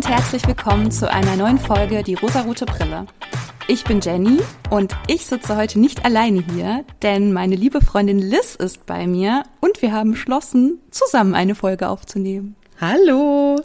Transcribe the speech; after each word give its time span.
und 0.00 0.08
herzlich 0.08 0.46
willkommen 0.46 0.90
zu 0.90 1.12
einer 1.12 1.36
neuen 1.36 1.58
Folge 1.58 2.02
Die 2.02 2.14
rosarote 2.14 2.64
Brille. 2.64 3.04
Ich 3.68 3.84
bin 3.84 4.00
Jenny 4.00 4.38
und 4.70 4.96
ich 5.08 5.26
sitze 5.26 5.58
heute 5.58 5.78
nicht 5.78 6.06
alleine 6.06 6.42
hier, 6.54 6.86
denn 7.02 7.34
meine 7.34 7.54
liebe 7.54 7.82
Freundin 7.82 8.18
Liz 8.18 8.54
ist 8.54 8.86
bei 8.86 9.06
mir 9.06 9.42
und 9.60 9.82
wir 9.82 9.92
haben 9.92 10.12
beschlossen, 10.12 10.78
zusammen 10.90 11.34
eine 11.34 11.54
Folge 11.54 11.90
aufzunehmen. 11.90 12.56
Hallo! 12.80 13.60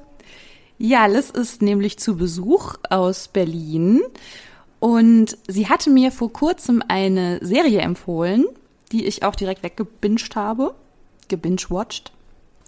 Ja, 0.78 1.06
Liz 1.06 1.30
ist 1.30 1.62
nämlich 1.62 2.00
zu 2.00 2.18
Besuch 2.18 2.76
aus 2.90 3.30
Berlin 3.30 4.02
und 4.82 5.38
sie 5.48 5.70
hatte 5.70 5.90
mir 5.90 6.12
vor 6.12 6.34
kurzem 6.34 6.84
eine 6.86 7.40
Serie 7.46 7.80
empfohlen, 7.80 8.44
die 8.92 9.06
ich 9.06 9.24
auch 9.24 9.36
direkt 9.36 9.64
weggebinged 9.64 10.36
habe, 10.36 10.76
gebingewatcht. 11.30 12.12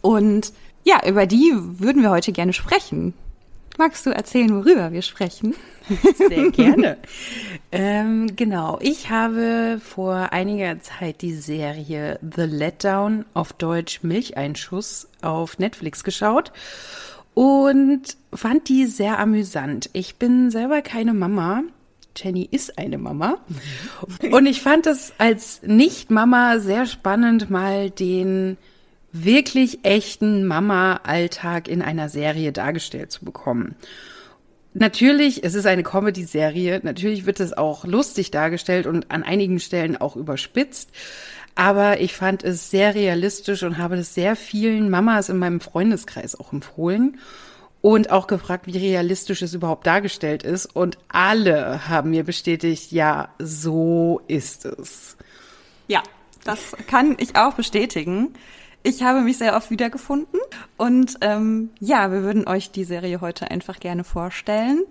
Und 0.02 0.54
ja, 0.86 1.06
über 1.06 1.26
die 1.26 1.52
würden 1.54 2.02
wir 2.02 2.12
heute 2.12 2.32
gerne 2.32 2.54
sprechen. 2.54 3.14
Magst 3.78 4.08
du 4.08 4.10
erzählen, 4.10 4.50
worüber 4.56 4.92
wir 4.92 5.04
sprechen? 5.04 5.56
Sehr 6.16 6.50
gerne. 6.52 6.98
ähm, 7.72 8.36
genau, 8.36 8.80
ich 8.82 9.12
habe 9.12 9.80
vor 9.84 10.34
einiger 10.34 10.80
Zeit 10.80 11.22
die 11.22 11.36
Serie 11.36 12.20
The 12.22 12.42
Letdown 12.42 13.26
auf 13.36 13.54
Deutsch 13.54 14.02
Milcheinschuss 14.02 15.08
auf 15.22 15.60
Netflix 15.60 16.04
geschaut 16.04 16.52
und 17.36 18.18
fand 18.34 18.68
die 18.68 18.88
sehr 18.88 19.20
amüsant. 19.20 19.92
Ich 19.94 20.16
bin 20.16 20.50
selber 20.50 20.82
keine 20.82 21.14
Mama. 21.14 21.62
Jenny 22.16 22.48
ist 22.50 22.80
eine 22.80 22.98
Mama. 22.98 23.38
Und 24.32 24.48
ich 24.48 24.62
fand 24.64 24.88
es 24.88 25.14
als 25.20 25.62
Nicht-Mama 25.62 26.60
sehr 26.60 26.88
spannend, 26.88 27.52
mal 27.52 27.92
den 27.92 28.58
wirklich 29.24 29.80
echten 29.84 30.46
Mama-Alltag 30.46 31.68
in 31.68 31.82
einer 31.82 32.10
Serie 32.10 32.52
dargestellt 32.52 33.12
zu 33.12 33.26
bekommen. 33.26 33.76
Natürlich, 34.74 35.44
es 35.44 35.56
ist 35.56 35.66
eine 35.66 35.84
Comedy-Serie, 35.84 36.82
natürlich 36.84 37.26
wird 37.26 37.40
es 37.40 37.58
auch 37.58 37.86
lustig 37.86 38.30
dargestellt 38.30 38.86
und 38.86 39.10
an 39.10 39.24
einigen 39.24 39.60
Stellen 39.60 39.98
auch 39.98 40.16
überspitzt. 40.16 40.92
Aber 41.56 42.00
ich 42.00 42.14
fand 42.14 42.44
es 42.44 42.70
sehr 42.70 42.94
realistisch 42.94 43.64
und 43.64 43.80
habe 43.80 43.96
es 43.96 44.14
sehr 44.14 44.36
vielen 44.36 44.92
Mamas 44.92 45.30
in 45.30 45.40
meinem 45.40 45.60
Freundeskreis 45.60 46.40
auch 46.40 46.54
empfohlen 46.54 47.18
und 47.82 48.12
auch 48.12 48.28
gefragt, 48.28 48.68
wie 48.68 48.78
realistisch 48.78 49.42
es 49.42 49.56
überhaupt 49.56 49.88
dargestellt 49.88 50.44
ist. 50.44 50.68
Und 50.68 51.00
alle 51.08 51.90
haben 51.90 52.12
mir 52.12 52.24
bestätigt, 52.24 52.92
ja, 52.92 53.30
so 53.40 54.22
ist 54.28 54.66
es. 54.66 55.18
Ja, 55.88 56.04
das 56.44 56.76
kann 56.88 57.16
ich 57.18 57.36
auch 57.36 57.56
bestätigen. 57.56 58.34
Ich 58.84 59.04
habe 59.04 59.22
mich 59.22 59.38
sehr 59.38 59.56
oft 59.56 59.70
wiedergefunden 59.70 60.40
und 60.78 61.18
ähm, 61.22 61.72
ja, 61.80 62.12
wir 62.12 62.24
würden 62.24 62.48
euch 62.48 62.72
die 62.72 62.86
Serie 62.86 63.22
heute 63.22 63.52
einfach 63.52 63.80
gerne 63.80 64.04
vorstellen. 64.04 64.84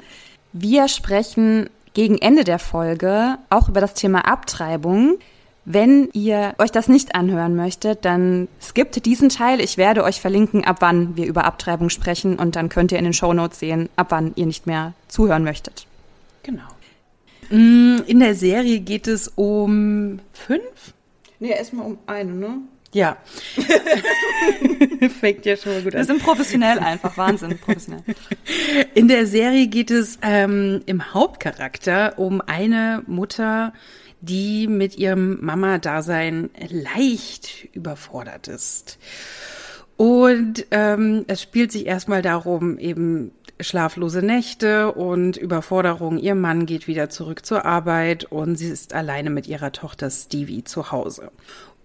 Wir 0.53 0.89
sprechen 0.89 1.71
gegen 1.95 2.19
Ende 2.19 2.45
der 2.45 2.59
Folge 2.59 3.39
auch 3.49 3.69
über 3.71 3.81
das 3.81 3.95
Thema 3.95 4.27
Abtreibung. 4.27 5.19
Wenn 5.65 6.11
ihr 6.13 6.55
euch 6.59 6.71
das 6.71 6.89
nicht 6.89 7.15
anhören 7.15 7.57
möchtet, 7.57 8.05
dann 8.05 8.49
skippt 8.61 9.05
diesen 9.05 9.31
Teil. 9.31 9.61
Ich 9.61 9.79
werde 9.79 10.05
euch 10.05 10.21
verlinken, 10.21 10.65
ab 10.65 10.77
wann 10.81 11.17
wir 11.17 11.27
über 11.27 11.45
Abtreibung 11.45 11.89
sprechen 11.89 12.39
und 12.39 12.55
dann 12.55 12.69
könnt 12.69 12.93
ihr 12.93 12.99
in 12.99 13.05
den 13.05 13.13
Shownotes 13.13 13.59
sehen, 13.59 13.89
ab 13.97 14.09
wann 14.11 14.33
ihr 14.37 14.47
nicht 14.47 14.67
mehr 14.67 14.93
zuhören 15.09 15.43
möchtet. 15.43 15.87
Genau. 16.43 16.69
Mm, 17.51 18.03
in 18.07 18.21
der 18.21 18.35
Serie 18.35 18.81
geht 18.81 19.09
es 19.09 19.29
um 19.35 20.21
fünf? 20.33 20.95
Nee, 21.41 21.51
erstmal 21.51 21.87
um 21.87 21.99
eine, 22.07 22.33
ne? 22.33 22.59
Ja. 22.93 23.17
Fängt 25.21 25.45
ja 25.45 25.57
schon 25.57 25.73
mal 25.73 25.83
gut 25.83 25.95
an. 25.95 26.01
Wir 26.01 26.05
sind 26.05 26.23
professionell 26.23 26.79
einfach, 26.79 27.17
Wahnsinn, 27.17 27.59
professionell. 27.59 28.03
In 28.95 29.09
der 29.09 29.27
Serie 29.27 29.67
geht 29.67 29.91
es 29.91 30.19
ähm, 30.23 30.83
im 30.87 31.13
Hauptcharakter 31.13 32.19
um 32.19 32.41
eine 32.41 33.03
Mutter, 33.07 33.73
die 34.21 34.67
mit 34.67 34.97
ihrem 34.97 35.45
Mama-Dasein 35.45 36.51
leicht 36.69 37.69
überfordert 37.73 38.49
ist. 38.49 38.99
Und 39.97 40.67
ähm, 40.71 41.25
es 41.27 41.43
spielt 41.43 41.73
sich 41.73 41.87
erstmal 41.87 42.23
darum, 42.23 42.79
eben 42.79 43.33
schlaflose 43.61 44.21
Nächte 44.21 44.93
und 44.93 45.37
Überforderung. 45.37 46.19
Ihr 46.19 46.35
Mann 46.35 46.67
geht 46.67 46.87
wieder 46.87 47.09
zurück 47.09 47.47
zur 47.47 47.65
Arbeit 47.65 48.25
und 48.25 48.57
sie 48.57 48.69
ist 48.69 48.93
alleine 48.93 49.31
mit 49.31 49.47
ihrer 49.47 49.73
Tochter 49.73 50.11
Stevie 50.11 50.65
zu 50.65 50.93
Hause 50.93 51.31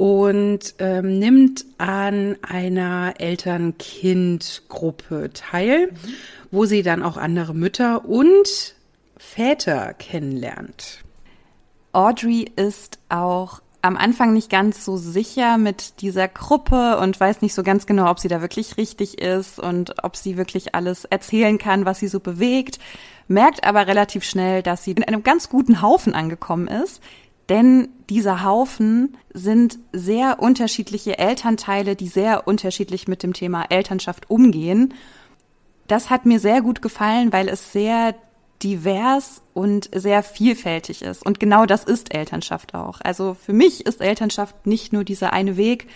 und 0.02 0.74
ähm, 0.80 1.20
nimmt 1.20 1.64
an 1.78 2.36
einer 2.42 3.14
Eltern-Kind-Gruppe 3.20 5.30
teil, 5.32 5.92
mhm. 5.92 6.14
wo 6.50 6.66
sie 6.66 6.82
dann 6.82 7.04
auch 7.04 7.18
andere 7.18 7.54
Mütter 7.54 8.04
und 8.06 8.76
Väter 9.16 9.94
kennenlernt. 9.94 11.04
Audrey 11.92 12.52
ist 12.56 12.98
auch 13.10 13.62
am 13.84 13.96
Anfang 13.96 14.34
nicht 14.34 14.50
ganz 14.50 14.86
so 14.86 14.98
sicher 14.98 15.60
mit 15.60 16.02
dieser 16.02 16.28
Gruppe 16.28 16.98
und 16.98 17.20
weiß 17.20 17.44
nicht 17.44 17.54
so 17.54 17.62
ganz 17.62 17.86
genau, 17.86 18.10
ob 18.10 18.20
sie 18.20 18.28
da 18.28 18.42
wirklich 18.42 18.78
richtig 18.78 19.22
ist 19.22 19.60
und 19.60 20.04
ob 20.04 20.16
sie 20.16 20.36
wirklich 20.36 20.74
alles 20.74 21.06
erzählen 21.06 21.60
kann, 21.60 21.86
was 21.86 22.00
sie 22.00 22.08
so 22.08 22.20
bewegt, 22.20 22.80
merkt 23.28 23.64
aber 23.64 23.86
relativ 23.86 24.24
schnell, 24.24 24.64
dass 24.64 24.84
sie 24.84 24.94
in 24.94 25.04
einem 25.04 25.22
ganz 25.22 25.48
guten 25.48 25.84
Haufen 25.84 26.16
angekommen 26.16 26.68
ist, 26.68 27.04
denn 27.52 27.90
dieser 28.10 28.46
Haufen 28.46 29.18
sind 29.34 29.78
sehr 29.92 30.40
unterschiedliche 30.40 31.20
Elternteile, 31.20 31.98
die 31.98 32.08
sehr 32.08 32.48
unterschiedlich 32.48 33.10
mit 33.10 33.24
dem 33.24 33.34
Thema 33.34 33.66
Elternschaft 33.68 34.30
umgehen. 34.30 34.94
Das 35.86 36.10
hat 36.10 36.26
mir 36.26 36.40
sehr 36.40 36.62
gut 36.62 36.82
gefallen, 36.82 37.34
weil 37.34 37.50
es 37.50 37.74
sehr 37.74 38.16
divers 38.64 39.42
und 39.54 39.90
sehr 39.94 40.24
vielfältig 40.24 41.02
ist. 41.02 41.26
Und 41.26 41.42
genau 41.42 41.66
das 41.66 41.84
ist 41.84 42.16
Elternschaft 42.16 42.74
auch. 42.74 43.02
Also 43.02 43.34
für 43.34 43.52
mich 43.52 43.86
ist 43.86 44.00
Elternschaft 44.00 44.66
nicht 44.66 44.94
nur 44.94 45.04
dieser 45.04 45.34
eine 45.34 45.58
Weg, 45.58 45.88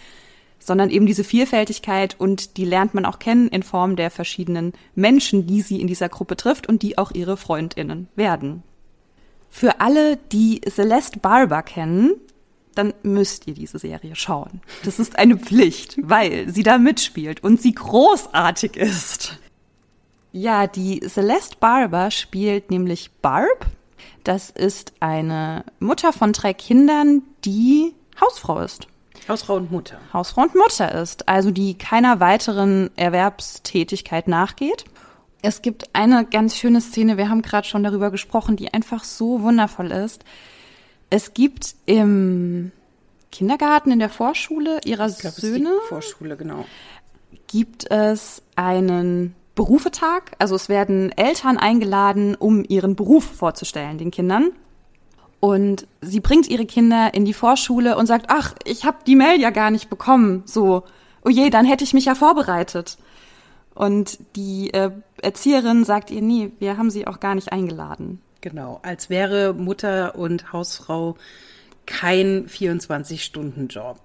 sondern 0.60 0.90
eben 0.90 1.06
diese 1.06 1.24
Vielfältigkeit 1.24 2.20
und 2.20 2.58
die 2.58 2.66
lernt 2.66 2.94
man 2.94 3.06
auch 3.06 3.20
kennen 3.20 3.48
in 3.48 3.64
Form 3.64 3.96
der 3.96 4.12
verschiedenen 4.12 4.74
Menschen, 4.94 5.48
die 5.48 5.62
sie 5.62 5.80
in 5.80 5.88
dieser 5.88 6.10
Gruppe 6.10 6.36
trifft 6.36 6.68
und 6.68 6.82
die 6.82 6.98
auch 6.98 7.12
ihre 7.14 7.38
Freundinnen 7.38 8.10
werden. 8.18 8.64
Für 9.58 9.80
alle, 9.80 10.18
die 10.18 10.60
Celeste 10.70 11.18
Barber 11.18 11.64
kennen, 11.64 12.16
dann 12.76 12.94
müsst 13.04 13.48
ihr 13.48 13.54
diese 13.54 13.80
Serie 13.80 14.14
schauen. 14.14 14.60
Das 14.84 15.00
ist 15.00 15.18
eine 15.18 15.38
Pflicht, 15.38 15.96
weil 16.02 16.50
sie 16.50 16.62
da 16.62 16.78
mitspielt 16.78 17.42
und 17.42 17.62
sie 17.62 17.72
großartig 17.72 18.76
ist. 18.76 19.40
Ja, 20.34 20.68
die 20.68 21.00
Celeste 21.08 21.56
Barber 21.58 22.12
spielt 22.12 22.70
nämlich 22.70 23.12
Barb. 23.22 23.68
Das 24.26 24.50
ist 24.50 24.92
eine 25.00 25.64
Mutter 25.80 26.12
von 26.12 26.34
drei 26.34 26.54
Kindern, 26.54 27.22
die 27.46 27.94
Hausfrau 28.20 28.60
ist. 28.60 28.90
Hausfrau 29.30 29.56
und 29.56 29.72
Mutter. 29.72 30.02
Hausfrau 30.12 30.42
und 30.42 30.56
Mutter 30.56 30.94
ist, 31.02 31.30
also 31.30 31.52
die 31.52 31.78
keiner 31.78 32.20
weiteren 32.20 32.90
Erwerbstätigkeit 32.98 34.28
nachgeht. 34.28 34.84
Es 35.46 35.62
gibt 35.62 35.94
eine 35.94 36.26
ganz 36.26 36.58
schöne 36.58 36.82
Szene, 36.82 37.18
wir 37.18 37.30
haben 37.30 37.44
gerade 37.44 37.68
schon 37.68 37.84
darüber 37.84 38.10
gesprochen, 38.10 38.56
die 38.56 38.74
einfach 38.74 39.04
so 39.04 39.44
wundervoll 39.44 39.92
ist. 39.92 40.26
Es 41.12 41.36
gibt 41.36 41.76
im 41.86 42.72
Kindergarten, 43.32 43.92
in 43.92 44.00
der 44.00 44.10
Vorschule 44.10 44.80
ihrer 44.86 45.08
ich 45.08 45.20
glaub, 45.20 45.34
Söhne. 45.34 45.70
Es 45.84 45.90
Vorschule, 45.90 46.36
genau. 46.36 46.66
Gibt 47.46 47.92
es 47.92 48.42
einen 48.56 49.36
Berufetag. 49.54 50.32
Also 50.40 50.56
es 50.56 50.68
werden 50.68 51.12
Eltern 51.12 51.60
eingeladen, 51.60 52.34
um 52.34 52.66
ihren 52.68 52.96
Beruf 52.96 53.26
vorzustellen, 53.26 54.00
den 54.00 54.10
Kindern. 54.10 54.50
Und 55.42 55.86
sie 56.02 56.22
bringt 56.22 56.48
ihre 56.48 56.66
Kinder 56.66 57.14
in 57.14 57.24
die 57.24 57.34
Vorschule 57.34 57.98
und 57.98 58.08
sagt, 58.08 58.28
ach, 58.30 58.56
ich 58.66 58.84
habe 58.84 58.98
die 59.06 59.16
Mail 59.16 59.40
ja 59.40 59.52
gar 59.52 59.70
nicht 59.70 59.92
bekommen. 59.92 60.42
So, 60.46 60.86
oh 61.24 61.30
je, 61.30 61.52
dann 61.52 61.66
hätte 61.66 61.84
ich 61.84 61.94
mich 61.94 62.06
ja 62.06 62.16
vorbereitet. 62.16 62.98
Und 63.76 64.18
die 64.36 64.74
äh, 64.74 64.90
Erzieherin 65.22 65.84
sagt 65.84 66.10
ihr, 66.10 66.22
nee, 66.22 66.52
wir 66.60 66.78
haben 66.78 66.90
sie 66.90 67.06
auch 67.06 67.20
gar 67.20 67.36
nicht 67.36 67.52
eingeladen. 67.52 68.22
Genau, 68.42 68.80
als 68.84 69.10
wäre 69.10 69.54
Mutter 69.54 70.16
und 70.16 70.54
Hausfrau 70.54 71.18
kein 71.86 72.48
24-Stunden-Job. 72.48 74.00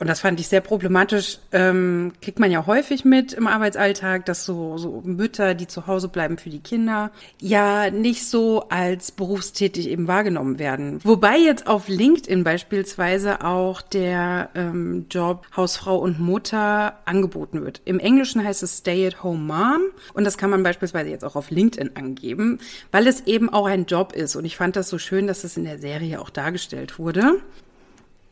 Und 0.00 0.08
das 0.08 0.20
fand 0.20 0.40
ich 0.40 0.48
sehr 0.48 0.62
problematisch. 0.62 1.38
Ähm, 1.52 2.12
kriegt 2.22 2.38
man 2.38 2.50
ja 2.50 2.66
häufig 2.66 3.04
mit 3.04 3.34
im 3.34 3.46
Arbeitsalltag, 3.46 4.24
dass 4.24 4.46
so, 4.46 4.78
so 4.78 5.02
Mütter, 5.04 5.54
die 5.54 5.66
zu 5.66 5.86
Hause 5.86 6.08
bleiben 6.08 6.38
für 6.38 6.48
die 6.48 6.60
Kinder, 6.60 7.10
ja 7.38 7.90
nicht 7.90 8.26
so 8.26 8.64
als 8.70 9.12
berufstätig 9.12 9.90
eben 9.90 10.08
wahrgenommen 10.08 10.58
werden. 10.58 11.00
Wobei 11.04 11.36
jetzt 11.36 11.66
auf 11.66 11.86
LinkedIn 11.88 12.44
beispielsweise 12.44 13.44
auch 13.44 13.82
der 13.82 14.48
ähm, 14.54 15.04
Job 15.10 15.46
Hausfrau 15.54 15.98
und 15.98 16.18
Mutter 16.18 16.96
angeboten 17.04 17.62
wird. 17.62 17.82
Im 17.84 17.98
Englischen 17.98 18.42
heißt 18.42 18.62
es 18.62 18.78
Stay-at-Home 18.78 19.38
Mom 19.38 19.82
und 20.14 20.24
das 20.24 20.38
kann 20.38 20.48
man 20.48 20.62
beispielsweise 20.62 21.10
jetzt 21.10 21.26
auch 21.26 21.36
auf 21.36 21.50
LinkedIn 21.50 21.94
angeben, 21.96 22.58
weil 22.90 23.06
es 23.06 23.26
eben 23.26 23.50
auch 23.50 23.66
ein 23.66 23.84
Job 23.84 24.14
ist. 24.14 24.34
Und 24.34 24.46
ich 24.46 24.56
fand 24.56 24.76
das 24.76 24.88
so 24.88 24.96
schön, 24.96 25.26
dass 25.26 25.44
es 25.44 25.58
in 25.58 25.64
der 25.64 25.78
Serie 25.78 26.22
auch 26.22 26.30
dargestellt 26.30 26.98
wurde. 26.98 27.34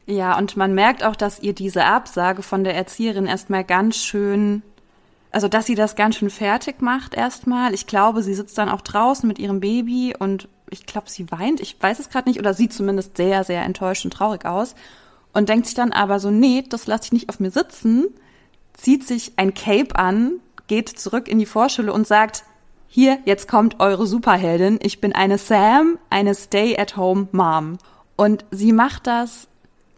Ja, 0.09 0.39
und 0.39 0.57
man 0.57 0.75
merkt 0.75 1.05
auch, 1.05 1.15
dass 1.15 1.41
ihr 1.41 1.53
diese 1.53 1.85
Absage 1.85 2.43
von 2.43 2.65
der 2.65 2.75
Erzieherin 2.75 3.27
erstmal 3.27 3.63
ganz 3.63 3.97
schön 3.99 4.63
also 5.31 5.49
dass 5.49 5.67
sie 5.67 5.75
das 5.75 5.95
ganz 5.95 6.17
schön 6.17 6.31
fertig 6.31 6.81
macht 6.81 7.15
erstmal. 7.15 7.75
Ich 7.75 7.87
glaube, 7.87 8.23
sie 8.23 8.35
sitzt 8.35 8.57
dann 8.57 8.69
auch 8.69 8.81
draußen 8.81 9.29
mit 9.29 9.39
ihrem 9.39 9.61
Baby 9.61 10.15
und 10.19 10.49
ich 10.71 10.87
glaube, 10.87 11.11
sie 11.11 11.31
weint. 11.31 11.61
Ich 11.61 11.77
weiß 11.81 11.99
es 11.99 12.09
gerade 12.09 12.29
nicht 12.29 12.39
oder 12.39 12.55
sieht 12.55 12.73
zumindest 12.73 13.17
sehr, 13.17 13.45
sehr 13.45 13.63
enttäuscht 13.63 14.05
und 14.05 14.13
traurig 14.13 14.45
aus 14.47 14.75
und 15.33 15.49
denkt 15.49 15.67
sich 15.67 15.75
dann 15.75 15.93
aber 15.93 16.19
so, 16.19 16.31
nee, 16.31 16.65
das 16.67 16.87
lasse 16.87 17.05
ich 17.05 17.13
nicht 17.13 17.29
auf 17.29 17.41
mir 17.41 17.51
sitzen, 17.51 18.07
zieht 18.75 19.07
sich 19.07 19.33
ein 19.37 19.55
Cape 19.55 19.97
an, 19.97 20.41
geht 20.67 20.89
zurück 20.89 21.29
in 21.29 21.39
die 21.39 21.47
Vorschule 21.47 21.93
und 21.93 22.07
sagt, 22.07 22.45
hier, 22.87 23.19
jetzt 23.27 23.49
kommt 23.49 23.81
eure 23.81 24.07
Superheldin. 24.07 24.79
Ich 24.83 25.01
bin 25.01 25.15
eine 25.15 25.37
Sam, 25.37 25.99
eine 26.09 26.35
Stay-at-home-Mom. 26.35 27.77
Und 28.17 28.47
sie 28.51 28.73
macht 28.73 29.07
das 29.07 29.48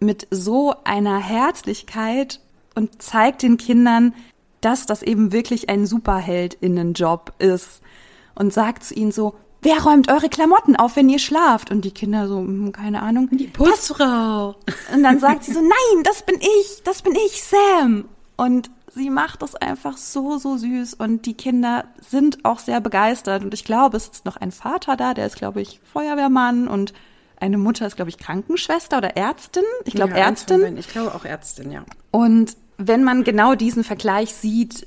mit 0.00 0.26
so 0.30 0.74
einer 0.84 1.18
Herzlichkeit 1.18 2.40
und 2.74 3.02
zeigt 3.02 3.42
den 3.42 3.56
Kindern, 3.56 4.14
dass 4.60 4.86
das 4.86 5.02
eben 5.02 5.32
wirklich 5.32 5.68
ein 5.68 5.86
Superheldinnenjob 5.86 7.34
ist. 7.38 7.80
Und 8.34 8.52
sagt 8.52 8.84
zu 8.84 8.94
ihnen 8.94 9.12
so, 9.12 9.34
wer 9.62 9.82
räumt 9.82 10.10
eure 10.10 10.28
Klamotten 10.28 10.76
auf, 10.76 10.96
wenn 10.96 11.08
ihr 11.08 11.18
schlaft? 11.18 11.70
Und 11.70 11.84
die 11.84 11.90
Kinder 11.90 12.26
so, 12.28 12.38
hm, 12.38 12.72
keine 12.72 13.02
Ahnung. 13.02 13.28
Die 13.32 13.48
Putzfrau. 13.48 14.56
Und 14.94 15.02
dann 15.02 15.20
sagt 15.20 15.44
sie 15.44 15.52
so, 15.52 15.60
nein, 15.60 16.02
das 16.04 16.24
bin 16.24 16.36
ich, 16.40 16.82
das 16.84 17.02
bin 17.02 17.14
ich, 17.14 17.42
Sam. 17.42 18.06
Und 18.36 18.70
sie 18.94 19.10
macht 19.10 19.42
das 19.42 19.54
einfach 19.54 19.96
so, 19.96 20.38
so 20.38 20.56
süß 20.56 20.94
und 20.94 21.26
die 21.26 21.34
Kinder 21.34 21.84
sind 22.00 22.44
auch 22.44 22.58
sehr 22.58 22.80
begeistert. 22.80 23.44
Und 23.44 23.54
ich 23.54 23.64
glaube, 23.64 23.96
es 23.96 24.08
ist 24.08 24.24
noch 24.24 24.36
ein 24.36 24.52
Vater 24.52 24.96
da, 24.96 25.14
der 25.14 25.26
ist, 25.26 25.36
glaube 25.36 25.60
ich, 25.60 25.80
Feuerwehrmann 25.92 26.68
und 26.68 26.92
eine 27.40 27.58
Mutter 27.58 27.86
ist, 27.86 27.96
glaube 27.96 28.10
ich, 28.10 28.18
Krankenschwester 28.18 28.98
oder 28.98 29.16
Ärztin. 29.16 29.64
Ich 29.84 29.94
glaube, 29.94 30.12
ja, 30.12 30.26
Ärztin. 30.26 30.76
Ich 30.76 30.88
glaube 30.88 31.14
auch 31.14 31.24
Ärztin, 31.24 31.72
ja. 31.72 31.84
Und 32.10 32.56
wenn 32.76 33.04
man 33.04 33.24
genau 33.24 33.54
diesen 33.54 33.84
Vergleich 33.84 34.34
sieht, 34.34 34.86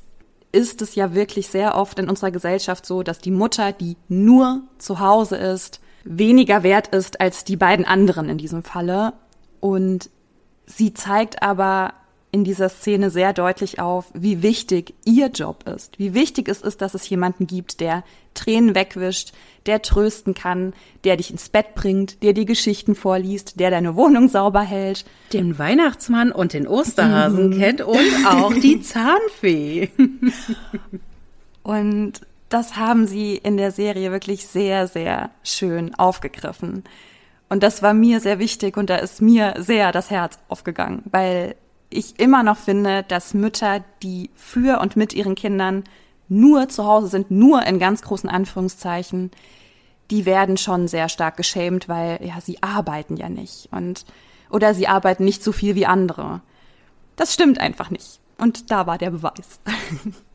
ist 0.52 0.82
es 0.82 0.96
ja 0.96 1.16
wirklich 1.16 1.48
sehr 1.48 1.76
oft 1.76 1.98
in 2.00 2.10
unserer 2.10 2.32
Gesellschaft 2.32 2.86
so, 2.86 3.04
dass 3.04 3.20
die 3.20 3.32
Mutter, 3.32 3.72
die 3.72 3.98
nur 4.08 4.62
zu 4.78 5.00
Hause 5.00 5.36
ist, 5.36 5.82
weniger 6.04 6.64
wert 6.64 6.88
ist 6.90 7.20
als 7.20 7.44
die 7.44 7.56
beiden 7.56 7.86
anderen 7.86 8.30
in 8.30 8.38
diesem 8.38 8.64
Falle. 8.64 9.14
Und 9.60 10.10
sie 10.66 10.94
zeigt 10.94 11.42
aber 11.42 11.94
in 12.32 12.44
dieser 12.44 12.70
Szene 12.70 13.10
sehr 13.10 13.34
deutlich 13.34 13.80
auf, 13.80 14.06
wie 14.14 14.42
wichtig 14.42 14.96
ihr 15.06 15.28
Job 15.28 15.68
ist, 15.70 16.00
wie 16.00 16.14
wichtig 16.14 16.50
es 16.50 16.62
ist, 16.62 16.82
dass 16.82 16.96
es 16.96 17.08
jemanden 17.08 17.46
gibt, 17.46 17.80
der 17.80 18.04
Tränen 18.34 18.76
wegwischt, 18.76 19.34
der 19.66 19.82
trösten 19.82 20.34
kann, 20.34 20.74
der 21.04 21.18
dich 21.18 21.32
ins 21.32 21.50
Bett 21.50 21.76
bringt, 21.76 22.22
der 22.24 22.34
dir 22.34 22.46
Geschichten 22.46 22.96
vorliest, 22.96 23.60
der 23.60 23.72
deine 23.72 23.96
Wohnung 23.96 24.28
sauber 24.28 24.62
hält. 24.62 25.06
Den 25.32 25.58
Weihnachtsmann 25.58 26.32
und 26.32 26.54
den 26.54 26.68
Osterhasen 26.68 27.50
mhm. 27.50 27.60
kennt 27.60 27.82
und 27.82 28.26
auch 28.26 28.54
die 28.54 28.82
Zahnfee. 28.84 29.90
und 31.64 32.22
das 32.50 32.76
haben 32.76 33.08
sie 33.08 33.36
in 33.36 33.58
der 33.58 33.72
Serie 33.72 34.12
wirklich 34.12 34.46
sehr, 34.46 34.88
sehr 34.88 35.32
schön 35.44 35.96
aufgegriffen. 35.96 36.84
Und 37.50 37.64
das 37.64 37.82
war 37.82 37.94
mir 37.94 38.20
sehr 38.20 38.40
wichtig 38.40 38.78
und 38.78 38.90
da 38.90 38.98
ist 38.98 39.22
mir 39.22 39.56
sehr 39.58 39.92
das 39.92 40.10
Herz 40.10 40.40
aufgegangen, 40.50 41.04
weil 41.06 41.56
ich 41.90 42.20
immer 42.20 42.44
noch 42.44 42.58
finde, 42.58 43.04
dass 43.08 43.34
Mütter, 43.34 43.84
die 44.02 44.30
für 44.36 44.80
und 44.82 44.96
mit 44.96 45.14
ihren 45.14 45.36
Kindern 45.36 45.84
nur 46.30 46.70
zu 46.70 46.86
Hause 46.86 47.08
sind, 47.08 47.32
nur 47.32 47.66
in 47.66 47.80
ganz 47.80 48.02
großen 48.02 48.30
Anführungszeichen, 48.30 49.32
die 50.12 50.26
werden 50.26 50.58
schon 50.58 50.88
sehr 50.88 51.10
stark 51.10 51.38
geschämt, 51.38 51.88
weil 51.90 52.20
ja, 52.26 52.40
sie 52.42 52.62
arbeiten 52.62 53.18
ja 53.18 53.30
nicht 53.30 53.70
und 53.72 54.06
oder 54.50 54.74
sie 54.74 54.88
arbeiten 54.88 55.26
nicht 55.26 55.44
so 55.44 55.52
viel 55.52 55.76
wie 55.76 55.86
andere. 55.86 56.42
Das 57.16 57.34
stimmt 57.34 57.60
einfach 57.60 57.90
nicht. 57.90 58.20
Und 58.38 58.72
da 58.72 58.86
war 58.86 58.98
der 58.98 59.12
Beweis. 59.12 59.60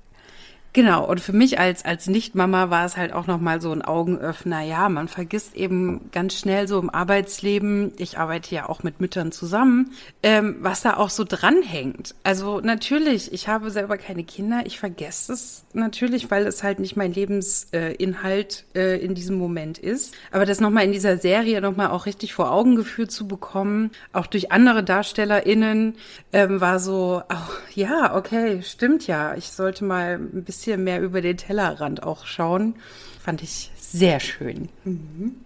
Genau, 0.74 1.04
und 1.06 1.20
für 1.20 1.32
mich 1.32 1.58
als, 1.58 1.84
als 1.84 2.08
Nicht-Mama 2.08 2.68
war 2.68 2.84
es 2.84 2.96
halt 2.96 3.12
auch 3.12 3.26
nochmal 3.26 3.60
so 3.60 3.72
ein 3.72 3.80
Augenöffner. 3.80 4.60
Ja, 4.62 4.88
man 4.90 5.08
vergisst 5.08 5.56
eben 5.56 6.10
ganz 6.12 6.38
schnell 6.38 6.68
so 6.68 6.78
im 6.78 6.90
Arbeitsleben, 6.90 7.92
ich 7.96 8.18
arbeite 8.18 8.54
ja 8.54 8.68
auch 8.68 8.82
mit 8.82 9.00
Müttern 9.00 9.32
zusammen, 9.32 9.92
ähm, 10.22 10.56
was 10.60 10.82
da 10.82 10.98
auch 10.98 11.08
so 11.08 11.24
dranhängt. 11.24 12.14
Also 12.22 12.60
natürlich, 12.60 13.32
ich 13.32 13.48
habe 13.48 13.70
selber 13.70 13.96
keine 13.96 14.24
Kinder, 14.24 14.60
ich 14.66 14.78
vergesse 14.78 15.32
es 15.32 15.64
natürlich, 15.72 16.30
weil 16.30 16.46
es 16.46 16.62
halt 16.62 16.80
nicht 16.80 16.96
mein 16.96 17.14
Lebensinhalt 17.14 18.66
äh, 18.74 19.02
in 19.02 19.14
diesem 19.14 19.38
Moment 19.38 19.78
ist. 19.78 20.14
Aber 20.32 20.44
das 20.44 20.60
nochmal 20.60 20.84
in 20.84 20.92
dieser 20.92 21.16
Serie 21.16 21.62
nochmal 21.62 21.88
auch 21.88 22.04
richtig 22.04 22.34
vor 22.34 22.52
Augen 22.52 22.76
geführt 22.76 23.10
zu 23.10 23.26
bekommen, 23.26 23.90
auch 24.12 24.26
durch 24.26 24.52
andere 24.52 24.84
DarstellerInnen, 24.84 25.94
ähm, 26.34 26.60
war 26.60 26.78
so, 26.78 27.22
oh, 27.26 27.52
ja, 27.74 28.14
okay, 28.14 28.62
stimmt 28.62 29.06
ja, 29.06 29.34
ich 29.34 29.50
sollte 29.50 29.84
mal 29.84 30.16
ein 30.16 30.44
bisschen 30.44 30.57
bisschen 30.58 30.82
mehr 30.82 31.00
über 31.00 31.20
den 31.20 31.36
Tellerrand 31.36 32.02
auch 32.02 32.26
schauen. 32.26 32.74
Fand 33.20 33.42
ich 33.42 33.70
sehr 33.78 34.18
schön. 34.18 34.68
Mhm. 34.84 35.36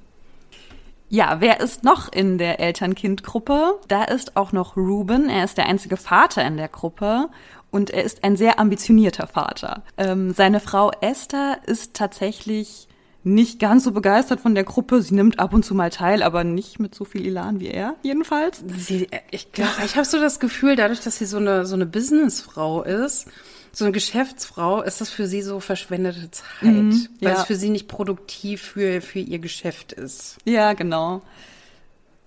Ja, 1.10 1.36
wer 1.40 1.60
ist 1.60 1.84
noch 1.84 2.10
in 2.10 2.38
der 2.38 2.58
Eltern-Kind-Gruppe? 2.58 3.78
Da 3.88 4.04
ist 4.04 4.36
auch 4.36 4.52
noch 4.52 4.78
Ruben. 4.78 5.28
Er 5.28 5.44
ist 5.44 5.58
der 5.58 5.66
einzige 5.66 5.98
Vater 5.98 6.42
in 6.46 6.56
der 6.56 6.68
Gruppe 6.68 7.28
und 7.70 7.90
er 7.90 8.02
ist 8.02 8.24
ein 8.24 8.38
sehr 8.38 8.58
ambitionierter 8.58 9.26
Vater. 9.26 9.82
Ähm, 9.98 10.32
seine 10.32 10.60
Frau 10.60 10.90
Esther 11.02 11.58
ist 11.66 11.92
tatsächlich 11.92 12.88
nicht 13.24 13.60
ganz 13.60 13.84
so 13.84 13.92
begeistert 13.92 14.40
von 14.40 14.54
der 14.54 14.64
Gruppe. 14.64 15.02
Sie 15.02 15.14
nimmt 15.14 15.38
ab 15.38 15.52
und 15.52 15.64
zu 15.66 15.74
mal 15.74 15.90
teil, 15.90 16.22
aber 16.22 16.44
nicht 16.44 16.80
mit 16.80 16.94
so 16.94 17.04
viel 17.04 17.26
Elan 17.26 17.60
wie 17.60 17.68
er, 17.68 17.94
jedenfalls. 18.02 18.64
Sie, 18.78 19.08
ich 19.30 19.48
ich 19.84 19.96
habe 19.96 20.06
so 20.06 20.18
das 20.18 20.40
Gefühl, 20.40 20.76
dadurch, 20.76 21.00
dass 21.00 21.18
sie 21.18 21.26
so 21.26 21.36
eine, 21.36 21.66
so 21.66 21.74
eine 21.74 21.86
Businessfrau 21.86 22.82
ist, 22.82 23.28
so 23.72 23.84
eine 23.84 23.92
Geschäftsfrau 23.92 24.82
ist 24.82 25.00
das 25.00 25.10
für 25.10 25.26
sie 25.26 25.42
so 25.42 25.58
verschwendete 25.58 26.30
Zeit, 26.30 26.62
mhm, 26.62 27.08
weil 27.20 27.32
ja. 27.32 27.40
es 27.40 27.46
für 27.46 27.56
sie 27.56 27.70
nicht 27.70 27.88
produktiv 27.88 28.62
für, 28.62 29.00
für 29.00 29.18
ihr 29.18 29.38
Geschäft 29.38 29.92
ist. 29.92 30.36
Ja, 30.44 30.74
genau. 30.74 31.22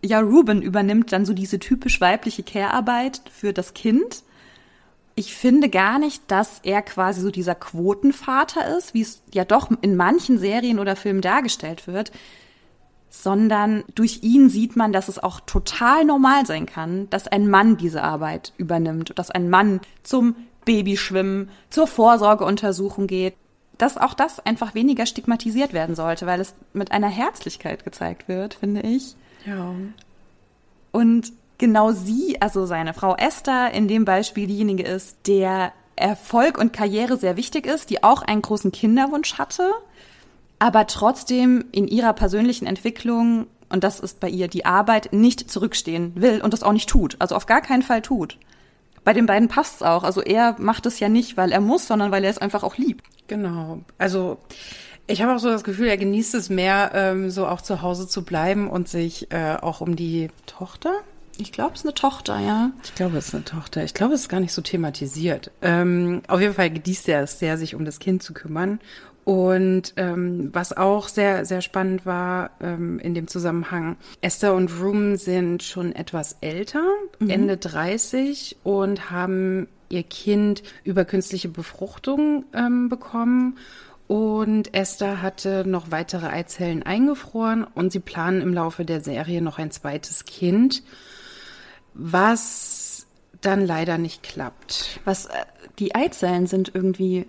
Ja, 0.04 0.20
Ruben 0.20 0.62
übernimmt 0.62 1.12
dann 1.12 1.26
so 1.26 1.34
diese 1.34 1.60
typisch 1.60 2.02
weibliche 2.02 2.44
Care-Arbeit 2.44 3.22
für 3.32 3.54
das 3.54 3.74
Kind. 3.74 4.24
Ich 5.16 5.36
finde 5.36 5.70
gar 5.70 6.00
nicht, 6.00 6.24
dass 6.28 6.60
er 6.64 6.82
quasi 6.82 7.22
so 7.22 7.32
dieser 7.32 7.56
Quotenvater 7.56 8.78
ist, 8.78 8.94
wie 8.94 9.02
es 9.02 9.22
ja 9.34 9.46
doch 9.46 9.70
in 9.82 9.96
manchen 9.96 10.40
Serien 10.40 10.80
oder 10.80 10.96
Filmen 10.96 11.22
dargestellt 11.22 11.88
wird, 11.88 12.12
sondern 13.10 13.84
durch 13.96 14.24
ihn 14.24 14.50
sieht 14.50 14.76
man, 14.76 14.92
dass 14.92 15.08
es 15.08 15.20
auch 15.20 15.40
total 15.40 16.06
normal 16.06 16.46
sein 16.46 16.66
kann, 16.66 17.10
dass 17.10 17.28
ein 17.28 17.50
Mann 17.50 17.78
diese 17.78 18.04
Arbeit 18.04 18.54
übernimmt, 18.58 19.14
dass 19.18 19.32
ein 19.32 19.50
Mann 19.50 19.80
zum 20.04 20.36
Babyschwimmen, 20.66 21.50
zur 21.70 21.88
Vorsorgeuntersuchung 21.88 23.08
geht, 23.08 23.36
dass 23.78 23.98
auch 23.98 24.14
das 24.14 24.40
einfach 24.46 24.74
weniger 24.74 25.06
stigmatisiert 25.06 25.74
werden 25.74 25.96
sollte, 25.96 26.26
weil 26.26 26.40
es 26.40 26.54
mit 26.74 26.92
einer 26.92 27.10
Herzlichkeit 27.10 27.84
gezeigt 27.84 28.28
wird, 28.28 28.56
finde 28.56 28.82
ich. 28.82 29.16
Ja. 29.46 29.74
Und 30.92 31.32
genau 31.58 31.92
sie, 31.92 32.42
also 32.42 32.66
seine 32.66 32.94
Frau 32.94 33.16
Esther, 33.16 33.72
in 33.72 33.88
dem 33.88 34.06
Beispiel 34.06 34.48
diejenige 34.48 34.84
ist, 34.84 35.28
der 35.28 35.74
Erfolg 35.96 36.58
und 36.58 36.74
Karriere 36.74 37.18
sehr 37.18 37.38
wichtig 37.38 37.66
ist, 37.66 37.90
die 37.90 38.04
auch 38.04 38.22
einen 38.22 38.42
großen 38.42 38.72
Kinderwunsch 38.72 39.38
hatte, 39.38 39.72
aber 40.60 40.88
trotzdem 40.88 41.66
in 41.72 41.88
ihrer 41.88 42.14
persönlichen 42.14 42.66
Entwicklung, 42.66 43.48
und 43.70 43.84
das 43.84 44.00
ist 44.00 44.20
bei 44.20 44.30
ihr 44.30 44.48
die 44.48 44.66
Arbeit, 44.66 45.12
nicht 45.12 45.50
zurückstehen 45.50 46.14
will 46.16 46.42
und 46.42 46.54
das 46.54 46.64
auch 46.64 46.74
nicht 46.74 46.90
tut. 46.90 47.18
Also 47.20 47.36
auf 47.36 47.46
gar 47.46 47.62
keinen 47.62 47.84
Fall 47.84 48.02
tut 48.02 48.38
bei 49.06 49.14
den 49.14 49.28
beiden 49.28 49.48
passt 49.48 49.76
es 49.76 49.82
auch. 49.84 50.04
Also 50.04 50.22
er 50.22 50.56
macht 50.60 50.86
es 50.86 51.00
ja 51.00 51.08
nicht, 51.08 51.38
weil 51.38 51.54
er 51.54 51.62
muss, 51.62 51.88
sondern 51.88 52.12
weil 52.12 52.26
er 52.26 52.32
es 52.32 52.40
einfach 52.40 52.64
auch 52.64 52.78
liebt. 52.78 53.06
Genau. 53.28 53.80
Also 53.98 54.38
ich 55.08 55.22
habe 55.22 55.34
auch 55.34 55.40
so 55.40 55.50
das 55.50 55.64
Gefühl, 55.64 55.88
er 55.88 55.98
genießt 55.98 56.36
es 56.36 56.50
mehr, 56.50 56.92
ähm, 56.94 57.30
so 57.30 57.48
auch 57.48 57.62
zu 57.62 57.82
Hause 57.82 58.08
zu 58.08 58.26
bleiben 58.26 58.70
und 58.70 58.90
sich 58.90 59.32
äh, 59.32 59.56
auch 59.62 59.80
um 59.80 59.96
die 59.96 60.30
Tochter. 60.48 60.92
Ich 61.38 61.52
glaube, 61.52 61.74
es 61.74 61.82
ist 61.82 61.86
eine 61.86 61.94
Tochter, 61.94 62.40
ja. 62.40 62.72
Ich 62.84 62.96
glaube, 62.96 63.18
es 63.18 63.28
ist 63.28 63.36
eine 63.36 63.44
Tochter. 63.44 63.84
Ich 63.84 63.94
glaube, 63.94 64.14
es 64.14 64.22
ist 64.22 64.30
gar 64.30 64.40
nicht 64.40 64.54
so 64.54 64.62
thematisiert. 64.62 65.52
Ähm, 65.62 66.22
auf 66.28 66.42
jeden 66.42 66.54
Fall 66.54 66.72
genießt 66.72 67.10
er 67.10 67.24
es 67.24 67.40
sehr, 67.40 67.58
sich 67.58 67.76
um 67.76 67.86
das 67.86 68.00
Kind 68.00 68.24
zu 68.24 68.34
kümmern. 68.34 68.80
Und 69.26 69.94
ähm, 69.98 70.52
was 70.54 70.72
auch 70.78 71.08
sehr, 71.08 71.46
sehr 71.46 71.62
spannend 71.62 72.06
war 72.06 72.52
ähm, 72.62 73.00
in 73.00 73.16
dem 73.16 73.28
Zusammenhang, 73.28 73.98
Esther 74.22 74.54
und 74.54 74.80
Room 74.80 75.16
sind 75.16 75.64
schon 75.64 75.94
etwas 75.94 76.38
älter, 76.42 76.84
mhm. 77.18 77.32
Ende 77.32 77.58
30 77.58 78.58
und 78.64 79.10
haben 79.10 79.68
ihr 79.90 80.04
Kind 80.04 80.62
über 80.84 81.06
künstliche 81.06 81.50
Befruchtung 81.50 82.46
ähm, 82.54 82.88
bekommen. 82.88 83.58
Und 84.08 84.76
Esther 84.76 85.24
hatte 85.24 85.68
noch 85.68 85.90
weitere 85.90 86.28
Eizellen 86.28 86.84
eingefroren 86.84 87.64
und 87.64 87.92
sie 87.92 88.00
planen 88.00 88.42
im 88.42 88.54
Laufe 88.54 88.86
der 88.86 89.02
Serie 89.02 89.42
noch 89.42 89.58
ein 89.58 89.72
zweites 89.72 90.26
Kind, 90.26 90.84
was 91.96 93.08
dann 93.42 93.66
leider 93.66 93.98
nicht 93.98 94.22
klappt. 94.22 95.00
Was 95.04 95.26
äh, 95.26 95.32
die 95.80 95.96
Eizellen 95.96 96.46
sind 96.46 96.72
irgendwie 96.76 97.26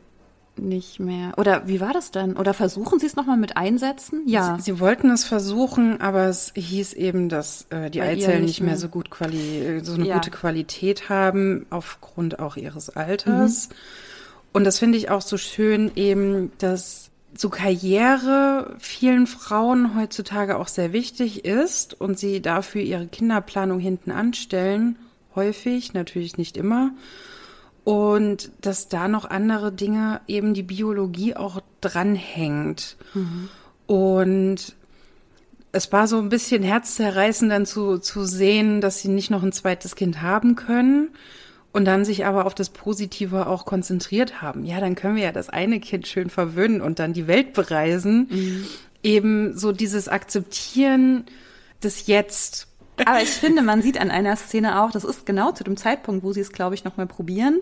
nicht 0.58 1.00
mehr. 1.00 1.34
Oder 1.36 1.66
wie 1.66 1.80
war 1.80 1.92
das 1.92 2.10
denn? 2.10 2.36
Oder 2.36 2.54
versuchen 2.54 2.98
Sie 2.98 3.06
es 3.06 3.16
nochmal 3.16 3.36
mit 3.36 3.56
einsetzen? 3.56 4.22
Ja. 4.26 4.56
Sie, 4.56 4.72
Sie, 4.72 4.80
wollten 4.80 5.10
es 5.10 5.24
versuchen, 5.24 6.00
aber 6.00 6.26
es 6.26 6.52
hieß 6.54 6.94
eben, 6.94 7.28
dass 7.28 7.66
äh, 7.70 7.90
die 7.90 8.00
Bei 8.00 8.08
Eizellen 8.08 8.44
nicht 8.44 8.60
mehr, 8.60 8.70
mehr 8.70 8.78
so 8.78 8.88
gut 8.88 9.10
quali 9.10 9.80
so 9.82 9.94
eine 9.94 10.06
ja. 10.06 10.14
gute 10.14 10.30
Qualität 10.30 11.08
haben, 11.08 11.66
aufgrund 11.70 12.38
auch 12.38 12.56
ihres 12.56 12.90
Alters. 12.90 13.68
Mhm. 13.68 13.74
Und 14.52 14.64
das 14.64 14.78
finde 14.78 14.98
ich 14.98 15.10
auch 15.10 15.22
so 15.22 15.36
schön 15.36 15.92
eben, 15.96 16.50
dass 16.58 17.10
so 17.36 17.50
Karriere 17.50 18.74
vielen 18.78 19.26
Frauen 19.26 19.94
heutzutage 19.96 20.58
auch 20.58 20.68
sehr 20.68 20.92
wichtig 20.92 21.44
ist 21.44 22.00
und 22.00 22.18
sie 22.18 22.40
dafür 22.40 22.80
ihre 22.80 23.06
Kinderplanung 23.06 23.78
hinten 23.78 24.10
anstellen. 24.10 24.96
Häufig, 25.34 25.92
natürlich 25.92 26.38
nicht 26.38 26.56
immer. 26.56 26.92
Und 27.86 28.50
dass 28.62 28.88
da 28.88 29.06
noch 29.06 29.30
andere 29.30 29.70
Dinge, 29.70 30.20
eben 30.26 30.54
die 30.54 30.64
Biologie 30.64 31.36
auch 31.36 31.60
dranhängt. 31.80 32.96
Mhm. 33.14 33.48
Und 33.86 34.74
es 35.70 35.92
war 35.92 36.08
so 36.08 36.18
ein 36.18 36.28
bisschen 36.28 36.64
herzzerreißend 36.64 37.48
dann 37.52 37.64
zu, 37.64 37.98
zu 37.98 38.24
sehen, 38.24 38.80
dass 38.80 39.02
sie 39.02 39.08
nicht 39.08 39.30
noch 39.30 39.44
ein 39.44 39.52
zweites 39.52 39.94
Kind 39.94 40.20
haben 40.20 40.56
können 40.56 41.10
und 41.72 41.84
dann 41.84 42.04
sich 42.04 42.26
aber 42.26 42.44
auf 42.44 42.56
das 42.56 42.70
Positive 42.70 43.46
auch 43.46 43.64
konzentriert 43.64 44.42
haben. 44.42 44.64
Ja, 44.64 44.80
dann 44.80 44.96
können 44.96 45.14
wir 45.14 45.22
ja 45.22 45.32
das 45.32 45.48
eine 45.48 45.78
Kind 45.78 46.08
schön 46.08 46.28
verwöhnen 46.28 46.80
und 46.80 46.98
dann 46.98 47.12
die 47.12 47.28
Welt 47.28 47.52
bereisen. 47.52 48.26
Mhm. 48.28 48.64
Eben 49.04 49.56
so 49.56 49.70
dieses 49.70 50.08
Akzeptieren 50.08 51.24
des 51.84 52.08
Jetzt. 52.08 52.66
Aber 53.04 53.20
ich 53.20 53.30
finde, 53.30 53.62
man 53.62 53.82
sieht 53.82 54.00
an 54.00 54.10
einer 54.10 54.36
Szene 54.36 54.80
auch, 54.80 54.90
das 54.90 55.04
ist 55.04 55.26
genau 55.26 55.52
zu 55.52 55.64
dem 55.64 55.76
Zeitpunkt, 55.76 56.24
wo 56.24 56.32
sie 56.32 56.40
es, 56.40 56.52
glaube 56.52 56.74
ich, 56.74 56.84
nochmal 56.84 57.06
probieren 57.06 57.60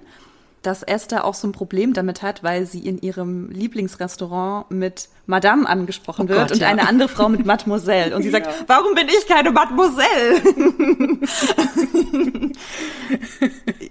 dass 0.67 0.83
Esther 0.83 1.25
auch 1.25 1.35
so 1.35 1.47
ein 1.47 1.53
Problem 1.53 1.93
damit 1.93 2.23
hat, 2.23 2.43
weil 2.43 2.67
sie 2.67 2.81
in 2.81 2.99
ihrem 2.99 3.50
Lieblingsrestaurant 3.50 4.71
mit 4.71 5.09
Madame 5.26 5.69
angesprochen 5.69 6.26
oh 6.26 6.29
wird 6.29 6.41
Gott, 6.41 6.53
und 6.53 6.61
ja. 6.61 6.69
eine 6.69 6.88
andere 6.88 7.09
Frau 7.09 7.29
mit 7.29 7.45
Mademoiselle. 7.47 8.17
Und 8.17 8.23
sie 8.23 8.31
ja. 8.31 8.43
sagt, 8.43 8.64
warum 8.67 8.95
bin 8.95 9.09
ich 9.09 9.26
keine 9.26 9.50
Mademoiselle? 9.50 10.43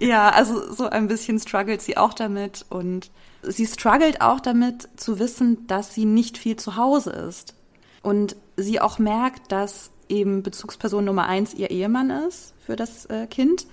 ja, 0.00 0.30
also 0.30 0.72
so 0.72 0.88
ein 0.88 1.08
bisschen 1.08 1.38
struggelt 1.38 1.80
sie 1.80 1.96
auch 1.96 2.14
damit 2.14 2.66
und 2.70 3.10
sie 3.42 3.66
struggelt 3.66 4.20
auch 4.20 4.40
damit 4.40 4.88
zu 4.96 5.18
wissen, 5.18 5.66
dass 5.66 5.94
sie 5.94 6.04
nicht 6.04 6.38
viel 6.38 6.56
zu 6.56 6.76
Hause 6.76 7.10
ist. 7.10 7.54
Und 8.02 8.36
sie 8.56 8.80
auch 8.80 8.98
merkt, 8.98 9.50
dass 9.50 9.90
eben 10.14 10.42
Bezugsperson 10.42 11.04
Nummer 11.04 11.26
eins 11.26 11.54
ihr 11.54 11.70
Ehemann 11.70 12.10
ist 12.10 12.54
für 12.64 12.76
das 12.76 13.06
äh, 13.06 13.26
Kind 13.26 13.66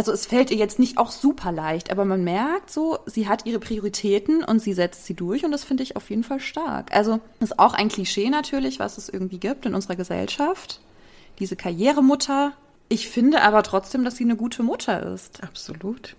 also 0.00 0.12
es 0.12 0.24
fällt 0.24 0.50
ihr 0.50 0.56
jetzt 0.56 0.78
nicht 0.78 0.98
auch 0.98 1.10
super 1.10 1.52
leicht, 1.52 1.90
aber 1.90 2.04
man 2.04 2.24
merkt 2.24 2.70
so, 2.70 3.00
sie 3.06 3.28
hat 3.28 3.46
ihre 3.46 3.58
Prioritäten 3.58 4.44
und 4.44 4.60
sie 4.60 4.72
setzt 4.72 5.04
sie 5.04 5.14
durch 5.14 5.44
und 5.44 5.50
das 5.50 5.64
finde 5.64 5.82
ich 5.82 5.96
auf 5.96 6.10
jeden 6.10 6.24
Fall 6.24 6.40
stark. 6.40 6.94
Also 6.94 7.20
ist 7.40 7.58
auch 7.58 7.74
ein 7.74 7.88
Klischee 7.88 8.30
natürlich, 8.30 8.78
was 8.78 8.98
es 8.98 9.08
irgendwie 9.08 9.38
gibt 9.38 9.66
in 9.66 9.74
unserer 9.74 9.96
Gesellschaft. 9.96 10.80
Diese 11.38 11.56
Karrieremutter. 11.56 12.52
Ich 12.88 13.08
finde 13.08 13.42
aber 13.42 13.62
trotzdem, 13.62 14.04
dass 14.04 14.16
sie 14.16 14.24
eine 14.24 14.36
gute 14.36 14.62
Mutter 14.62 15.12
ist. 15.12 15.42
Absolut. 15.42 16.16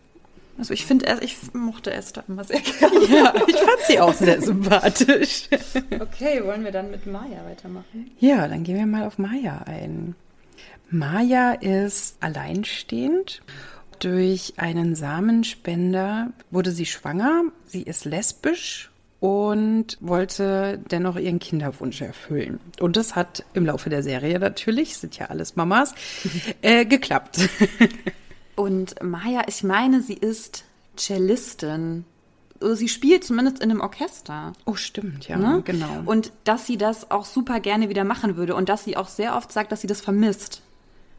Also 0.58 0.74
ich 0.74 0.86
finde, 0.86 1.20
ich 1.22 1.38
mochte 1.53 1.91
Esther 1.91 2.24
immer 2.27 2.43
sehr 2.43 2.60
gerne. 2.60 3.00
Ja, 3.10 3.34
ich 3.48 3.55
fand 3.55 3.79
sie 3.88 4.00
auch 4.00 4.13
sehr 4.13 4.41
sympathisch. 4.41 5.50
Okay, 6.00 6.43
wollen 6.43 6.63
wir 6.63 6.72
dann 6.72 6.91
mit 6.91 7.05
Maya 7.05 7.43
weitermachen? 7.46 8.12
Ja, 8.20 8.48
dann 8.48 8.63
gehen 8.63 8.77
wir 8.77 8.86
mal 8.86 9.05
auf 9.05 9.17
Maya 9.17 9.63
ein. 9.65 10.15
Maya 10.89 11.53
ist 11.53 12.17
alleinstehend. 12.20 13.41
Durch 14.00 14.53
einen 14.58 14.96
Samenspender 14.96 16.31
wurde 16.50 16.72
sie 16.72 16.86
schwanger. 16.86 17.43
Sie 17.65 17.84
ist 17.84 18.05
lesbisch 18.05 18.91
und 19.22 19.98
wollte 20.01 20.79
dennoch 20.89 21.15
ihren 21.15 21.38
Kinderwunsch 21.38 22.01
erfüllen. 22.01 22.60
Und 22.79 22.98
das 22.98 23.15
hat 23.15 23.46
im 23.53 23.67
Laufe 23.67 23.91
der 23.91 24.01
Serie 24.01 24.39
natürlich, 24.39 24.98
sind 24.98 25.17
ja 25.17 25.27
alles 25.27 25.55
Mamas, 25.55 25.93
äh, 26.63 26.86
geklappt. 26.86 27.38
Und 28.55 29.01
Maya, 29.01 29.43
ich 29.48 29.63
meine, 29.63 30.01
sie 30.01 30.13
ist 30.13 30.65
Cellistin. 30.98 32.05
Also 32.62 32.75
sie 32.75 32.89
spielt 32.89 33.24
zumindest 33.24 33.60
in 33.60 33.72
einem 33.72 33.81
Orchester. 33.81 34.53
Oh, 34.65 34.75
stimmt, 34.75 35.27
ja, 35.27 35.38
ne? 35.38 35.62
genau. 35.65 36.03
Und 36.05 36.31
dass 36.43 36.67
sie 36.67 36.77
das 36.77 37.10
auch 37.10 37.25
super 37.25 37.60
gerne 37.60 37.89
wieder 37.89 38.03
machen 38.03 38.36
würde 38.38 38.55
und 38.55 38.70
dass 38.70 38.84
sie 38.84 38.98
auch 38.98 39.08
sehr 39.08 39.36
oft 39.36 39.51
sagt, 39.51 39.72
dass 39.72 39.81
sie 39.81 39.88
das 39.88 40.01
vermisst 40.01 40.62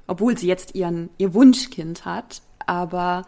obwohl 0.07 0.37
sie 0.37 0.47
jetzt 0.47 0.75
ihren, 0.75 1.11
ihr 1.19 1.35
Wunschkind 1.35 2.05
hat. 2.05 2.43
Aber 2.67 3.25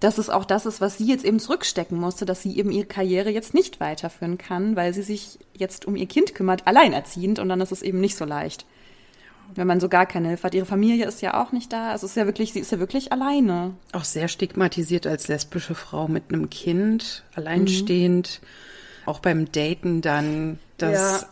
dass 0.00 0.18
es 0.18 0.30
auch 0.30 0.44
das 0.44 0.66
ist, 0.66 0.80
was 0.80 0.98
sie 0.98 1.06
jetzt 1.06 1.24
eben 1.24 1.40
zurückstecken 1.40 1.98
musste, 1.98 2.24
dass 2.24 2.42
sie 2.42 2.56
eben 2.56 2.70
ihre 2.70 2.86
Karriere 2.86 3.30
jetzt 3.30 3.54
nicht 3.54 3.80
weiterführen 3.80 4.38
kann, 4.38 4.76
weil 4.76 4.94
sie 4.94 5.02
sich 5.02 5.38
jetzt 5.54 5.86
um 5.86 5.96
ihr 5.96 6.06
Kind 6.06 6.34
kümmert, 6.34 6.66
alleinerziehend 6.66 7.38
und 7.38 7.48
dann 7.48 7.60
ist 7.60 7.72
es 7.72 7.82
eben 7.82 8.00
nicht 8.00 8.16
so 8.16 8.24
leicht. 8.24 8.64
Wenn 9.54 9.66
man 9.66 9.80
so 9.80 9.88
gar 9.88 10.06
keine 10.06 10.28
Hilfe 10.28 10.44
hat. 10.44 10.54
Ihre 10.54 10.66
Familie 10.66 11.06
ist 11.06 11.22
ja 11.22 11.42
auch 11.42 11.52
nicht 11.52 11.72
da. 11.72 11.90
Also 11.90 12.06
es 12.06 12.12
ist 12.12 12.16
ja 12.16 12.26
wirklich, 12.26 12.52
sie 12.52 12.60
ist 12.60 12.72
ja 12.72 12.78
wirklich 12.78 13.12
alleine. 13.12 13.74
Auch 13.92 14.04
sehr 14.04 14.28
stigmatisiert 14.28 15.06
als 15.06 15.28
lesbische 15.28 15.74
Frau 15.74 16.06
mit 16.06 16.24
einem 16.28 16.50
Kind, 16.50 17.24
alleinstehend. 17.34 18.40
Mhm 18.42 18.46
auch 19.08 19.18
beim 19.20 19.50
Daten 19.50 20.02
dann 20.02 20.58
das. 20.76 21.26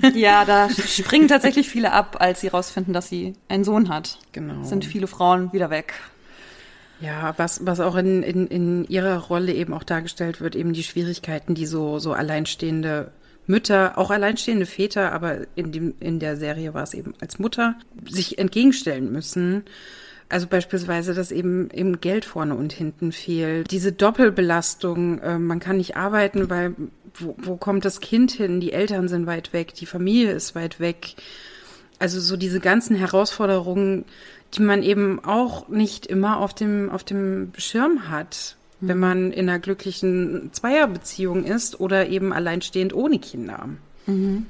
Ja. 0.00 0.08
ja, 0.14 0.44
da 0.44 0.70
springen 0.70 1.28
tatsächlich 1.28 1.68
viele 1.68 1.92
ab, 1.92 2.16
als 2.20 2.40
sie 2.40 2.48
rausfinden, 2.48 2.94
dass 2.94 3.08
sie 3.08 3.34
einen 3.48 3.64
Sohn 3.64 3.88
hat. 3.88 4.18
Genau. 4.32 4.62
Sind 4.62 4.84
viele 4.84 5.08
Frauen 5.08 5.52
wieder 5.52 5.68
weg. 5.68 5.94
Ja, 7.00 7.34
was, 7.36 7.66
was 7.66 7.80
auch 7.80 7.96
in, 7.96 8.22
in, 8.22 8.46
in 8.46 8.84
ihrer 8.86 9.18
Rolle 9.18 9.52
eben 9.52 9.74
auch 9.74 9.82
dargestellt 9.82 10.40
wird, 10.40 10.56
eben 10.56 10.72
die 10.72 10.84
Schwierigkeiten, 10.84 11.54
die 11.54 11.66
so, 11.66 11.98
so 11.98 12.14
alleinstehende 12.14 13.10
Mütter, 13.46 13.96
auch 13.96 14.10
alleinstehende 14.10 14.66
Väter, 14.66 15.12
aber 15.12 15.46
in, 15.54 15.72
dem, 15.72 15.94
in 16.00 16.18
der 16.18 16.36
Serie 16.36 16.74
war 16.74 16.82
es 16.82 16.94
eben 16.94 17.14
als 17.20 17.38
Mutter, 17.38 17.76
sich 18.08 18.38
entgegenstellen 18.38 19.12
müssen. 19.12 19.64
Also 20.28 20.48
beispielsweise, 20.48 21.14
dass 21.14 21.30
eben, 21.30 21.70
eben 21.70 22.00
Geld 22.00 22.24
vorne 22.24 22.56
und 22.56 22.72
hinten 22.72 23.12
fehlt. 23.12 23.70
Diese 23.70 23.92
Doppelbelastung, 23.92 25.20
äh, 25.20 25.38
man 25.38 25.60
kann 25.60 25.76
nicht 25.76 25.96
arbeiten, 25.96 26.50
weil 26.50 26.74
wo, 27.14 27.36
wo 27.38 27.56
kommt 27.56 27.84
das 27.84 28.00
Kind 28.00 28.32
hin? 28.32 28.60
Die 28.60 28.72
Eltern 28.72 29.08
sind 29.08 29.26
weit 29.26 29.52
weg, 29.52 29.74
die 29.74 29.86
Familie 29.86 30.32
ist 30.32 30.54
weit 30.54 30.80
weg. 30.80 31.14
Also 31.98 32.20
so 32.20 32.36
diese 32.36 32.60
ganzen 32.60 32.96
Herausforderungen, 32.96 34.04
die 34.54 34.62
man 34.62 34.82
eben 34.82 35.24
auch 35.24 35.68
nicht 35.68 36.06
immer 36.06 36.40
auf 36.40 36.54
dem, 36.54 36.90
auf 36.90 37.04
dem 37.04 37.52
Schirm 37.56 38.10
hat, 38.10 38.56
mhm. 38.80 38.88
wenn 38.88 38.98
man 38.98 39.32
in 39.32 39.48
einer 39.48 39.58
glücklichen 39.58 40.50
Zweierbeziehung 40.52 41.44
ist 41.44 41.80
oder 41.80 42.08
eben 42.08 42.32
alleinstehend 42.32 42.94
ohne 42.94 43.18
Kinder. 43.18 43.68
Mhm. 44.06 44.46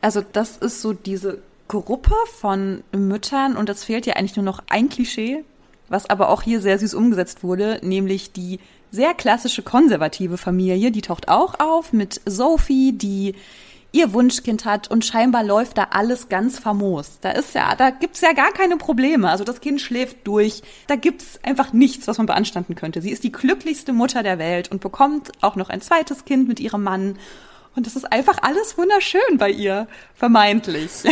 Also 0.00 0.22
das 0.32 0.56
ist 0.56 0.82
so 0.82 0.92
diese 0.92 1.38
Gruppe 1.68 2.14
von 2.38 2.82
Müttern 2.92 3.56
und 3.56 3.68
es 3.68 3.84
fehlt 3.84 4.06
ja 4.06 4.14
eigentlich 4.14 4.36
nur 4.36 4.44
noch 4.44 4.62
ein 4.68 4.88
Klischee, 4.88 5.44
was 5.88 6.08
aber 6.10 6.28
auch 6.28 6.42
hier 6.42 6.60
sehr 6.60 6.78
süß 6.78 6.94
umgesetzt 6.94 7.42
wurde, 7.42 7.80
nämlich 7.82 8.32
die 8.32 8.60
sehr 8.90 9.14
klassische 9.14 9.62
konservative 9.62 10.36
Familie, 10.36 10.90
die 10.90 11.02
taucht 11.02 11.28
auch 11.28 11.58
auf 11.58 11.92
mit 11.92 12.20
Sophie, 12.26 12.92
die 12.92 13.34
ihr 13.94 14.12
Wunschkind 14.12 14.64
hat 14.64 14.90
und 14.90 15.04
scheinbar 15.04 15.44
läuft 15.44 15.78
da 15.78 15.88
alles 15.90 16.28
ganz 16.28 16.58
famos. 16.58 17.18
Da 17.20 17.30
ist 17.30 17.54
ja, 17.54 17.74
da 17.76 17.90
gibt's 17.90 18.20
ja 18.20 18.32
gar 18.32 18.52
keine 18.52 18.76
Probleme. 18.76 19.30
Also 19.30 19.44
das 19.44 19.60
Kind 19.60 19.80
schläft 19.80 20.26
durch. 20.26 20.62
Da 20.88 20.96
gibt's 20.96 21.38
einfach 21.42 21.72
nichts, 21.72 22.08
was 22.08 22.18
man 22.18 22.26
beanstanden 22.26 22.74
könnte. 22.74 23.00
Sie 23.00 23.10
ist 23.10 23.24
die 23.24 23.32
glücklichste 23.32 23.92
Mutter 23.92 24.22
der 24.22 24.38
Welt 24.38 24.70
und 24.70 24.80
bekommt 24.80 25.32
auch 25.40 25.56
noch 25.56 25.70
ein 25.70 25.80
zweites 25.80 26.24
Kind 26.24 26.48
mit 26.48 26.60
ihrem 26.60 26.82
Mann 26.82 27.18
und 27.76 27.86
das 27.86 27.96
ist 27.96 28.12
einfach 28.12 28.38
alles 28.42 28.78
wunderschön 28.78 29.36
bei 29.36 29.50
ihr, 29.50 29.88
vermeintlich. 30.14 30.90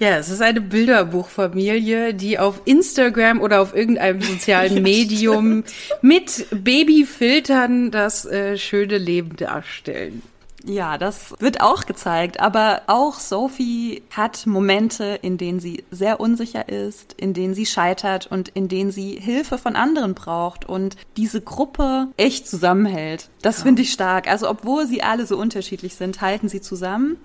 ja, 0.00 0.16
es 0.16 0.28
ist 0.28 0.42
eine 0.42 0.60
Bilderbuchfamilie, 0.60 2.14
die 2.14 2.40
auf 2.40 2.62
Instagram 2.64 3.40
oder 3.40 3.60
auf 3.62 3.76
irgendeinem 3.76 4.22
sozialen 4.22 4.82
Medium 4.82 5.62
mit 6.02 6.46
Babyfiltern 6.50 7.92
das 7.92 8.24
äh, 8.24 8.58
schöne 8.58 8.98
Leben 8.98 9.36
darstellen. 9.36 10.22
Ja, 10.68 10.98
das 10.98 11.32
wird 11.38 11.60
auch 11.60 11.86
gezeigt. 11.86 12.40
Aber 12.40 12.82
auch 12.88 13.20
Sophie 13.20 14.02
hat 14.10 14.46
Momente, 14.46 15.18
in 15.22 15.38
denen 15.38 15.60
sie 15.60 15.84
sehr 15.92 16.18
unsicher 16.18 16.68
ist, 16.68 17.12
in 17.16 17.34
denen 17.34 17.54
sie 17.54 17.66
scheitert 17.66 18.26
und 18.26 18.48
in 18.48 18.66
denen 18.66 18.90
sie 18.90 19.12
Hilfe 19.20 19.58
von 19.58 19.76
anderen 19.76 20.14
braucht 20.14 20.68
und 20.68 20.96
diese 21.16 21.40
Gruppe 21.40 22.08
echt 22.16 22.48
zusammenhält. 22.48 23.30
Das 23.42 23.58
ja. 23.58 23.64
finde 23.64 23.82
ich 23.82 23.92
stark. 23.92 24.28
Also 24.28 24.50
obwohl 24.50 24.86
sie 24.86 25.02
alle 25.04 25.24
so 25.26 25.38
unterschiedlich 25.38 25.94
sind, 25.94 26.20
halten 26.20 26.48
sie 26.48 26.60
zusammen. 26.60 27.16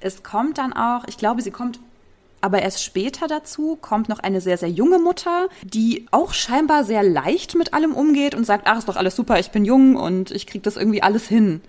Es 0.00 0.24
kommt 0.24 0.58
dann 0.58 0.72
auch, 0.72 1.04
ich 1.06 1.16
glaube, 1.16 1.42
sie 1.42 1.52
kommt 1.52 1.78
aber 2.42 2.62
erst 2.62 2.82
später 2.82 3.28
dazu 3.28 3.76
kommt 3.76 4.08
noch 4.08 4.18
eine 4.18 4.40
sehr, 4.40 4.56
sehr 4.56 4.70
junge 4.70 4.98
Mutter, 4.98 5.48
die 5.62 6.06
auch 6.10 6.32
scheinbar 6.32 6.84
sehr 6.84 7.02
leicht 7.02 7.54
mit 7.54 7.74
allem 7.74 7.92
umgeht 7.92 8.34
und 8.34 8.46
sagt, 8.46 8.66
ach, 8.66 8.78
ist 8.78 8.88
doch 8.88 8.96
alles 8.96 9.14
super, 9.14 9.38
ich 9.38 9.50
bin 9.50 9.66
jung 9.66 9.96
und 9.96 10.30
ich 10.30 10.46
krieg 10.46 10.62
das 10.62 10.78
irgendwie 10.78 11.02
alles 11.02 11.28
hin. 11.28 11.60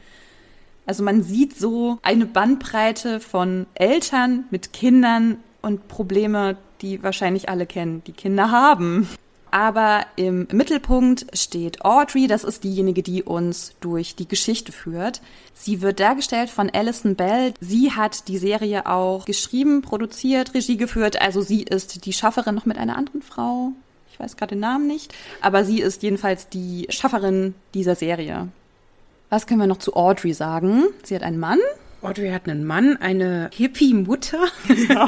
Also 0.86 1.04
man 1.04 1.24
sieht 1.24 1.58
so 1.58 2.00
eine 2.02 2.26
Bandbreite 2.26 3.20
von 3.20 3.68
Eltern 3.76 4.46
mit 4.50 4.74
Kindern 4.74 5.38
und 5.62 5.88
Probleme, 5.88 6.58
die 6.82 7.04
wahrscheinlich 7.04 7.50
alle 7.50 7.66
kennen, 7.66 8.04
die 8.06 8.14
Kinder 8.14 8.52
haben. 8.52 9.08
Aber 9.52 10.06
im 10.16 10.48
Mittelpunkt 10.52 11.26
steht 11.38 11.84
Audrey, 11.84 12.28
das 12.28 12.46
ist 12.46 12.64
diejenige, 12.64 13.04
die 13.04 13.22
uns 13.22 13.74
durch 13.82 14.16
die 14.16 14.28
Geschichte 14.28 14.72
führt. 14.72 15.22
Sie 15.54 15.82
wird 15.82 16.00
dargestellt 16.00 16.50
von 16.50 16.70
Alison 16.70 17.16
Bell. 17.16 17.54
Sie 17.60 17.92
hat 17.92 18.30
die 18.30 18.38
Serie 18.38 18.86
auch 18.86 19.26
geschrieben, 19.26 19.82
produziert, 19.82 20.54
Regie 20.54 20.78
geführt. 20.78 21.22
Also 21.22 21.42
sie 21.42 21.64
ist 21.64 22.06
die 22.06 22.14
Schafferin 22.14 22.56
noch 22.56 22.66
mit 22.66 22.78
einer 22.78 22.98
anderen 22.98 23.22
Frau. 23.22 23.74
Ich 24.14 24.20
weiß 24.22 24.38
gerade 24.38 24.56
den 24.56 24.62
Namen 24.62 24.88
nicht. 24.88 25.14
Aber 25.42 25.66
sie 25.66 25.82
ist 25.82 26.02
jedenfalls 26.02 26.48
die 26.48 26.88
Schafferin 26.90 27.54
dieser 27.74 27.96
Serie. 27.96 28.48
Was 29.32 29.48
können 29.48 29.62
wir 29.62 29.68
noch 29.68 29.78
zu 29.78 29.96
Audrey 29.96 30.34
sagen? 30.34 30.88
Sie 31.04 31.16
hat 31.16 31.24
einen 31.24 31.40
Mann. 31.40 31.60
Audrey 32.02 32.32
hat 32.32 32.50
einen 32.50 32.66
Mann, 32.66 32.98
eine 32.98 33.50
Hippie-Mutter. 33.54 34.40
Ja. 34.90 35.08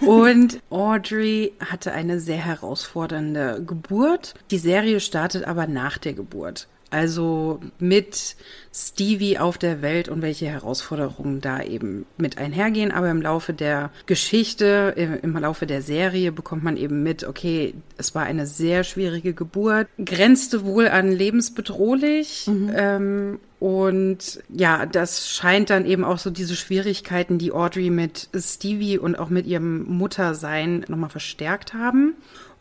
Und 0.06 0.60
Audrey 0.68 1.54
hatte 1.64 1.92
eine 1.92 2.20
sehr 2.20 2.36
herausfordernde 2.36 3.64
Geburt. 3.66 4.34
Die 4.50 4.58
Serie 4.58 5.00
startet 5.00 5.44
aber 5.44 5.66
nach 5.66 5.96
der 5.96 6.12
Geburt. 6.12 6.68
Also 6.96 7.60
mit 7.78 8.36
Stevie 8.72 9.36
auf 9.36 9.58
der 9.58 9.82
Welt 9.82 10.08
und 10.08 10.22
welche 10.22 10.46
Herausforderungen 10.46 11.42
da 11.42 11.62
eben 11.62 12.06
mit 12.16 12.38
einhergehen. 12.38 12.90
Aber 12.90 13.10
im 13.10 13.20
Laufe 13.20 13.52
der 13.52 13.90
Geschichte, 14.06 14.94
im 14.96 15.36
Laufe 15.36 15.66
der 15.66 15.82
Serie 15.82 16.32
bekommt 16.32 16.64
man 16.64 16.78
eben 16.78 17.02
mit, 17.02 17.24
okay, 17.24 17.74
es 17.98 18.14
war 18.14 18.22
eine 18.22 18.46
sehr 18.46 18.82
schwierige 18.82 19.34
Geburt, 19.34 19.88
grenzte 20.02 20.64
wohl 20.64 20.88
an 20.88 21.12
lebensbedrohlich. 21.12 22.46
Mhm. 22.46 22.72
Ähm, 22.74 23.38
und 23.60 24.40
ja, 24.48 24.86
das 24.86 25.28
scheint 25.28 25.68
dann 25.68 25.84
eben 25.84 26.02
auch 26.02 26.18
so 26.18 26.30
diese 26.30 26.56
Schwierigkeiten, 26.56 27.36
die 27.36 27.52
Audrey 27.52 27.90
mit 27.90 28.30
Stevie 28.34 28.96
und 28.96 29.18
auch 29.18 29.28
mit 29.28 29.46
ihrem 29.46 29.84
Muttersein 29.84 30.86
nochmal 30.88 31.10
verstärkt 31.10 31.74
haben. 31.74 32.14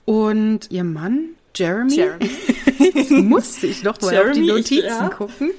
Und 0.03 0.71
ihr 0.71 0.83
Mann, 0.83 1.29
Jeremy. 1.55 1.95
Jeremy. 1.95 2.29
Jetzt 2.79 3.11
musste 3.11 3.67
ich 3.67 3.81
doch 3.81 3.99
mal 4.01 4.13
Jeremy, 4.13 4.29
auf 4.29 4.35
die 4.35 4.47
Notizen 4.47 4.85
ja. 4.87 5.09
gucken. 5.09 5.51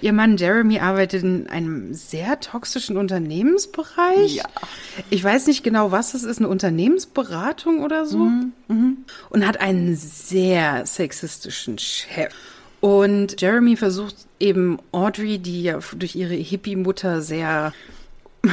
Ihr 0.00 0.12
Mann 0.12 0.36
Jeremy 0.36 0.78
arbeitet 0.78 1.22
in 1.22 1.46
einem 1.48 1.94
sehr 1.94 2.38
toxischen 2.40 2.96
Unternehmensbereich. 2.96 4.36
Ja. 4.36 4.44
Ich 5.08 5.24
weiß 5.24 5.46
nicht 5.46 5.64
genau, 5.64 5.90
was 5.90 6.14
es 6.14 6.22
ist, 6.22 6.38
eine 6.38 6.48
Unternehmensberatung 6.48 7.82
oder 7.82 8.06
so. 8.06 8.18
Mhm. 8.18 8.52
Mhm. 8.68 8.96
Und 9.30 9.46
hat 9.46 9.60
einen 9.60 9.96
sehr 9.96 10.84
sexistischen 10.86 11.78
Chef. 11.78 12.34
Und 12.80 13.40
Jeremy 13.40 13.76
versucht 13.76 14.16
eben 14.38 14.78
Audrey, 14.92 15.38
die 15.38 15.62
ja 15.62 15.78
durch 15.96 16.14
ihre 16.16 16.34
Hippie-Mutter 16.34 17.20
sehr 17.20 17.72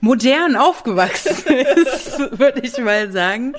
modern 0.00 0.56
aufgewachsen 0.56 1.54
ist, 1.86 2.18
würde 2.38 2.60
ich 2.62 2.78
mal 2.78 3.12
sagen, 3.12 3.54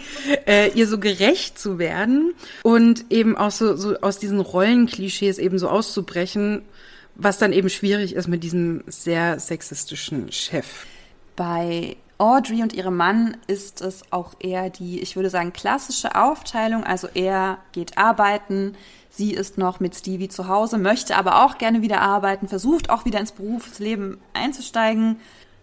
äh, 0.46 0.72
ihr 0.72 0.88
so 0.88 1.00
gerecht 1.00 1.60
zu 1.60 1.80
werden 1.80 2.34
und 2.64 3.06
eben 3.10 3.38
auch 3.38 3.52
so, 3.52 3.76
so 3.76 3.98
aus 4.02 4.20
diesen 4.20 4.40
Rollenklischees 4.40 5.38
eben 5.38 5.60
so 5.60 5.70
auszubrechen, 5.70 6.64
was 7.16 7.38
dann 7.38 7.54
eben 7.54 7.70
schwierig 7.70 8.16
ist 8.16 8.28
mit 8.28 8.44
diesem 8.44 8.84
sehr 8.88 9.40
sexistischen 9.40 10.32
Chef. 10.32 10.86
Bei 11.36 11.96
Audrey 12.18 12.62
und 12.62 12.74
ihrem 12.74 12.98
Mann 12.98 13.38
ist 13.48 13.82
es 13.82 14.04
auch 14.12 14.34
eher 14.40 14.70
die, 14.70 15.00
ich 15.00 15.16
würde 15.16 15.30
sagen, 15.30 15.54
klassische 15.54 16.16
Aufteilung. 16.16 16.84
Also 16.84 17.08
er 17.14 17.58
geht 17.72 17.98
arbeiten, 17.98 18.76
sie 19.10 19.34
ist 19.34 19.58
noch 19.58 19.80
mit 19.80 19.96
Stevie 19.96 20.30
zu 20.30 20.48
Hause, 20.48 20.78
möchte 20.78 21.16
aber 21.16 21.44
auch 21.44 21.58
gerne 21.58 21.82
wieder 21.82 22.02
arbeiten, 22.02 22.48
versucht 22.48 22.90
auch 22.90 23.06
wieder 23.06 23.20
ins 23.20 23.32
Berufsleben 23.32 24.20
einzusteigen 24.34 25.18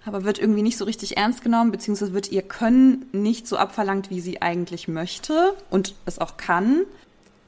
aber 0.04 0.24
wird 0.24 0.38
irgendwie 0.38 0.62
nicht 0.62 0.78
so 0.78 0.84
richtig 0.84 1.16
ernst 1.16 1.42
genommen, 1.42 1.70
beziehungsweise 1.70 2.14
wird 2.14 2.30
ihr 2.30 2.42
Können 2.42 3.06
nicht 3.12 3.46
so 3.46 3.56
abverlangt, 3.56 4.10
wie 4.10 4.20
sie 4.20 4.42
eigentlich 4.42 4.88
möchte 4.88 5.54
und 5.70 5.94
es 6.06 6.18
auch 6.18 6.36
kann. 6.36 6.82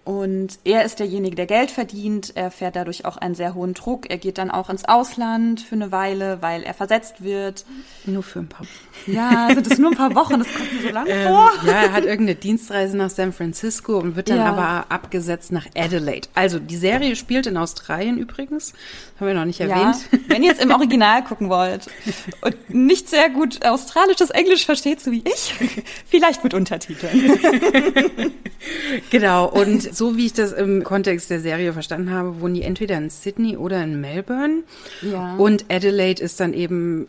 Und 0.05 0.59
er 0.65 0.85
ist 0.85 0.99
derjenige, 0.99 1.37
der 1.37 1.47
Geld 1.47 1.71
verdient. 1.71 2.33
Er 2.35 2.51
fährt 2.51 2.75
dadurch 2.75 3.05
auch 3.05 3.17
einen 3.17 3.35
sehr 3.35 3.55
hohen 3.55 3.75
Druck. 3.75 4.09
Er 4.09 4.17
geht 4.17 4.39
dann 4.39 4.51
auch 4.51 4.71
ins 4.71 4.85
Ausland 4.87 5.61
für 5.61 5.75
eine 5.75 5.93
Weile, 5.93 6.41
weil 6.41 6.63
er 6.63 6.75
versetzt 6.75 7.23
wird. 7.23 7.67
Nur 8.07 8.23
für 8.23 8.41
ein 8.41 8.49
paar 8.49 8.67
Wochen. 8.67 9.13
Ja, 9.13 9.49
sind 9.53 9.71
es 9.71 9.79
nur 9.79 9.91
ein 9.91 9.97
paar 9.97 10.15
Wochen. 10.15 10.39
Das 10.39 10.53
kommt 10.53 10.73
mir 10.73 10.89
so 10.89 10.95
lange 10.95 11.11
ähm, 11.11 11.29
vor. 11.29 11.53
Ja, 11.67 11.73
er 11.73 11.93
hat 11.93 12.05
irgendeine 12.05 12.35
Dienstreise 12.35 12.97
nach 12.97 13.11
San 13.11 13.33
Francisco 13.33 13.99
und 13.99 14.17
wird 14.17 14.31
dann 14.31 14.39
ja. 14.39 14.47
aber 14.47 14.91
abgesetzt 14.91 15.53
nach 15.53 15.67
Adelaide. 15.77 16.29
Also 16.35 16.59
die 16.59 16.77
Serie 16.77 17.15
spielt 17.15 17.47
in 17.47 17.57
Australien 17.57 18.17
übrigens. 18.17 18.73
Haben 19.19 19.27
wir 19.27 19.35
noch 19.35 19.45
nicht 19.45 19.61
erwähnt. 19.61 19.97
Ja, 20.11 20.19
wenn 20.29 20.43
ihr 20.43 20.53
es 20.53 20.59
im 20.59 20.71
Original 20.71 21.23
gucken 21.23 21.51
wollt 21.51 21.89
und 22.41 22.71
nicht 22.71 23.09
sehr 23.11 23.29
gut 23.29 23.67
australisches 23.67 24.31
Englisch 24.31 24.65
versteht, 24.65 25.01
so 25.01 25.13
wie 25.13 25.23
ich, 25.27 25.55
vielleicht 26.07 26.43
mit 26.43 26.55
Untertiteln. 26.55 28.33
genau. 29.11 29.47
Und 29.49 29.90
so 29.93 30.17
wie 30.17 30.27
ich 30.27 30.33
das 30.33 30.53
im 30.53 30.85
Kontext 30.85 31.31
der 31.31 31.41
Serie 31.41 31.73
verstanden 31.73 32.11
habe, 32.11 32.41
wohnen 32.41 32.55
die 32.55 32.63
entweder 32.63 32.97
in 32.97 33.11
Sydney 33.11 33.57
oder 33.57 33.83
in 33.83 34.01
Melbourne. 34.01 34.63
Ja. 35.03 35.37
Und 35.37 35.67
Adelaide 35.69 36.23
ist 36.23 36.41
dann 36.41 36.53
eben 36.55 37.07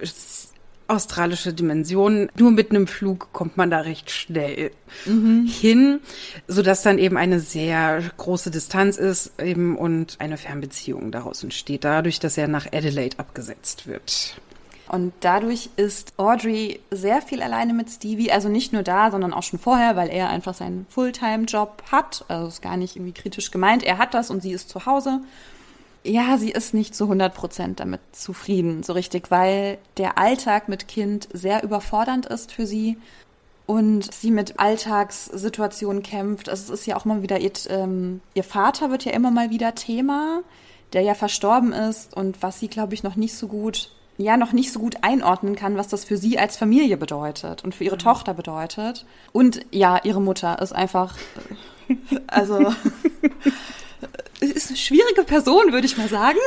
australische 0.92 1.54
Dimension. 1.54 2.30
Nur 2.38 2.52
mit 2.52 2.72
einem 2.72 2.86
Flug 2.86 3.30
kommt 3.32 3.56
man 3.56 3.72
da 3.72 3.80
recht 3.80 4.12
schnell 4.12 4.72
mhm. 5.06 5.48
hin, 5.48 6.00
sodass 6.48 6.84
dann 6.84 7.00
eben 7.00 7.18
eine 7.18 7.40
sehr 7.40 8.04
große 8.18 8.52
Distanz 8.52 8.98
ist 8.98 9.40
eben 9.42 9.78
und 9.78 10.18
eine 10.20 10.38
Fernbeziehung 10.38 11.12
daraus 11.12 11.44
entsteht, 11.44 11.86
dadurch, 11.86 12.20
dass 12.20 12.38
er 12.38 12.48
nach 12.48 12.68
Adelaide 12.74 13.20
abgesetzt 13.20 13.88
wird. 13.88 14.36
Und 14.92 15.14
dadurch 15.22 15.70
ist 15.78 16.12
Audrey 16.18 16.82
sehr 16.92 17.22
viel 17.22 17.42
alleine 17.42 17.74
mit 17.74 17.90
Stevie. 17.90 18.30
Also 18.30 18.50
nicht 18.50 18.74
nur 18.74 18.84
da, 18.84 19.10
sondern 19.10 19.34
auch 19.34 19.44
schon 19.44 19.58
vorher, 19.58 19.96
weil 19.96 20.10
er 20.10 20.28
einfach 20.30 20.54
seinen 20.54 20.86
Fulltime-Job 20.90 21.84
hat. 21.90 22.26
Also 22.28 22.50
ist 22.50 22.62
gar 22.62 22.76
nicht 22.76 22.98
irgendwie 22.98 23.14
kritisch 23.14 23.52
gemeint. 23.52 23.84
Er 23.84 24.00
hat 24.00 24.14
das 24.14 24.30
und 24.30 24.42
sie 24.42 24.52
ist 24.52 24.68
zu 24.68 24.86
Hause. 24.86 25.22
Ja, 26.04 26.38
sie 26.38 26.52
ist 26.52 26.74
nicht 26.74 26.94
zu 26.94 27.06
100 27.06 27.34
Prozent 27.34 27.80
damit 27.80 28.02
zufrieden, 28.12 28.84
so 28.84 28.92
richtig, 28.92 29.32
weil 29.32 29.78
der 29.96 30.18
Alltag 30.18 30.68
mit 30.68 30.90
Kind 30.90 31.30
sehr 31.32 31.64
überfordernd 31.64 32.26
ist 32.26 32.52
für 32.52 32.68
sie 32.68 32.98
und 33.68 34.14
sie 34.14 34.32
mit 34.32 34.60
Alltagssituationen 34.60 36.04
kämpft. 36.04 36.50
Also 36.50 36.74
es 36.74 36.82
ist 36.82 36.86
ja 36.86 36.98
auch 36.98 37.06
mal 37.06 37.22
wieder, 37.22 37.40
ihr, 37.40 37.54
ähm, 37.70 38.20
ihr 38.34 38.44
Vater 38.44 38.92
wird 38.92 39.06
ja 39.06 39.14
immer 39.14 39.32
mal 39.32 39.52
wieder 39.52 39.74
Thema, 39.74 40.42
der 40.92 41.04
ja 41.04 41.14
verstorben 41.14 41.72
ist 41.72 42.14
und 42.14 42.44
was 42.44 42.60
sie, 42.60 42.68
glaube 42.68 42.94
ich, 42.94 43.04
noch 43.04 43.16
nicht 43.16 43.36
so 43.36 43.48
gut 43.48 43.92
ja 44.18 44.38
noch 44.38 44.52
nicht 44.52 44.72
so 44.72 44.80
gut 44.80 44.98
einordnen 45.02 45.56
kann, 45.56 45.78
was 45.78 45.88
das 45.88 46.04
für 46.04 46.18
sie 46.18 46.38
als 46.38 46.58
Familie 46.58 46.98
bedeutet 46.98 47.64
und 47.64 47.76
für 47.76 47.84
ihre 47.84 47.96
mhm. 47.96 48.00
Tochter 48.00 48.34
bedeutet. 48.34 49.06
Und 49.32 49.66
ja, 49.72 50.00
ihre 50.04 50.22
Mutter 50.22 50.62
ist 50.62 50.74
einfach, 50.74 51.18
also, 52.28 52.60
ist 54.40 54.70
eine 54.70 54.78
schwierige 54.78 55.24
Person, 55.24 55.72
würde 55.72 55.86
ich 55.86 55.98
mal 55.98 56.10
sagen. 56.10 56.40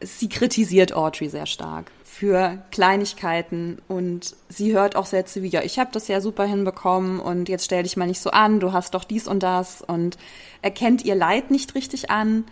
sie 0.00 0.28
kritisiert 0.28 0.92
Audrey 0.92 1.28
sehr 1.28 1.46
stark 1.46 1.90
für 2.20 2.58
Kleinigkeiten 2.70 3.78
und 3.88 4.36
sie 4.50 4.74
hört 4.74 4.94
auch 4.94 5.06
Sätze 5.06 5.42
wie, 5.42 5.48
ja, 5.48 5.62
ich 5.62 5.78
habe 5.78 5.88
das 5.90 6.06
ja 6.06 6.20
super 6.20 6.44
hinbekommen 6.44 7.18
und 7.18 7.48
jetzt 7.48 7.64
stell 7.64 7.82
dich 7.82 7.96
mal 7.96 8.06
nicht 8.06 8.20
so 8.20 8.30
an, 8.30 8.60
du 8.60 8.74
hast 8.74 8.92
doch 8.92 9.04
dies 9.04 9.26
und 9.26 9.42
das 9.42 9.80
und 9.80 10.18
erkennt 10.62 11.04
ihr 11.04 11.14
Leid 11.14 11.50
nicht 11.50 11.74
richtig 11.74 12.10
an 12.10 12.44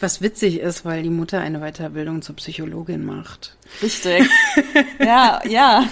was 0.00 0.20
witzig 0.20 0.60
ist, 0.60 0.84
weil 0.84 1.02
die 1.02 1.10
Mutter 1.10 1.40
eine 1.40 1.60
Weiterbildung 1.60 2.20
zur 2.20 2.36
Psychologin 2.36 3.04
macht. 3.04 3.56
Richtig. 3.82 4.28
ja, 4.98 5.40
ja. 5.48 5.88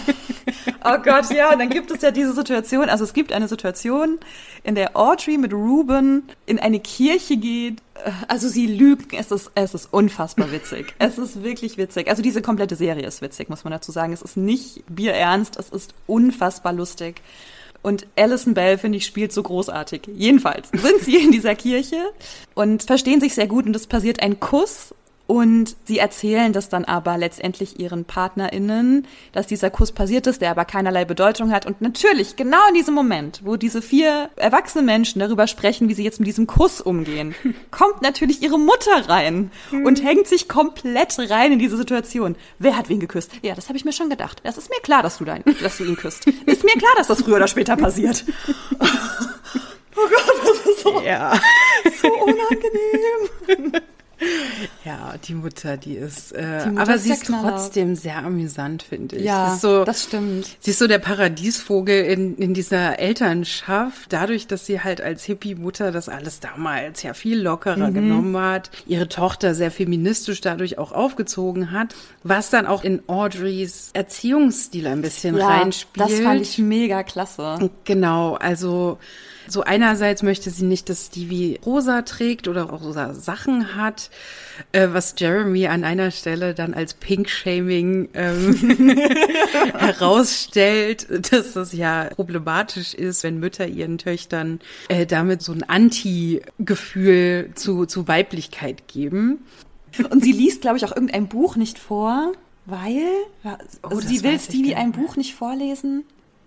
Oh 0.84 0.98
Gott, 1.02 1.30
ja. 1.30 1.52
Und 1.52 1.58
dann 1.58 1.70
gibt 1.70 1.90
es 1.90 2.02
ja 2.02 2.10
diese 2.10 2.34
Situation. 2.34 2.88
Also 2.90 3.04
es 3.04 3.14
gibt 3.14 3.32
eine 3.32 3.48
Situation, 3.48 4.18
in 4.62 4.74
der 4.74 4.96
Audrey 4.96 5.38
mit 5.38 5.54
Ruben 5.54 6.24
in 6.44 6.58
eine 6.58 6.80
Kirche 6.80 7.36
geht. 7.36 7.80
Also 8.28 8.48
sie 8.48 8.66
lügen. 8.66 9.16
Es 9.16 9.30
ist, 9.30 9.50
es 9.54 9.72
ist 9.72 9.92
unfassbar 9.92 10.52
witzig. 10.52 10.94
Es 10.98 11.16
ist 11.16 11.42
wirklich 11.42 11.78
witzig. 11.78 12.08
Also 12.08 12.22
diese 12.22 12.42
komplette 12.42 12.76
Serie 12.76 13.06
ist 13.06 13.22
witzig, 13.22 13.48
muss 13.48 13.64
man 13.64 13.72
dazu 13.72 13.90
sagen. 13.90 14.12
Es 14.12 14.22
ist 14.22 14.36
nicht 14.36 14.84
bierernst. 14.88 15.56
Es 15.56 15.70
ist 15.70 15.94
unfassbar 16.06 16.74
lustig. 16.74 17.22
Und 17.84 18.06
Alison 18.16 18.54
Bell, 18.54 18.78
finde 18.78 18.96
ich, 18.96 19.04
spielt 19.04 19.30
so 19.30 19.42
großartig. 19.42 20.08
Jedenfalls 20.16 20.70
sind 20.72 21.00
sie 21.02 21.16
in 21.16 21.32
dieser 21.32 21.54
Kirche 21.54 21.98
und 22.54 22.82
verstehen 22.82 23.20
sich 23.20 23.34
sehr 23.34 23.46
gut 23.46 23.66
und 23.66 23.76
es 23.76 23.86
passiert 23.86 24.22
ein 24.22 24.40
Kuss 24.40 24.94
und 25.26 25.76
sie 25.84 25.98
erzählen 25.98 26.52
das 26.52 26.68
dann 26.68 26.84
aber 26.84 27.16
letztendlich 27.16 27.80
ihren 27.80 28.04
PartnerInnen, 28.04 29.06
dass 29.32 29.46
dieser 29.46 29.70
Kuss 29.70 29.92
passiert 29.92 30.26
ist, 30.26 30.42
der 30.42 30.50
aber 30.50 30.66
keinerlei 30.66 31.06
Bedeutung 31.06 31.50
hat. 31.50 31.64
Und 31.64 31.80
natürlich, 31.80 32.36
genau 32.36 32.58
in 32.68 32.74
diesem 32.74 32.94
Moment, 32.94 33.40
wo 33.42 33.56
diese 33.56 33.80
vier 33.80 34.28
erwachsenen 34.36 34.84
Menschen 34.84 35.20
darüber 35.20 35.46
sprechen, 35.46 35.88
wie 35.88 35.94
sie 35.94 36.04
jetzt 36.04 36.20
mit 36.20 36.26
diesem 36.26 36.46
Kuss 36.46 36.80
umgehen, 36.82 37.34
kommt 37.70 38.02
natürlich 38.02 38.42
ihre 38.42 38.58
Mutter 38.58 39.08
rein 39.08 39.50
und 39.72 40.04
hängt 40.04 40.26
sich 40.26 40.48
komplett 40.48 41.18
rein 41.30 41.52
in 41.52 41.58
diese 41.58 41.78
Situation. 41.78 42.36
Wer 42.58 42.76
hat 42.76 42.90
wen 42.90 43.00
geküsst? 43.00 43.30
Ja, 43.42 43.54
das 43.54 43.68
habe 43.68 43.78
ich 43.78 43.84
mir 43.84 43.92
schon 43.92 44.10
gedacht. 44.10 44.40
Das 44.44 44.58
ist 44.58 44.68
mir 44.68 44.80
klar, 44.82 45.02
dass 45.02 45.18
du, 45.18 45.24
dein, 45.24 45.42
dass 45.62 45.78
du 45.78 45.84
ihn 45.84 45.96
küsst. 45.96 46.26
Ist 46.26 46.64
mir 46.64 46.76
klar, 46.76 46.92
dass 46.96 47.06
das 47.06 47.22
früher 47.22 47.36
oder 47.36 47.48
später 47.48 47.76
passiert. 47.76 48.24
Oh 49.96 50.08
Gott, 50.08 50.34
das 50.44 50.66
ist 50.66 50.80
so, 50.82 51.00
ja. 51.02 51.40
so 52.02 52.08
unangenehm. 52.08 53.80
Ja, 54.84 55.14
die 55.26 55.34
Mutter, 55.34 55.76
die 55.76 55.94
ist, 55.94 56.32
äh, 56.32 56.64
die 56.64 56.70
Mutter 56.70 56.82
aber 56.82 56.94
ist 56.96 57.04
sie 57.04 57.12
ist 57.12 57.24
trotzdem 57.26 57.94
sehr 57.94 58.18
amüsant, 58.18 58.82
finde 58.82 59.16
ich. 59.16 59.24
Ja, 59.24 59.56
so, 59.60 59.84
das 59.84 60.04
stimmt. 60.04 60.56
Sie 60.60 60.70
ist 60.72 60.78
so 60.78 60.86
der 60.86 60.98
Paradiesvogel 60.98 62.04
in, 62.04 62.36
in 62.36 62.54
dieser 62.54 62.98
Elternschaft, 62.98 64.12
dadurch, 64.12 64.46
dass 64.46 64.66
sie 64.66 64.80
halt 64.80 65.00
als 65.00 65.24
Hippie-Mutter 65.24 65.90
das 65.90 66.08
alles 66.08 66.40
damals 66.40 67.02
ja 67.02 67.14
viel 67.14 67.40
lockerer 67.40 67.90
mhm. 67.90 67.94
genommen 67.94 68.36
hat, 68.36 68.70
ihre 68.86 69.08
Tochter 69.08 69.54
sehr 69.54 69.70
feministisch 69.70 70.40
dadurch 70.40 70.78
auch 70.78 70.92
aufgezogen 70.92 71.70
hat, 71.70 71.94
was 72.22 72.50
dann 72.50 72.66
auch 72.66 72.84
in 72.84 73.02
Audreys 73.08 73.90
Erziehungsstil 73.94 74.86
ein 74.86 75.02
bisschen 75.02 75.36
ja, 75.36 75.48
reinspielt. 75.48 76.10
Das 76.10 76.20
fand 76.20 76.42
ich 76.42 76.58
mega 76.58 77.02
klasse. 77.02 77.70
Genau, 77.84 78.34
also 78.34 78.98
so 79.48 79.62
einerseits 79.62 80.22
möchte 80.22 80.50
sie 80.50 80.64
nicht, 80.64 80.88
dass 80.88 81.06
Stevie 81.06 81.58
rosa 81.64 82.02
trägt 82.02 82.48
oder 82.48 82.62
rosa 82.62 83.14
Sachen 83.14 83.76
hat, 83.76 84.10
äh, 84.72 84.88
was 84.92 85.14
Jeremy 85.18 85.66
an 85.66 85.84
einer 85.84 86.10
Stelle 86.10 86.54
dann 86.54 86.74
als 86.74 86.94
Pink-Shaming 86.94 88.08
ähm, 88.14 88.54
herausstellt, 89.78 91.32
dass 91.32 91.52
das 91.52 91.72
ja 91.72 92.04
problematisch 92.14 92.94
ist, 92.94 93.22
wenn 93.22 93.38
Mütter 93.38 93.66
ihren 93.66 93.98
Töchtern 93.98 94.60
äh, 94.88 95.06
damit 95.06 95.42
so 95.42 95.52
ein 95.52 95.62
Anti-Gefühl 95.62 97.50
zu, 97.54 97.86
zu 97.86 98.08
Weiblichkeit 98.08 98.88
geben. 98.88 99.44
Und 100.10 100.24
sie 100.24 100.32
liest, 100.32 100.62
glaube 100.62 100.76
ich, 100.76 100.84
auch 100.84 100.92
irgendein 100.92 101.28
Buch 101.28 101.56
nicht 101.56 101.78
vor, 101.78 102.32
weil 102.66 103.02
also 103.42 103.96
oh, 103.96 104.00
sie 104.00 104.22
will 104.22 104.38
Stevie 104.38 104.74
ein 104.74 104.92
Buch 104.92 105.16
nicht 105.16 105.34
vorlesen. 105.34 106.04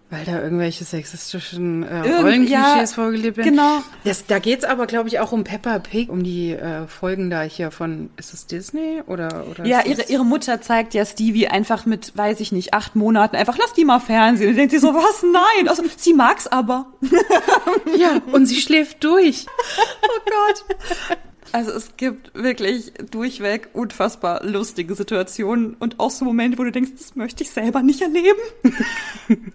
Weil 0.10 0.24
da 0.24 0.42
irgendwelche 0.42 0.86
sexistischen 0.86 1.84
äh, 1.84 2.00
Rollenklischees 2.00 2.52
ja, 2.52 2.88
vorgelebt 2.88 3.36
werden. 3.36 3.52
Genau. 3.52 3.84
Das, 4.06 4.26
da 4.26 4.40
geht's 4.40 4.64
aber, 4.64 4.88
glaube 4.88 5.10
ich, 5.10 5.20
auch 5.20 5.34
um 5.34 5.44
Peppa 5.44 5.80
Pig, 5.80 6.08
um 6.08 6.24
die 6.24 6.52
äh, 6.52 6.88
Folgen 6.88 7.30
da 7.30 7.42
hier 7.42 7.72
von, 7.72 8.10
ist 8.16 8.34
es 8.34 8.46
Disney 8.46 9.02
oder? 9.06 9.46
oder 9.52 9.66
ja, 9.66 9.82
ihre, 9.86 10.04
ihre 10.04 10.24
Mutter 10.24 10.62
zeigt 10.62 10.94
ja 10.94 11.06
Stevie 11.06 11.50
einfach 11.50 11.86
mit, 11.86 12.16
weiß 12.16 12.40
ich 12.40 12.54
nicht, 12.54 12.74
acht 12.74 12.96
Monaten 12.96 13.36
einfach, 13.36 13.58
lass 13.58 13.74
die 13.74 13.84
mal 13.84 14.00
Fernsehen. 14.00 14.52
Und 14.52 14.56
denkt 14.56 14.72
sie 14.72 14.80
so, 14.80 14.94
was? 14.94 15.24
Nein. 15.24 15.68
Also, 15.68 15.84
sie 15.98 16.14
mag's 16.14 16.48
aber. 16.48 16.86
ja, 17.98 18.22
und 18.32 18.46
sie 18.46 18.62
schläft 18.62 19.04
durch. 19.04 19.46
oh 20.04 20.20
Gott. 20.26 21.18
Also 21.52 21.72
es 21.72 21.96
gibt 21.98 22.34
wirklich 22.34 22.94
durchweg 23.12 23.70
unfassbar 23.74 24.44
lustige 24.46 24.96
Situationen 24.96 25.76
und 25.76 26.00
auch 26.00 26.12
so 26.12 26.26
Momente, 26.26 26.58
wo 26.58 26.64
du 26.64 26.72
denkst, 26.72 26.92
das 26.98 27.16
möchte 27.16 27.44
ich 27.44 27.50
selber 27.50 27.82
nicht 27.82 28.02
erleben. 28.02 28.40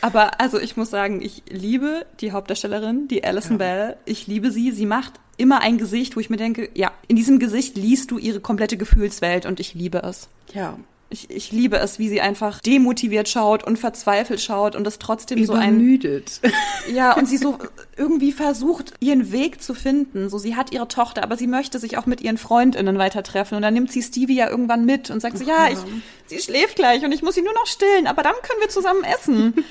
Aber 0.00 0.40
also 0.40 0.60
ich 0.60 0.76
muss 0.76 0.90
sagen, 0.90 1.22
ich 1.22 1.42
liebe 1.48 2.06
die 2.20 2.32
Hauptdarstellerin, 2.32 3.08
die 3.08 3.24
Alison 3.24 3.52
ja. 3.52 3.58
Bell. 3.58 3.96
Ich 4.04 4.26
liebe 4.26 4.52
sie. 4.52 4.70
Sie 4.70 4.86
macht 4.86 5.14
immer 5.36 5.60
ein 5.60 5.78
Gesicht, 5.78 6.14
wo 6.14 6.20
ich 6.20 6.30
mir 6.30 6.36
denke, 6.36 6.70
ja, 6.74 6.92
in 7.08 7.16
diesem 7.16 7.38
Gesicht 7.38 7.76
liest 7.76 8.10
du 8.10 8.18
ihre 8.18 8.40
komplette 8.40 8.76
Gefühlswelt 8.76 9.46
und 9.46 9.58
ich 9.60 9.74
liebe 9.74 9.98
es. 9.98 10.28
Ja, 10.54 10.78
ich, 11.10 11.30
ich 11.30 11.52
liebe 11.52 11.78
es, 11.78 11.98
wie 11.98 12.08
sie 12.08 12.20
einfach 12.20 12.60
demotiviert 12.60 13.28
schaut 13.28 13.64
und 13.64 13.78
verzweifelt 13.78 14.40
schaut 14.40 14.76
und 14.76 14.86
es 14.86 14.98
trotzdem 14.98 15.44
so 15.44 15.54
ein. 15.54 15.76
Übermüdet. 15.76 16.40
Ja, 16.92 17.12
und 17.12 17.26
sie 17.26 17.36
so 17.36 17.58
irgendwie 17.96 18.32
versucht, 18.32 18.94
ihren 19.00 19.30
Weg 19.30 19.62
zu 19.62 19.74
finden. 19.74 20.30
So, 20.30 20.38
sie 20.38 20.56
hat 20.56 20.72
ihre 20.72 20.88
Tochter, 20.88 21.22
aber 21.22 21.36
sie 21.36 21.46
möchte 21.46 21.78
sich 21.78 21.98
auch 21.98 22.06
mit 22.06 22.22
ihren 22.22 22.38
FreundInnen 22.38 22.96
weiter 22.96 23.22
treffen. 23.22 23.56
Und 23.56 23.62
dann 23.62 23.74
nimmt 23.74 23.92
sie 23.92 24.02
Stevie 24.02 24.36
ja 24.36 24.48
irgendwann 24.48 24.86
mit 24.86 25.10
und 25.10 25.20
sagt 25.20 25.36
so, 25.36 25.44
ja, 25.44 25.68
ich, 25.70 25.78
sie 26.26 26.38
schläft 26.38 26.76
gleich 26.76 27.04
und 27.04 27.12
ich 27.12 27.22
muss 27.22 27.34
sie 27.34 27.42
nur 27.42 27.52
noch 27.52 27.66
stillen, 27.66 28.06
aber 28.06 28.22
dann 28.22 28.32
können 28.42 28.60
wir 28.60 28.68
zusammen 28.70 29.04
essen. 29.04 29.54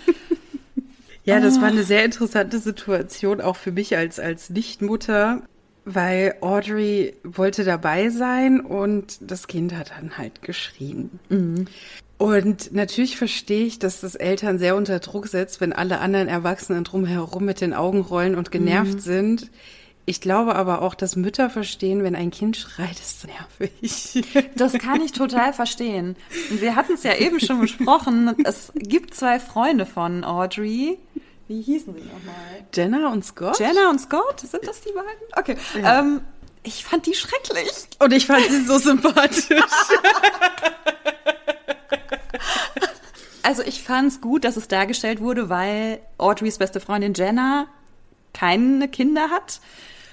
Ja, 1.24 1.42
das 1.42 1.60
war 1.60 1.68
eine 1.68 1.84
sehr 1.84 2.06
interessante 2.06 2.58
Situation, 2.58 3.42
auch 3.42 3.58
für 3.58 3.74
mich 3.74 3.98
als, 3.98 4.18
als 4.18 4.50
Nichtmutter 4.50 5.42
weil 5.90 6.36
Audrey 6.42 7.16
wollte 7.24 7.64
dabei 7.64 8.10
sein 8.10 8.60
und 8.60 9.20
das 9.22 9.48
Kind 9.48 9.74
hat 9.74 9.92
dann 9.92 10.18
halt 10.18 10.42
geschrien. 10.42 11.20
Mhm. 11.30 11.66
Und 12.18 12.74
natürlich 12.74 13.16
verstehe 13.16 13.66
ich, 13.66 13.80
dass 13.80 14.02
das 14.02 14.16
Eltern 14.16 14.60
sehr 14.60 14.76
unter 14.76 15.00
Druck 15.00 15.28
setzt, 15.28 15.62
wenn 15.62 15.72
alle 15.72 16.00
anderen 16.00 16.28
Erwachsenen 16.28 16.84
drumherum 16.84 17.46
mit 17.46 17.62
den 17.62 17.74
Augen 17.74 18.02
rollen 18.02 18.36
und 18.36 18.52
genervt 18.52 18.96
mhm. 18.96 19.00
sind. 19.00 19.52
Ich 20.06 20.20
glaube 20.20 20.56
aber 20.56 20.82
auch, 20.82 20.94
dass 20.94 21.16
Mütter 21.16 21.50
verstehen, 21.50 22.04
wenn 22.04 22.16
ein 22.16 22.32
Kind 22.32 22.58
schreit, 22.58 23.00
ist 23.00 23.26
nervig. 23.26 24.26
Das 24.56 24.74
kann 24.74 25.02
ich 25.02 25.14
total 25.14 25.54
verstehen. 25.54 26.18
Und 26.50 26.62
wir 26.62 26.76
hatten 26.76 26.94
es 26.94 27.04
ja 27.04 27.16
eben 27.16 27.40
schon 27.40 27.62
besprochen. 27.62 28.36
Es 28.44 28.74
gibt 28.76 29.14
zwei 29.14 29.40
Freunde 29.40 29.86
von 29.86 30.26
Audrey, 30.26 30.98
wie 31.48 31.62
hießen 31.62 31.94
sie 31.94 32.02
nochmal? 32.02 32.66
Jenna 32.74 33.12
und 33.12 33.24
Scott? 33.24 33.60
Jenna 33.60 33.90
und 33.90 34.00
Scott? 34.00 34.42
Sind 34.42 34.68
das 34.68 34.82
die 34.82 34.92
beiden? 34.92 35.10
Okay. 35.36 35.58
Ja. 35.82 36.00
Ähm, 36.00 36.22
ich 36.64 36.84
fand 36.84 37.06
die 37.06 37.14
schrecklich. 37.14 37.72
Und 38.00 38.14
ich 38.14 38.26
fand 38.28 38.46
sie 38.50 38.66
so 38.66 38.78
sympathisch. 38.78 39.48
also 43.44 43.64
ich 43.64 43.82
fand 43.82 44.12
es 44.12 44.22
gut, 44.22 44.44
dass 44.44 44.58
es 44.58 44.68
dargestellt 44.68 45.22
wurde, 45.22 45.50
weil 45.50 46.00
Audreys 46.18 46.58
beste 46.58 46.82
Freundin 46.82 47.14
Jenna 47.14 47.68
keine 48.34 48.90
Kinder 48.90 49.30
hat. 49.30 49.62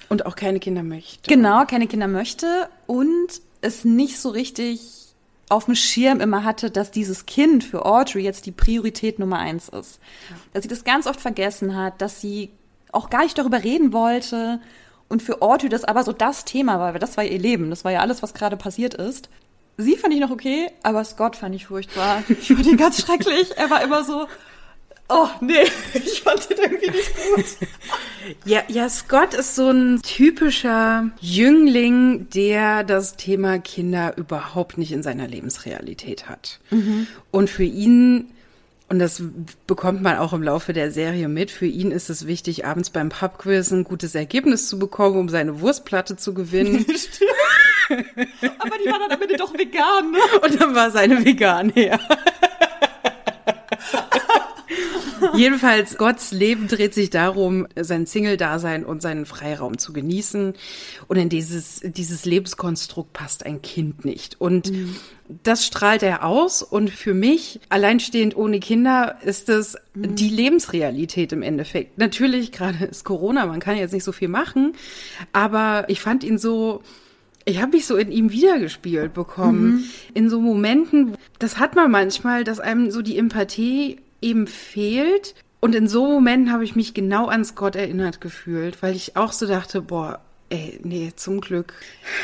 Und 0.08 0.26
auch 0.26 0.36
keine 0.36 0.60
Kinder 0.60 0.82
möchte. 0.82 1.28
Genau, 1.28 1.64
keine 1.64 1.88
Kinder 1.88 2.06
möchte 2.06 2.68
und 2.86 3.40
es 3.62 3.84
nicht 3.84 4.20
so 4.20 4.28
richtig 4.28 5.03
auf 5.48 5.66
dem 5.66 5.74
Schirm 5.74 6.20
immer 6.20 6.44
hatte, 6.44 6.70
dass 6.70 6.90
dieses 6.90 7.26
Kind 7.26 7.64
für 7.64 7.84
Audrey 7.84 8.22
jetzt 8.22 8.46
die 8.46 8.52
Priorität 8.52 9.18
Nummer 9.18 9.38
eins 9.38 9.68
ist. 9.68 10.00
Dass 10.52 10.62
sie 10.62 10.68
das 10.68 10.84
ganz 10.84 11.06
oft 11.06 11.20
vergessen 11.20 11.76
hat, 11.76 12.00
dass 12.00 12.20
sie 12.20 12.50
auch 12.92 13.10
gar 13.10 13.22
nicht 13.24 13.36
darüber 13.36 13.62
reden 13.62 13.92
wollte 13.92 14.60
und 15.08 15.22
für 15.22 15.42
Audrey 15.42 15.68
das 15.68 15.84
aber 15.84 16.02
so 16.04 16.12
das 16.12 16.44
Thema 16.44 16.78
war, 16.78 16.92
weil 16.92 17.00
das 17.00 17.16
war 17.16 17.24
ihr 17.24 17.38
Leben, 17.38 17.70
das 17.70 17.84
war 17.84 17.92
ja 17.92 18.00
alles, 18.00 18.22
was 18.22 18.34
gerade 18.34 18.56
passiert 18.56 18.94
ist. 18.94 19.28
Sie 19.76 19.96
fand 19.96 20.14
ich 20.14 20.20
noch 20.20 20.30
okay, 20.30 20.70
aber 20.82 21.04
Scott 21.04 21.36
fand 21.36 21.54
ich 21.54 21.66
furchtbar. 21.66 22.22
Ich 22.28 22.48
fand 22.48 22.66
ihn 22.66 22.76
ganz 22.76 23.00
schrecklich. 23.04 23.56
Er 23.56 23.70
war 23.70 23.82
immer 23.82 24.04
so, 24.04 24.26
Oh, 25.08 25.28
nee, 25.40 25.64
ich 25.94 26.22
fand 26.22 26.48
den 26.48 26.58
irgendwie 26.58 26.90
nicht 26.90 27.12
gut. 27.34 27.44
ja, 28.44 28.62
ja, 28.68 28.88
Scott 28.88 29.34
ist 29.34 29.54
so 29.54 29.70
ein 29.70 30.00
typischer 30.02 31.10
Jüngling, 31.20 32.28
der 32.30 32.84
das 32.84 33.16
Thema 33.16 33.58
Kinder 33.58 34.16
überhaupt 34.16 34.78
nicht 34.78 34.92
in 34.92 35.02
seiner 35.02 35.28
Lebensrealität 35.28 36.28
hat. 36.28 36.60
Mhm. 36.70 37.06
Und 37.30 37.50
für 37.50 37.64
ihn 37.64 38.30
und 38.90 38.98
das 38.98 39.22
bekommt 39.66 40.02
man 40.02 40.18
auch 40.18 40.34
im 40.34 40.42
Laufe 40.42 40.74
der 40.74 40.90
Serie 40.90 41.28
mit. 41.28 41.50
Für 41.50 41.66
ihn 41.66 41.90
ist 41.90 42.10
es 42.10 42.26
wichtig, 42.26 42.66
abends 42.66 42.90
beim 42.90 43.08
Pubquiz 43.08 43.70
ein 43.70 43.82
gutes 43.82 44.14
Ergebnis 44.14 44.68
zu 44.68 44.78
bekommen, 44.78 45.18
um 45.18 45.28
seine 45.30 45.60
Wurstplatte 45.60 46.16
zu 46.16 46.34
gewinnen. 46.34 46.84
Aber 47.88 48.76
die 48.78 48.90
war 48.90 48.98
dann 48.98 49.10
am 49.10 49.22
Ende 49.22 49.36
doch 49.36 49.54
vegan, 49.54 50.12
ne? 50.12 50.18
Und 50.42 50.60
dann 50.60 50.74
war 50.74 50.90
seine 50.90 51.24
vegan, 51.24 51.72
ja. 51.74 51.98
Jedenfalls, 55.34 55.96
Gotts 55.96 56.32
Leben 56.32 56.68
dreht 56.68 56.94
sich 56.94 57.10
darum, 57.10 57.66
sein 57.76 58.06
Single-Dasein 58.06 58.84
und 58.84 59.02
seinen 59.02 59.26
Freiraum 59.26 59.78
zu 59.78 59.92
genießen. 59.92 60.54
Und 61.08 61.16
in 61.16 61.28
dieses, 61.28 61.80
dieses 61.84 62.24
Lebenskonstrukt 62.24 63.12
passt 63.12 63.46
ein 63.46 63.62
Kind 63.62 64.04
nicht. 64.04 64.40
Und 64.40 64.70
mhm. 64.72 64.96
das 65.42 65.64
strahlt 65.66 66.02
er 66.02 66.24
aus. 66.24 66.62
Und 66.62 66.90
für 66.90 67.14
mich, 67.14 67.60
alleinstehend 67.68 68.36
ohne 68.36 68.60
Kinder, 68.60 69.16
ist 69.22 69.48
es 69.48 69.76
mhm. 69.94 70.14
die 70.14 70.28
Lebensrealität 70.28 71.32
im 71.32 71.42
Endeffekt. 71.42 71.98
Natürlich, 71.98 72.52
gerade 72.52 72.84
ist 72.84 73.04
Corona, 73.04 73.46
man 73.46 73.60
kann 73.60 73.76
jetzt 73.76 73.92
nicht 73.92 74.04
so 74.04 74.12
viel 74.12 74.28
machen. 74.28 74.74
Aber 75.32 75.84
ich 75.88 76.00
fand 76.00 76.24
ihn 76.24 76.38
so, 76.38 76.82
ich 77.44 77.60
habe 77.60 77.72
mich 77.72 77.86
so 77.86 77.96
in 77.96 78.10
ihm 78.10 78.30
wiedergespielt 78.30 79.12
bekommen. 79.12 79.72
Mhm. 79.72 79.84
In 80.14 80.30
so 80.30 80.40
Momenten, 80.40 81.16
das 81.38 81.58
hat 81.58 81.74
man 81.74 81.90
manchmal, 81.90 82.44
dass 82.44 82.60
einem 82.60 82.90
so 82.90 83.02
die 83.02 83.18
Empathie 83.18 83.98
eben 84.24 84.46
fehlt. 84.46 85.34
Und 85.60 85.74
in 85.74 85.88
so 85.88 86.06
Momenten 86.06 86.52
habe 86.52 86.64
ich 86.64 86.76
mich 86.76 86.92
genau 86.94 87.26
an 87.26 87.44
Scott 87.44 87.76
erinnert 87.76 88.20
gefühlt, 88.20 88.82
weil 88.82 88.94
ich 88.94 89.16
auch 89.16 89.32
so 89.32 89.46
dachte, 89.46 89.80
boah, 89.80 90.20
ey, 90.50 90.78
nee, 90.82 91.12
zum 91.16 91.40
Glück 91.40 91.74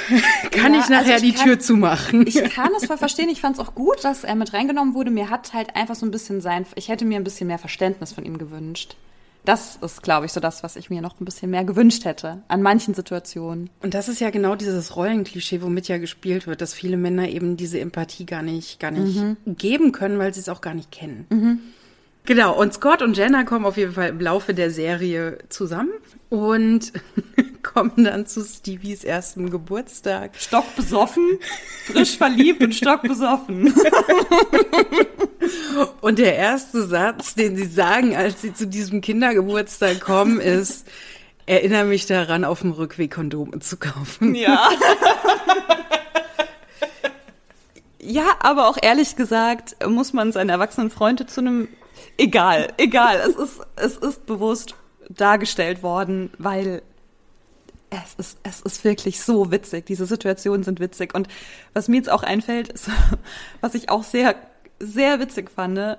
kann 0.50 0.74
ja, 0.74 0.80
ich 0.80 0.88
nachher 0.88 1.14
also 1.14 1.24
ich 1.26 1.32
die 1.32 1.38
kann, 1.38 1.46
Tür 1.46 1.60
zumachen. 1.60 2.26
Ich 2.26 2.42
kann 2.50 2.70
es 2.76 2.86
voll 2.86 2.98
verstehen. 2.98 3.28
Ich 3.28 3.40
fand 3.40 3.56
es 3.58 3.60
auch 3.60 3.74
gut, 3.74 4.04
dass 4.04 4.24
er 4.24 4.34
mit 4.34 4.52
reingenommen 4.52 4.94
wurde. 4.94 5.10
Mir 5.10 5.30
hat 5.30 5.52
halt 5.54 5.74
einfach 5.74 5.94
so 5.94 6.06
ein 6.06 6.10
bisschen 6.10 6.40
sein, 6.40 6.66
ich 6.74 6.88
hätte 6.88 7.04
mir 7.04 7.16
ein 7.16 7.24
bisschen 7.24 7.46
mehr 7.46 7.58
Verständnis 7.58 8.12
von 8.12 8.24
ihm 8.24 8.38
gewünscht. 8.38 8.96
Das 9.44 9.76
ist, 9.76 10.02
glaube 10.02 10.26
ich, 10.26 10.32
so 10.32 10.40
das, 10.40 10.62
was 10.62 10.76
ich 10.76 10.90
mir 10.90 11.00
noch 11.00 11.18
ein 11.18 11.24
bisschen 11.24 11.50
mehr 11.50 11.64
gewünscht 11.64 12.04
hätte 12.04 12.42
an 12.48 12.60
manchen 12.60 12.92
Situationen. 12.92 13.70
Und 13.82 13.94
das 13.94 14.08
ist 14.08 14.20
ja 14.20 14.28
genau 14.30 14.54
dieses 14.54 14.96
Rollenklischee, 14.96 15.62
womit 15.62 15.88
ja 15.88 15.96
gespielt 15.96 16.46
wird, 16.46 16.60
dass 16.60 16.74
viele 16.74 16.98
Männer 16.98 17.28
eben 17.28 17.56
diese 17.56 17.80
Empathie 17.80 18.26
gar 18.26 18.42
nicht, 18.42 18.80
gar 18.80 18.90
nicht 18.90 19.16
mhm. 19.16 19.36
geben 19.46 19.92
können, 19.92 20.18
weil 20.18 20.34
sie 20.34 20.40
es 20.40 20.50
auch 20.50 20.60
gar 20.60 20.74
nicht 20.74 20.92
kennen. 20.92 21.26
Mhm. 21.30 21.58
Genau, 22.26 22.54
und 22.54 22.74
Scott 22.74 23.02
und 23.02 23.16
Jenna 23.16 23.44
kommen 23.44 23.64
auf 23.64 23.76
jeden 23.76 23.94
Fall 23.94 24.11
im 24.11 24.20
Laufe 24.20 24.54
der 24.54 24.70
Serie 24.70 25.38
zusammen 25.48 25.92
und 26.28 26.92
kommen 27.62 28.04
dann 28.04 28.26
zu 28.26 28.44
Stevies 28.44 29.04
ersten 29.04 29.50
Geburtstag. 29.50 30.33
Stockbesoffen, 30.37 31.38
frisch 31.87 32.16
verliebt 32.16 32.62
und 32.62 32.74
stockbesoffen. 32.74 33.74
und 36.00 36.18
der 36.18 36.37
erste 36.37 36.87
Satz, 36.87 37.35
den 37.35 37.56
sie 37.56 37.66
sagen, 37.66 38.14
als 38.14 38.42
sie 38.42 38.52
zu 38.52 38.66
diesem 38.66 39.00
Kindergeburtstag 39.00 40.00
kommen, 40.00 40.40
ist, 40.40 40.87
erinnere 41.46 41.85
mich 41.85 42.06
daran, 42.06 42.44
auf 42.44 42.61
dem 42.61 42.72
Rückweg 42.72 43.12
Kondome 43.12 43.59
zu 43.59 43.76
kaufen. 43.76 44.37
Ja. 44.37 44.68
ja, 47.98 48.24
aber 48.38 48.68
auch 48.68 48.78
ehrlich 48.80 49.16
gesagt, 49.16 49.76
muss 49.88 50.12
man 50.12 50.33
seine 50.33 50.52
erwachsenen 50.52 50.90
Freunde 50.90 51.26
zu 51.26 51.40
einem 51.40 51.68
egal, 52.20 52.72
egal, 52.76 53.16
es 53.28 53.37
ist 53.37 53.61
es 53.76 53.96
ist 53.96 54.26
bewusst 54.26 54.74
dargestellt 55.09 55.83
worden, 55.83 56.30
weil 56.38 56.83
es 57.90 58.14
ist, 58.14 58.38
es 58.44 58.61
ist 58.61 58.85
wirklich 58.85 59.20
so 59.20 59.50
witzig. 59.50 59.87
Diese 59.87 60.06
Situationen 60.06 60.62
sind 60.62 60.78
witzig. 60.80 61.14
Und 61.14 61.28
was 61.74 61.88
mir 61.88 61.96
jetzt 61.96 62.11
auch 62.11 62.22
einfällt, 62.22 62.68
ist, 62.68 62.88
was 63.61 63.74
ich 63.74 63.90
auch 63.90 64.04
sehr, 64.04 64.37
sehr 64.78 65.18
witzig 65.18 65.50
fand, 65.50 65.98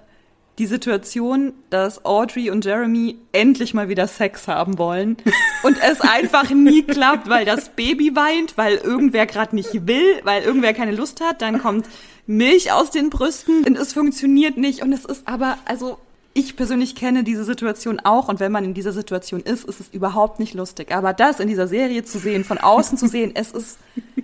die 0.57 0.67
Situation, 0.67 1.53
dass 1.69 2.05
Audrey 2.05 2.49
und 2.49 2.65
Jeremy 2.65 3.17
endlich 3.31 3.73
mal 3.73 3.89
wieder 3.89 4.07
Sex 4.07 4.47
haben 4.47 4.77
wollen 4.77 5.17
und 5.63 5.77
es 5.81 6.01
einfach 6.01 6.49
nie 6.49 6.83
klappt, 6.83 7.29
weil 7.29 7.45
das 7.45 7.69
Baby 7.69 8.15
weint, 8.15 8.57
weil 8.57 8.75
irgendwer 8.75 9.25
gerade 9.25 9.55
nicht 9.55 9.87
will, 9.87 10.21
weil 10.23 10.43
irgendwer 10.43 10.73
keine 10.73 10.91
Lust 10.91 11.21
hat, 11.21 11.41
dann 11.41 11.61
kommt 11.61 11.87
Milch 12.27 12.71
aus 12.71 12.91
den 12.91 13.09
Brüsten 13.09 13.63
und 13.65 13.77
es 13.77 13.93
funktioniert 13.93 14.57
nicht 14.57 14.83
und 14.83 14.93
es 14.93 15.05
ist 15.05 15.27
aber, 15.27 15.57
also 15.65 15.97
ich 16.33 16.55
persönlich 16.55 16.95
kenne 16.95 17.23
diese 17.23 17.43
Situation 17.43 17.99
auch 17.99 18.29
und 18.29 18.39
wenn 18.39 18.51
man 18.51 18.63
in 18.63 18.73
dieser 18.73 18.93
Situation 18.93 19.41
ist, 19.41 19.65
ist 19.65 19.79
es 19.79 19.89
überhaupt 19.89 20.39
nicht 20.39 20.53
lustig. 20.53 20.91
Aber 20.93 21.13
das 21.13 21.39
in 21.39 21.47
dieser 21.47 21.67
Serie 21.67 22.03
zu 22.03 22.19
sehen, 22.19 22.43
von 22.43 22.57
außen 22.57 22.97
zu 22.97 23.07
sehen, 23.07 23.31
es 23.33 23.51
ist. 23.51 23.77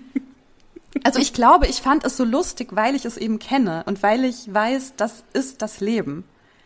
Also 1.04 1.20
ich 1.20 1.32
glaube, 1.32 1.68
ich 1.68 1.82
fand 1.82 2.04
es 2.04 2.18
so 2.18 2.24
lustig, 2.24 2.70
weil 2.72 2.96
ich 2.96 3.06
es 3.06 3.18
eben 3.18 3.38
kenne 3.38 3.84
und 3.86 4.02
weil 4.02 4.26
ich 4.26 4.52
weiß, 4.52 4.94
das 4.98 5.24
ist 5.32 5.62
das 5.62 5.80
Leben. 5.80 6.26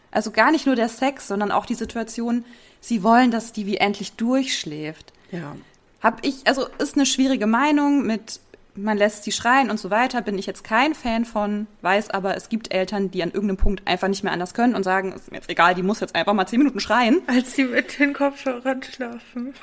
Also 0.09 0.31
gar 0.31 0.51
nicht 0.51 0.65
nur 0.65 0.75
der 0.75 0.87
Sex, 0.87 1.27
sondern 1.27 1.51
auch 1.51 1.65
die 1.65 1.75
Situation, 1.75 2.45
sie 2.79 3.03
wollen, 3.03 3.29
dass 3.29 3.51
die 3.51 3.65
wie 3.65 3.77
endlich 3.77 4.13
durchschläft. 4.13 5.11
Ja. 5.31 5.55
Hab 6.01 6.25
ich, 6.25 6.47
also 6.47 6.65
ist 6.79 6.95
eine 6.95 7.05
schwierige 7.05 7.45
Meinung 7.45 8.05
mit 8.05 8.39
man 8.75 8.97
lässt 8.97 9.23
sie 9.23 9.31
schreien 9.31 9.69
und 9.69 9.79
so 9.79 9.89
weiter, 9.89 10.21
bin 10.21 10.37
ich 10.37 10.45
jetzt 10.45 10.63
kein 10.63 10.93
Fan 10.93 11.25
von, 11.25 11.67
weiß 11.81 12.09
aber, 12.11 12.35
es 12.35 12.49
gibt 12.49 12.73
Eltern, 12.73 13.11
die 13.11 13.23
an 13.23 13.31
irgendeinem 13.31 13.57
Punkt 13.57 13.87
einfach 13.87 14.07
nicht 14.07 14.23
mehr 14.23 14.33
anders 14.33 14.53
können 14.53 14.75
und 14.75 14.83
sagen, 14.83 15.11
ist 15.13 15.31
mir 15.31 15.37
jetzt 15.37 15.49
egal, 15.49 15.75
die 15.75 15.83
muss 15.83 15.99
jetzt 15.99 16.15
einfach 16.15 16.33
mal 16.33 16.45
zehn 16.45 16.59
Minuten 16.59 16.79
schreien. 16.79 17.21
Als 17.27 17.55
sie 17.55 17.65
mit 17.65 17.99
den 17.99 18.13
Kopfhörern 18.13 18.81
schlafen. 18.83 19.53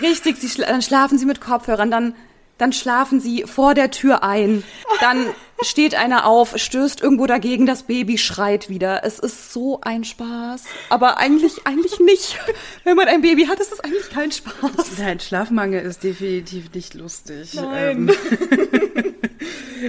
Richtig, 0.00 0.36
sie 0.36 0.48
schla 0.48 0.66
dann 0.66 0.82
schlafen 0.82 1.18
sie 1.18 1.26
mit 1.26 1.40
Kopfhörern, 1.40 1.90
dann 1.90 2.14
dann 2.58 2.72
schlafen 2.72 3.20
sie 3.20 3.44
vor 3.44 3.74
der 3.74 3.90
Tür 3.90 4.22
ein. 4.22 4.64
Dann 5.00 5.26
steht 5.62 5.94
einer 5.94 6.26
auf, 6.26 6.56
stößt 6.56 7.00
irgendwo 7.00 7.26
dagegen, 7.26 7.66
das 7.66 7.84
Baby 7.84 8.18
schreit 8.18 8.68
wieder. 8.68 9.04
Es 9.04 9.18
ist 9.18 9.52
so 9.52 9.80
ein 9.80 10.04
Spaß. 10.04 10.64
Aber 10.88 11.18
eigentlich, 11.18 11.66
eigentlich 11.66 11.98
nicht. 12.00 12.38
Wenn 12.84 12.96
man 12.96 13.08
ein 13.08 13.22
Baby 13.22 13.46
hat, 13.46 13.60
ist 13.60 13.72
es 13.72 13.80
eigentlich 13.80 14.10
kein 14.10 14.32
Spaß. 14.32 14.98
Nein, 14.98 15.20
Schlafmangel 15.20 15.82
ist 15.82 16.02
definitiv 16.02 16.72
nicht 16.74 16.94
lustig. 16.94 17.54
Nein. 17.54 18.08
Ähm. 18.08 19.14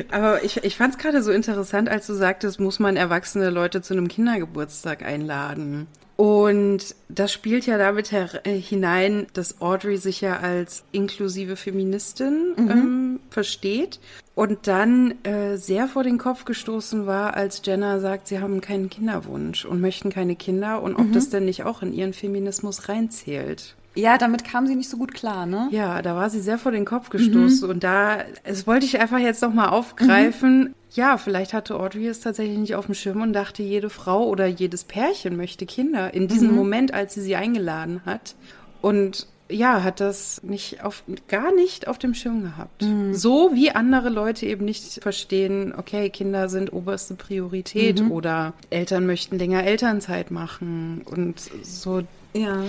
Aber 0.11 0.43
ich, 0.43 0.63
ich 0.63 0.75
fand 0.75 0.95
es 0.95 0.99
gerade 0.99 1.23
so 1.23 1.31
interessant, 1.31 1.89
als 1.89 2.05
du 2.07 2.13
sagtest, 2.13 2.59
muss 2.59 2.79
man 2.79 2.95
erwachsene 2.95 3.49
Leute 3.49 3.81
zu 3.81 3.93
einem 3.93 4.07
Kindergeburtstag 4.07 5.03
einladen. 5.03 5.87
Und 6.19 6.97
das 7.07 7.31
spielt 7.31 7.65
ja 7.65 7.77
damit 7.77 8.11
äh, 8.11 8.59
hinein, 8.59 9.27
dass 9.31 9.61
Audrey 9.61 9.95
sich 9.95 10.19
ja 10.19 10.39
als 10.39 10.83
inklusive 10.91 11.55
Feministin 11.55 12.55
mhm. 12.57 12.69
ähm, 12.69 13.19
versteht 13.29 14.01
und 14.35 14.67
dann 14.67 15.13
äh, 15.23 15.55
sehr 15.55 15.87
vor 15.87 16.03
den 16.03 16.17
Kopf 16.17 16.43
gestoßen 16.43 17.07
war, 17.07 17.35
als 17.35 17.61
Jenna 17.63 18.01
sagt, 18.01 18.27
sie 18.27 18.41
haben 18.41 18.59
keinen 18.59 18.89
Kinderwunsch 18.89 19.63
und 19.63 19.79
möchten 19.79 20.09
keine 20.09 20.35
Kinder 20.35 20.81
und 20.81 20.95
ob 20.95 21.07
mhm. 21.07 21.13
das 21.13 21.29
denn 21.29 21.45
nicht 21.45 21.63
auch 21.63 21.81
in 21.81 21.93
ihren 21.93 22.11
Feminismus 22.11 22.89
reinzählt. 22.89 23.77
Ja, 23.95 24.17
damit 24.17 24.43
kam 24.43 24.67
sie 24.67 24.75
nicht 24.75 24.89
so 24.89 24.97
gut 24.97 25.13
klar, 25.13 25.45
ne? 25.45 25.67
Ja, 25.71 26.01
da 26.01 26.15
war 26.15 26.29
sie 26.29 26.39
sehr 26.39 26.57
vor 26.57 26.71
den 26.71 26.85
Kopf 26.85 27.09
gestoßen 27.09 27.67
mhm. 27.67 27.73
und 27.73 27.83
da, 27.83 28.19
das 28.43 28.67
wollte 28.67 28.85
ich 28.85 28.99
einfach 28.99 29.19
jetzt 29.19 29.41
nochmal 29.41 29.69
aufgreifen. 29.69 30.59
Mhm. 30.59 30.73
Ja, 30.91 31.17
vielleicht 31.17 31.53
hatte 31.53 31.79
Audrey 31.79 32.07
es 32.07 32.19
tatsächlich 32.19 32.57
nicht 32.57 32.75
auf 32.75 32.85
dem 32.85 32.95
Schirm 32.95 33.21
und 33.21 33.33
dachte, 33.33 33.61
jede 33.61 33.89
Frau 33.89 34.27
oder 34.27 34.47
jedes 34.47 34.83
Pärchen 34.83 35.37
möchte 35.37 35.65
Kinder 35.65 36.13
in 36.13 36.27
diesem 36.27 36.49
mhm. 36.49 36.55
Moment, 36.55 36.93
als 36.93 37.13
sie 37.13 37.21
sie 37.21 37.35
eingeladen 37.35 38.01
hat. 38.05 38.35
Und 38.81 39.27
ja, 39.51 39.83
hat 39.83 39.99
das 39.99 40.43
nicht 40.43 40.83
auf, 40.83 41.03
gar 41.27 41.53
nicht 41.53 41.87
auf 41.87 41.97
dem 41.97 42.13
Schirm 42.13 42.43
gehabt. 42.43 42.83
Mhm. 42.83 43.13
So 43.13 43.51
wie 43.53 43.71
andere 43.71 44.09
Leute 44.09 44.45
eben 44.45 44.65
nicht 44.65 45.01
verstehen, 45.01 45.73
okay, 45.75 46.09
Kinder 46.09 46.49
sind 46.49 46.71
oberste 46.71 47.15
Priorität 47.15 48.01
mhm. 48.01 48.11
oder 48.11 48.53
Eltern 48.69 49.05
möchten 49.05 49.37
länger 49.39 49.63
Elternzeit 49.63 50.29
machen 50.31 51.01
und 51.05 51.41
so. 51.63 52.03
Ja 52.33 52.63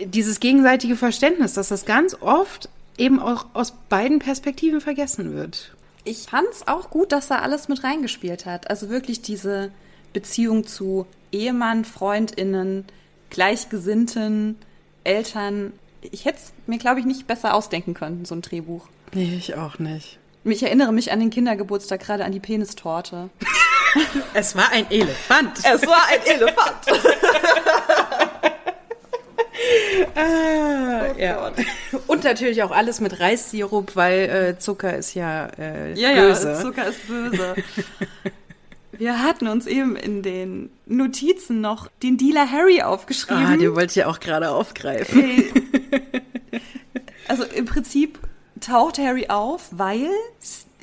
dieses 0.00 0.40
gegenseitige 0.40 0.96
Verständnis, 0.96 1.54
dass 1.54 1.68
das 1.68 1.84
ganz 1.84 2.16
oft 2.20 2.68
eben 2.98 3.20
auch 3.20 3.46
aus 3.54 3.72
beiden 3.88 4.18
Perspektiven 4.18 4.80
vergessen 4.80 5.34
wird. 5.34 5.74
Ich 6.04 6.22
fand 6.22 6.48
es 6.50 6.66
auch 6.66 6.90
gut, 6.90 7.12
dass 7.12 7.28
da 7.28 7.38
alles 7.38 7.68
mit 7.68 7.84
reingespielt 7.84 8.44
hat. 8.46 8.68
Also 8.70 8.88
wirklich 8.90 9.22
diese 9.22 9.70
Beziehung 10.12 10.66
zu 10.66 11.06
Ehemann, 11.30 11.84
Freundinnen, 11.84 12.86
Gleichgesinnten, 13.30 14.56
Eltern. 15.04 15.72
Ich 16.02 16.24
hätte 16.24 16.38
es 16.38 16.52
mir, 16.66 16.78
glaube 16.78 17.00
ich, 17.00 17.06
nicht 17.06 17.26
besser 17.26 17.54
ausdenken 17.54 17.94
können, 17.94 18.24
so 18.24 18.34
ein 18.34 18.42
Drehbuch. 18.42 18.88
Nee, 19.14 19.34
ich 19.36 19.54
auch 19.54 19.78
nicht. 19.78 20.18
Ich 20.44 20.62
erinnere 20.62 20.92
mich 20.92 21.12
an 21.12 21.20
den 21.20 21.30
Kindergeburtstag, 21.30 22.00
gerade 22.00 22.24
an 22.24 22.32
die 22.32 22.40
Penistorte. 22.40 23.30
es 24.34 24.56
war 24.56 24.70
ein 24.72 24.90
Elefant. 24.90 25.58
Es 25.58 25.86
war 25.86 26.08
ein 26.08 26.20
Elefant. 26.26 26.86
ah, 30.14 31.06
oh 31.10 31.18
ja. 31.18 31.52
Und 32.06 32.24
natürlich 32.24 32.62
auch 32.62 32.70
alles 32.70 33.00
mit 33.00 33.20
Reissirup, 33.20 33.96
weil 33.96 34.20
äh, 34.28 34.58
Zucker 34.58 34.96
ist 34.96 35.14
ja, 35.14 35.46
äh, 35.58 35.92
ja 35.94 36.14
böse. 36.14 36.50
Ja, 36.50 36.60
Zucker 36.60 36.86
ist 36.86 37.06
böse. 37.06 37.54
Wir 38.92 39.22
hatten 39.22 39.48
uns 39.48 39.66
eben 39.66 39.96
in 39.96 40.22
den 40.22 40.70
Notizen 40.86 41.60
noch 41.60 41.88
den 42.02 42.18
Dealer 42.18 42.50
Harry 42.50 42.82
aufgeschrieben. 42.82 43.44
Ah, 43.44 43.56
den 43.56 43.74
wollte 43.74 43.86
ich 43.86 43.96
ja 43.96 44.06
auch 44.06 44.20
gerade 44.20 44.50
aufgreifen. 44.50 45.46
Also 47.28 47.44
im 47.44 47.64
Prinzip 47.64 48.18
taucht 48.60 48.98
Harry 48.98 49.28
auf, 49.28 49.68
weil 49.70 50.10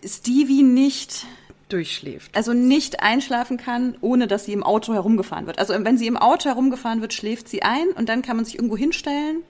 Stevie 0.04 0.64
nicht 0.64 1.26
durchschläft. 1.72 2.36
Also 2.36 2.54
nicht 2.54 3.02
einschlafen 3.02 3.58
kann, 3.58 3.98
ohne 4.02 4.28
dass 4.28 4.46
sie 4.46 4.54
im 4.54 4.64
Auto 4.64 4.94
herumgefahren 4.94 5.48
wird. 5.48 5.60
Also 5.60 5.74
wenn 5.78 5.98
sie 5.98 6.08
im 6.08 6.18
Auto 6.18 6.50
herumgefahren 6.50 7.02
wird, 7.02 7.14
schläft 7.14 7.48
sie 7.48 7.64
ein 7.64 7.90
und 7.96 8.10
dann 8.10 8.22
kann 8.22 8.36
man 8.36 8.46
sich 8.46 8.56
irgendwo 8.56 8.78
hinstellen 8.78 9.44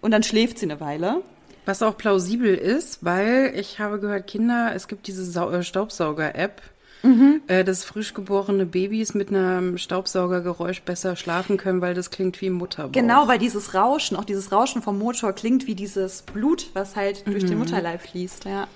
und 0.00 0.10
dann 0.10 0.22
schläft 0.22 0.58
sie 0.58 0.66
eine 0.66 0.80
Weile. 0.80 1.22
Was 1.64 1.82
auch 1.82 1.96
plausibel 1.96 2.54
ist, 2.54 3.04
weil 3.04 3.52
ich 3.56 3.80
habe 3.80 3.98
gehört, 3.98 4.28
Kinder, 4.28 4.72
es 4.74 4.86
gibt 4.86 5.08
diese 5.08 5.40
äh, 5.40 5.62
Staubsauger-App, 5.64 6.62
mhm. 7.02 7.40
äh, 7.48 7.64
dass 7.64 7.82
frisch 7.82 8.14
geborene 8.14 8.66
Babys 8.66 9.14
mit 9.14 9.30
einem 9.30 9.76
Staubsaugergeräusch 9.76 10.82
besser 10.82 11.16
schlafen 11.16 11.56
können, 11.56 11.80
weil 11.80 11.94
das 11.94 12.12
klingt 12.12 12.40
wie 12.40 12.50
Mutterbauch. 12.50 12.92
Genau, 12.92 13.26
weil 13.26 13.38
dieses 13.38 13.74
Rauschen, 13.74 14.16
auch 14.16 14.24
dieses 14.24 14.52
Rauschen 14.52 14.80
vom 14.80 14.96
Motor 14.96 15.32
klingt 15.32 15.66
wie 15.66 15.74
dieses 15.74 16.22
Blut, 16.22 16.70
was 16.74 16.94
halt 16.94 17.26
mhm. 17.26 17.32
durch 17.32 17.44
den 17.44 17.54
mhm. 17.54 17.60
Mutterleib 17.60 18.00
fließt, 18.00 18.44
ja. 18.44 18.68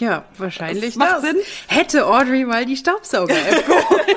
Ja, 0.00 0.24
wahrscheinlich. 0.36 0.94
Das 0.94 0.96
macht 0.96 1.12
das. 1.12 1.22
Sinn. 1.22 1.36
Hätte 1.66 2.06
Audrey 2.06 2.44
mal 2.44 2.64
die 2.66 2.76
Staubsauger-App 2.76 3.66
geholt. 3.66 4.16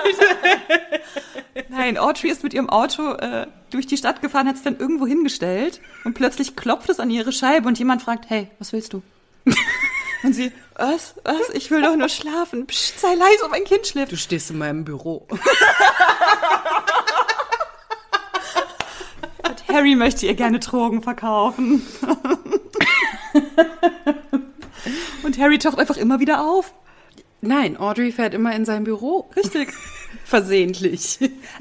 Nein, 1.70 1.98
Audrey 1.98 2.30
ist 2.30 2.44
mit 2.44 2.54
ihrem 2.54 2.70
Auto 2.70 3.14
äh, 3.14 3.48
durch 3.72 3.88
die 3.88 3.98
Stadt 3.98 4.22
gefahren, 4.22 4.48
hat 4.48 4.56
es 4.56 4.64
dann 4.64 4.78
irgendwo 4.78 5.08
hingestellt 5.08 5.82
und 6.04 6.14
plötzlich 6.14 6.56
klopft 6.56 6.90
es 6.90 7.00
an 7.00 7.10
ihre 7.10 7.32
Scheibe 7.32 7.68
und 7.68 7.80
jemand 7.80 8.02
fragt, 8.02 8.30
hey, 8.30 8.50
was 8.60 8.74
willst 8.74 8.94
du? 8.94 9.02
und 10.24 10.34
sie, 10.34 10.52
was, 10.76 11.16
was, 11.24 11.50
ich 11.54 11.72
will 11.72 11.82
doch 11.82 11.96
nur 11.96 12.10
schlafen. 12.10 12.68
Psst, 12.68 13.00
sei 13.00 13.16
leise, 13.16 13.48
mein 13.50 13.64
Kind 13.64 13.88
schläft. 13.88 14.12
Du 14.12 14.18
stehst 14.18 14.52
in 14.52 14.58
meinem 14.58 14.84
Büro. 14.86 15.28
und 19.48 19.68
Harry 19.70 19.96
möchte 19.96 20.26
ihr 20.26 20.36
gerne 20.36 20.60
Drogen 20.60 21.02
verkaufen. 21.02 21.86
Und 25.32 25.40
Harry 25.40 25.60
taucht 25.60 25.80
einfach 25.80 25.96
immer 25.96 26.20
wieder 26.20 26.46
auf. 26.46 26.74
Nein, 27.40 27.78
Audrey 27.78 28.12
fährt 28.12 28.34
immer 28.34 28.54
in 28.54 28.66
sein 28.66 28.84
Büro. 28.84 29.30
Richtig. 29.38 29.72
Versehentlich. 30.26 31.20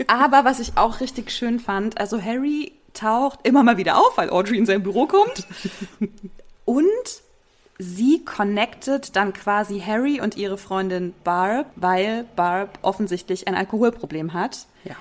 Aber 0.09 0.45
was 0.45 0.59
ich 0.59 0.73
auch 0.75 0.99
richtig 1.01 1.31
schön 1.31 1.61
fand, 1.61 2.01
also 2.01 2.21
Harry 2.21 2.73
taucht 2.95 3.39
immer 3.45 3.63
mal 3.63 3.77
wieder 3.77 3.97
auf, 3.97 4.19
weil 4.19 4.29
Audrey 4.31 4.59
in 4.59 4.67
sein 4.67 4.83
Büro 4.83 5.07
kommt. 5.07 5.47
Und 6.65 6.83
sie 7.79 8.25
connectet 8.25 9.15
dann 9.15 9.33
quasi 9.33 9.79
Harry 9.79 10.21
und 10.21 10.37
ihre 10.37 10.59
Freundin 10.59 11.15
Barb, 11.23 11.67
weil 11.77 12.25
Barb 12.35 12.81
offensichtlich 12.83 13.47
ein 13.47 13.55
Alkoholproblem 13.55 14.33
hat. 14.33 14.67
Ja. 14.83 14.97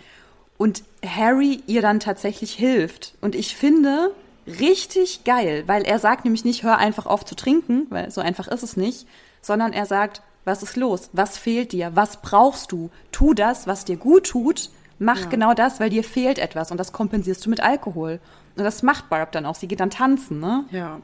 Und 0.59 0.83
Harry 1.03 1.63
ihr 1.65 1.81
dann 1.81 1.99
tatsächlich 1.99 2.53
hilft. 2.53 3.15
Und 3.19 3.33
ich 3.33 3.55
finde, 3.55 4.11
richtig 4.59 5.23
geil, 5.23 5.63
weil 5.67 5.83
er 5.83 5.99
sagt 5.99 6.25
nämlich 6.25 6.45
nicht, 6.45 6.63
hör 6.63 6.77
einfach 6.77 7.05
auf 7.05 7.25
zu 7.25 7.35
trinken, 7.35 7.87
weil 7.89 8.11
so 8.11 8.21
einfach 8.21 8.47
ist 8.47 8.63
es 8.63 8.77
nicht, 8.77 9.07
sondern 9.41 9.73
er 9.73 9.85
sagt, 9.85 10.21
was 10.45 10.63
ist 10.63 10.77
los? 10.77 11.09
Was 11.13 11.37
fehlt 11.37 11.71
dir? 11.71 11.91
Was 11.95 12.21
brauchst 12.21 12.71
du? 12.71 12.89
Tu 13.11 13.33
das, 13.33 13.67
was 13.67 13.85
dir 13.85 13.97
gut 13.97 14.27
tut. 14.27 14.69
Mach 14.97 15.21
ja. 15.21 15.27
genau 15.27 15.53
das, 15.53 15.79
weil 15.79 15.89
dir 15.89 16.03
fehlt 16.03 16.39
etwas 16.39 16.71
und 16.71 16.77
das 16.77 16.91
kompensierst 16.91 17.45
du 17.45 17.49
mit 17.49 17.61
Alkohol. 17.61 18.19
Und 18.57 18.63
das 18.63 18.83
macht 18.83 19.09
Barb 19.09 19.31
dann 19.31 19.45
auch. 19.45 19.55
Sie 19.55 19.67
geht 19.67 19.79
dann 19.79 19.89
tanzen, 19.89 20.39
ne? 20.39 20.65
Ja. 20.71 20.99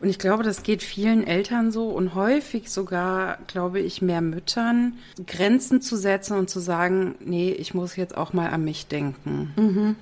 Und 0.00 0.08
ich 0.08 0.18
glaube, 0.18 0.42
das 0.42 0.62
geht 0.62 0.82
vielen 0.82 1.26
Eltern 1.26 1.70
so 1.70 1.88
und 1.88 2.14
häufig 2.14 2.70
sogar, 2.70 3.38
glaube 3.46 3.80
ich, 3.80 4.02
mehr 4.02 4.20
Müttern, 4.20 4.94
Grenzen 5.26 5.82
zu 5.82 5.96
setzen 5.96 6.36
und 6.36 6.50
zu 6.50 6.60
sagen, 6.60 7.14
nee, 7.20 7.50
ich 7.50 7.74
muss 7.74 7.96
jetzt 7.96 8.16
auch 8.16 8.32
mal 8.32 8.50
an 8.50 8.64
mich 8.64 8.86
denken. 8.86 9.52
Mhm. 9.56 9.96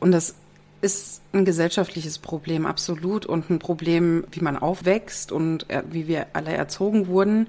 Und 0.00 0.12
das 0.12 0.34
ist 0.82 1.22
ein 1.32 1.44
gesellschaftliches 1.44 2.18
Problem, 2.18 2.66
absolut. 2.66 3.24
Und 3.24 3.48
ein 3.48 3.58
Problem, 3.58 4.24
wie 4.30 4.40
man 4.40 4.58
aufwächst 4.58 5.32
und 5.32 5.70
äh, 5.70 5.82
wie 5.90 6.06
wir 6.08 6.26
alle 6.34 6.52
erzogen 6.52 7.06
wurden. 7.06 7.46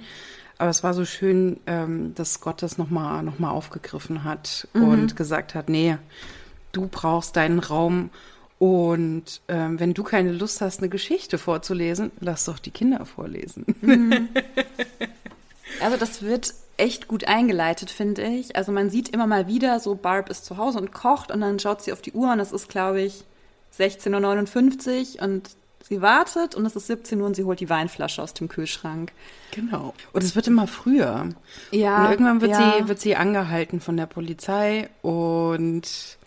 Aber 0.57 0.69
es 0.69 0.83
war 0.83 0.93
so 0.93 1.03
schön, 1.03 1.59
ähm, 1.67 2.13
dass 2.15 2.39
Gott 2.39 2.61
das 2.61 2.77
nochmal 2.77 3.23
noch 3.23 3.39
mal 3.39 3.49
aufgegriffen 3.49 4.23
hat 4.23 4.67
mhm. 4.73 4.87
und 4.87 5.15
gesagt 5.15 5.55
hat, 5.55 5.67
nee, 5.67 5.97
du 6.71 6.87
brauchst 6.87 7.35
deinen 7.35 7.59
Raum 7.59 8.11
und 8.59 9.41
ähm, 9.49 9.79
wenn 9.79 9.93
du 9.93 10.03
keine 10.03 10.31
Lust 10.31 10.61
hast, 10.61 10.79
eine 10.79 10.87
Geschichte 10.87 11.37
vorzulesen, 11.37 12.11
lass 12.21 12.45
doch 12.45 12.59
die 12.59 12.71
Kinder 12.71 13.05
vorlesen. 13.05 13.65
Mhm. 13.81 14.29
Also 15.81 15.97
das 15.97 16.21
wird 16.21 16.53
echt 16.77 17.07
gut 17.07 17.25
eingeleitet, 17.27 17.89
finde 17.89 18.23
ich. 18.23 18.55
Also 18.55 18.71
man 18.71 18.89
sieht 18.89 19.09
immer 19.09 19.27
mal 19.27 19.47
wieder, 19.47 19.79
so 19.79 19.95
Barb 19.95 20.29
ist 20.29 20.45
zu 20.45 20.57
Hause 20.57 20.79
und 20.79 20.91
kocht 20.91 21.31
und 21.31 21.41
dann 21.41 21.59
schaut 21.59 21.81
sie 21.81 21.93
auf 21.93 22.01
die 22.01 22.13
Uhr 22.13 22.31
und 22.31 22.39
es 22.39 22.51
ist, 22.51 22.69
glaube 22.69 23.01
ich, 23.01 23.23
16.59 23.77 25.17
Uhr 25.17 25.23
und 25.23 25.49
sie 25.87 26.01
wartet 26.01 26.55
und 26.55 26.65
es 26.65 26.75
ist 26.75 26.87
17 26.87 27.19
Uhr 27.19 27.27
und 27.27 27.35
sie 27.35 27.43
holt 27.43 27.59
die 27.59 27.69
Weinflasche 27.69 28.21
aus 28.21 28.33
dem 28.33 28.47
Kühlschrank. 28.47 29.11
Genau. 29.51 29.93
Und 30.13 30.23
es 30.23 30.35
wird 30.35 30.47
immer 30.47 30.67
früher. 30.67 31.29
Ja. 31.71 32.05
Und 32.05 32.11
irgendwann 32.11 32.41
wird, 32.41 32.51
ja. 32.51 32.75
sie, 32.77 32.87
wird 32.87 32.99
sie 32.99 33.15
angehalten 33.15 33.79
von 33.79 33.97
der 33.97 34.05
Polizei 34.05 34.89
und 35.01 36.17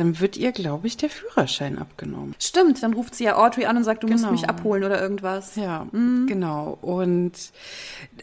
dann 0.00 0.18
wird 0.18 0.38
ihr, 0.38 0.52
glaube 0.52 0.86
ich, 0.86 0.96
der 0.96 1.10
Führerschein 1.10 1.78
abgenommen. 1.78 2.34
Stimmt, 2.38 2.82
dann 2.82 2.94
ruft 2.94 3.14
sie 3.14 3.24
ja 3.24 3.36
Audrey 3.36 3.66
an 3.66 3.76
und 3.76 3.84
sagt, 3.84 4.02
du 4.02 4.06
genau. 4.06 4.18
musst 4.18 4.32
mich 4.32 4.48
abholen 4.48 4.82
oder 4.82 4.98
irgendwas. 4.98 5.56
Ja, 5.56 5.86
mhm. 5.92 6.26
genau. 6.26 6.78
Und 6.80 7.32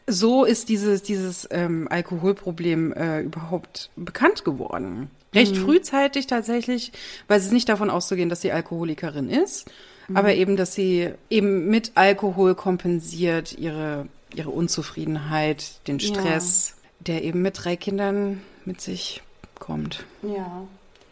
so 0.08 0.44
ist 0.44 0.70
dieses, 0.70 1.04
dieses 1.04 1.48
ähm, 1.52 1.88
Alkoholproblem 1.88 2.94
äh, 2.94 3.22
überhaupt 3.22 3.92
bekannt 3.96 4.44
geworden. 4.44 5.12
Recht 5.36 5.56
mhm. 5.56 5.66
frühzeitig 5.66 6.26
tatsächlich, 6.26 6.94
weil 7.28 7.38
es 7.38 7.46
ist 7.46 7.54
nicht 7.54 7.70
davon 7.70 7.92
auszugehen, 7.92 8.30
dass 8.30 8.42
sie 8.42 8.52
Alkoholikerin 8.52 9.30
ist, 9.30 9.70
mhm. 10.08 10.18
aber 10.18 10.34
eben, 10.34 10.58
dass 10.58 10.74
sie 10.74 11.12
eben 11.30 11.68
mit 11.68 11.92
Alkohol 11.94 12.56
kompensiert 12.56 13.56
ihre, 13.56 14.08
ihre 14.34 14.50
Unzufriedenheit, 14.50 15.88
den 15.88 16.00
Stress, 16.00 16.74
ja. 16.76 16.88
der 17.02 17.24
eben 17.24 17.44
mit 17.44 17.64
drei 17.64 17.76
Kindern 17.76 18.42
mit 18.66 18.82
sich 18.82 19.22
kommt. 19.60 20.06
Ja. 20.24 20.68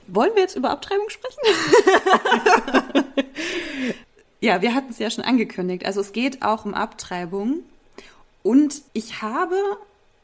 Wollen 0.08 0.36
wir 0.36 0.41
jetzt 0.41 0.56
über 0.56 0.70
Abtreibung 0.70 1.10
sprechen? 1.10 1.39
ja, 4.39 4.62
wir 4.62 4.74
hatten 4.74 4.91
es 4.91 5.00
ja 5.00 5.10
schon 5.10 5.24
angekündigt. 5.24 5.86
Also 5.86 6.02
es 6.02 6.13
geht 6.13 6.44
auch 6.44 6.65
um 6.65 6.74
Abtreibung. 6.74 7.63
Und 8.44 8.82
ich 8.94 9.22
habe 9.22 9.56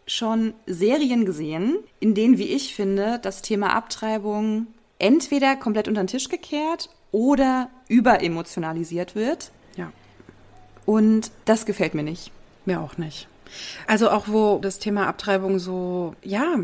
schon 0.06 0.54
Serien 0.67 1.26
gesehen, 1.26 1.78
in 2.00 2.13
denen, 2.13 2.38
wie 2.38 2.50
ich 2.50 2.76
finde, 2.76 3.20
das 3.22 3.41
Thema 3.41 3.74
Abtreibung 3.74 4.67
entweder 5.00 5.56
komplett 5.56 5.88
unter 5.88 6.04
den 6.04 6.08
Tisch 6.08 6.30
gekehrt 6.30 6.89
oder 7.12 7.70
überemotionalisiert 7.88 9.15
wird. 9.15 9.52
Ja. 9.76 9.91
Und 10.86 11.32
das 11.46 11.65
gefällt 11.65 11.96
mir 11.96 12.04
nicht. 12.04 12.32
Mir 12.65 12.82
auch 12.82 12.98
nicht. 12.98 13.28
Also 13.88 14.10
auch 14.10 14.28
wo 14.28 14.60
das 14.60 14.80
Thema 14.80 15.08
Abtreibung 15.08 15.60
so, 15.60 16.15
ja, 16.24 16.60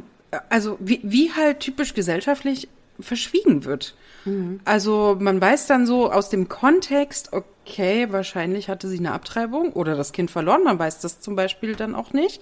also 0.49 0.77
wie, 0.79 1.01
wie 1.03 1.33
halt 1.33 1.59
typisch 1.59 1.93
gesellschaftlich 1.93 2.69
verschwiegen 2.99 3.65
wird. 3.65 3.95
Mhm. 4.25 4.59
Also 4.65 5.17
man 5.19 5.39
weiß 5.39 5.67
dann 5.67 5.85
so 5.85 6.11
aus 6.11 6.29
dem 6.29 6.49
Kontext, 6.49 7.31
okay, 7.31 8.07
wahrscheinlich 8.11 8.69
hatte 8.69 8.87
sie 8.87 8.99
eine 8.99 9.11
Abtreibung 9.11 9.73
oder 9.73 9.95
das 9.95 10.11
Kind 10.11 10.31
verloren. 10.31 10.63
Man 10.63 10.79
weiß 10.79 10.99
das 10.99 11.19
zum 11.19 11.35
Beispiel 11.35 11.75
dann 11.75 11.95
auch 11.95 12.13
nicht. 12.13 12.41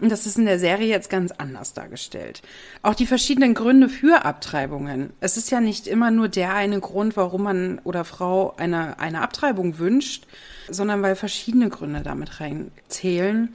Und 0.00 0.10
das 0.10 0.26
ist 0.26 0.38
in 0.38 0.44
der 0.44 0.58
Serie 0.58 0.88
jetzt 0.88 1.10
ganz 1.10 1.32
anders 1.32 1.74
dargestellt. 1.74 2.42
Auch 2.82 2.94
die 2.94 3.06
verschiedenen 3.06 3.54
Gründe 3.54 3.88
für 3.88 4.24
Abtreibungen. 4.24 5.12
Es 5.20 5.36
ist 5.36 5.50
ja 5.50 5.60
nicht 5.60 5.86
immer 5.86 6.10
nur 6.10 6.28
der 6.28 6.54
eine 6.54 6.80
Grund, 6.80 7.16
warum 7.16 7.42
man 7.44 7.80
oder 7.84 8.04
Frau 8.04 8.54
eine, 8.56 8.98
eine 8.98 9.22
Abtreibung 9.22 9.78
wünscht, 9.78 10.26
sondern 10.68 11.02
weil 11.02 11.16
verschiedene 11.16 11.68
Gründe 11.68 12.02
damit 12.02 12.40
reinzählen. 12.40 13.54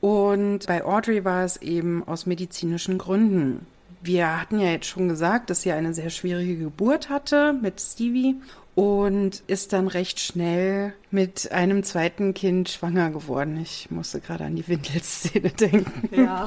Und 0.00 0.66
bei 0.66 0.84
Audrey 0.84 1.24
war 1.24 1.44
es 1.44 1.56
eben 1.56 2.06
aus 2.06 2.26
medizinischen 2.26 2.98
Gründen. 2.98 3.66
Wir 4.06 4.38
hatten 4.38 4.60
ja 4.60 4.70
jetzt 4.70 4.88
schon 4.88 5.08
gesagt, 5.08 5.48
dass 5.48 5.62
sie 5.62 5.72
eine 5.72 5.94
sehr 5.94 6.10
schwierige 6.10 6.56
Geburt 6.58 7.08
hatte 7.08 7.54
mit 7.54 7.80
Stevie 7.80 8.36
und 8.74 9.42
ist 9.46 9.72
dann 9.72 9.88
recht 9.88 10.20
schnell 10.20 10.92
mit 11.10 11.50
einem 11.52 11.82
zweiten 11.84 12.34
Kind 12.34 12.68
schwanger 12.68 13.08
geworden. 13.08 13.58
Ich 13.62 13.90
musste 13.90 14.20
gerade 14.20 14.44
an 14.44 14.56
die 14.56 14.68
Windelszene 14.68 15.48
denken. 15.58 16.14
Ja. 16.14 16.46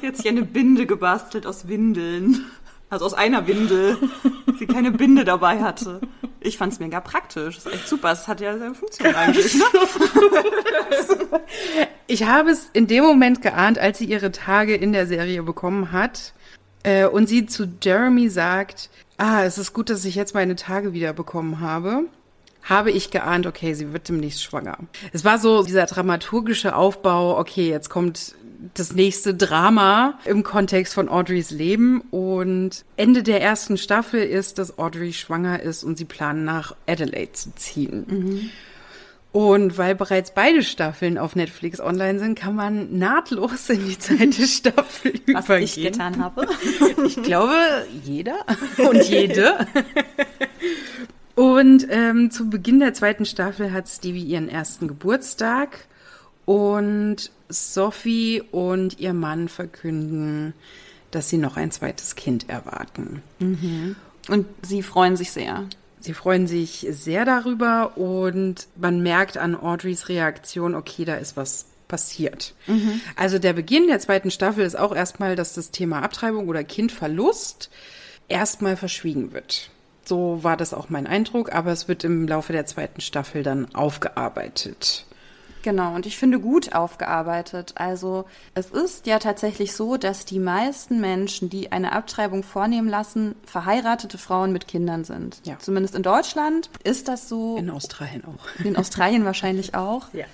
Jetzt 0.00 0.22
hier 0.22 0.30
eine 0.30 0.46
Binde 0.46 0.86
gebastelt 0.86 1.46
aus 1.46 1.68
Windeln. 1.68 2.46
Also 2.88 3.04
aus 3.04 3.12
einer 3.12 3.46
Windel, 3.46 3.98
sie 4.58 4.66
keine 4.66 4.92
Binde 4.92 5.24
dabei 5.24 5.60
hatte. 5.60 6.00
Ich 6.46 6.58
fand 6.58 6.72
es 6.72 6.78
mega 6.78 7.00
praktisch. 7.00 7.56
Das 7.56 7.66
ist 7.66 7.72
echt 7.72 7.88
super. 7.88 8.12
Es 8.12 8.28
hat 8.28 8.40
ja 8.40 8.56
seine 8.56 8.74
Funktion 8.74 9.14
eigentlich. 9.14 9.54
Ne? 9.54 9.64
ich 12.06 12.24
habe 12.24 12.50
es 12.50 12.70
in 12.72 12.86
dem 12.86 13.04
Moment 13.04 13.42
geahnt, 13.42 13.78
als 13.78 13.98
sie 13.98 14.04
ihre 14.04 14.30
Tage 14.32 14.74
in 14.74 14.92
der 14.92 15.06
Serie 15.06 15.42
bekommen 15.42 15.92
hat 15.92 16.32
äh, 16.84 17.06
und 17.06 17.28
sie 17.28 17.46
zu 17.46 17.66
Jeremy 17.82 18.28
sagt, 18.28 18.90
ah, 19.16 19.42
es 19.42 19.58
ist 19.58 19.72
gut, 19.72 19.90
dass 19.90 20.04
ich 20.04 20.14
jetzt 20.14 20.34
meine 20.34 20.56
Tage 20.56 20.92
wieder 20.92 21.12
bekommen 21.12 21.60
habe 21.60 22.04
habe 22.68 22.90
ich 22.90 23.12
geahnt, 23.12 23.46
okay, 23.46 23.74
sie 23.74 23.92
wird 23.92 24.08
demnächst 24.08 24.42
schwanger. 24.42 24.78
Es 25.12 25.24
war 25.24 25.38
so 25.38 25.62
dieser 25.62 25.86
dramaturgische 25.86 26.74
Aufbau, 26.74 27.38
okay, 27.38 27.70
jetzt 27.70 27.88
kommt 27.88 28.34
das 28.74 28.92
nächste 28.92 29.34
Drama 29.34 30.18
im 30.24 30.42
Kontext 30.42 30.94
von 30.94 31.08
Audreys 31.08 31.50
Leben. 31.50 32.02
Und 32.10 32.84
Ende 32.96 33.22
der 33.22 33.42
ersten 33.42 33.78
Staffel 33.78 34.22
ist, 34.22 34.58
dass 34.58 34.78
Audrey 34.78 35.12
schwanger 35.12 35.60
ist 35.62 35.84
und 35.84 35.98
sie 35.98 36.04
planen 36.04 36.44
nach 36.44 36.74
Adelaide 36.86 37.32
zu 37.32 37.54
ziehen. 37.54 38.04
Mhm. 38.08 38.50
Und 39.32 39.76
weil 39.76 39.94
bereits 39.94 40.32
beide 40.32 40.62
Staffeln 40.62 41.18
auf 41.18 41.36
Netflix 41.36 41.78
online 41.78 42.18
sind, 42.18 42.38
kann 42.38 42.54
man 42.54 42.98
nahtlos 42.98 43.68
in 43.68 43.86
die 43.86 43.98
zweite 43.98 44.46
Staffel 44.46 45.12
Was 45.12 45.20
übergehen. 45.20 45.44
Was 45.46 45.76
ich 45.76 45.82
getan 45.82 46.24
habe. 46.24 46.48
Ich 47.06 47.22
glaube, 47.22 47.52
jeder 48.02 48.38
und 48.78 49.02
jede. 49.04 49.66
Und 51.34 51.86
ähm, 51.90 52.30
zu 52.30 52.48
Beginn 52.48 52.80
der 52.80 52.94
zweiten 52.94 53.26
Staffel 53.26 53.72
hat 53.72 53.88
Stevie 53.88 54.24
ihren 54.24 54.48
ersten 54.48 54.88
Geburtstag 54.88 55.86
und 56.46 57.30
Sophie 57.50 58.42
und 58.50 58.98
ihr 58.98 59.12
Mann 59.12 59.48
verkünden, 59.48 60.54
dass 61.10 61.28
sie 61.28 61.36
noch 61.38 61.56
ein 61.56 61.70
zweites 61.70 62.14
Kind 62.14 62.48
erwarten. 62.48 63.22
Mhm. 63.38 63.96
Und 64.28 64.46
sie 64.62 64.82
freuen 64.82 65.16
sich 65.16 65.32
sehr. 65.32 65.68
Sie 66.00 66.14
freuen 66.14 66.46
sich 66.46 66.86
sehr 66.90 67.24
darüber 67.24 67.96
und 67.96 68.68
man 68.76 69.02
merkt 69.02 69.36
an 69.36 69.54
Audreys 69.54 70.08
Reaktion, 70.08 70.74
okay, 70.74 71.04
da 71.04 71.16
ist 71.16 71.36
was 71.36 71.66
passiert. 71.88 72.54
Mhm. 72.66 73.00
Also 73.16 73.38
der 73.38 73.52
Beginn 73.52 73.88
der 73.88 73.98
zweiten 73.98 74.30
Staffel 74.30 74.64
ist 74.64 74.76
auch 74.78 74.94
erstmal, 74.94 75.36
dass 75.36 75.54
das 75.54 75.70
Thema 75.70 76.02
Abtreibung 76.02 76.48
oder 76.48 76.64
Kindverlust 76.64 77.70
erstmal 78.28 78.76
verschwiegen 78.76 79.32
wird. 79.32 79.70
So 80.04 80.42
war 80.42 80.56
das 80.56 80.74
auch 80.74 80.88
mein 80.88 81.06
Eindruck, 81.06 81.52
aber 81.52 81.72
es 81.72 81.88
wird 81.88 82.04
im 82.04 82.28
Laufe 82.28 82.52
der 82.52 82.66
zweiten 82.66 83.00
Staffel 83.00 83.42
dann 83.42 83.74
aufgearbeitet. 83.74 85.06
Genau, 85.66 85.96
und 85.96 86.06
ich 86.06 86.16
finde 86.16 86.38
gut 86.38 86.74
aufgearbeitet. 86.74 87.72
Also 87.74 88.26
es 88.54 88.70
ist 88.70 89.08
ja 89.08 89.18
tatsächlich 89.18 89.74
so, 89.74 89.96
dass 89.96 90.24
die 90.24 90.38
meisten 90.38 91.00
Menschen, 91.00 91.50
die 91.50 91.72
eine 91.72 91.90
Abtreibung 91.90 92.44
vornehmen 92.44 92.88
lassen, 92.88 93.34
verheiratete 93.44 94.16
Frauen 94.16 94.52
mit 94.52 94.68
Kindern 94.68 95.02
sind. 95.02 95.40
Ja. 95.42 95.58
Zumindest 95.58 95.96
in 95.96 96.04
Deutschland 96.04 96.70
ist 96.84 97.08
das 97.08 97.28
so. 97.28 97.56
In 97.56 97.68
Australien 97.68 98.22
auch. 98.26 98.64
In 98.64 98.76
Australien 98.76 99.24
wahrscheinlich 99.24 99.74
auch. 99.74 100.14
Ja. 100.14 100.26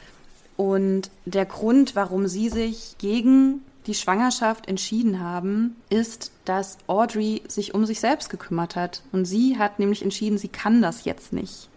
Und 0.59 1.11
der 1.25 1.47
Grund, 1.47 1.97
warum 1.97 2.29
sie 2.29 2.51
sich 2.51 2.97
gegen 2.99 3.62
die 3.87 3.95
Schwangerschaft 3.95 4.68
entschieden 4.68 5.18
haben, 5.18 5.77
ist, 5.88 6.31
dass 6.45 6.77
Audrey 6.88 7.40
sich 7.49 7.73
um 7.73 7.87
sich 7.87 8.01
selbst 8.01 8.29
gekümmert 8.29 8.77
hat. 8.77 9.00
Und 9.13 9.25
sie 9.25 9.56
hat 9.56 9.79
nämlich 9.79 10.02
entschieden, 10.02 10.37
sie 10.37 10.48
kann 10.48 10.83
das 10.83 11.06
jetzt 11.06 11.33
nicht. 11.33 11.71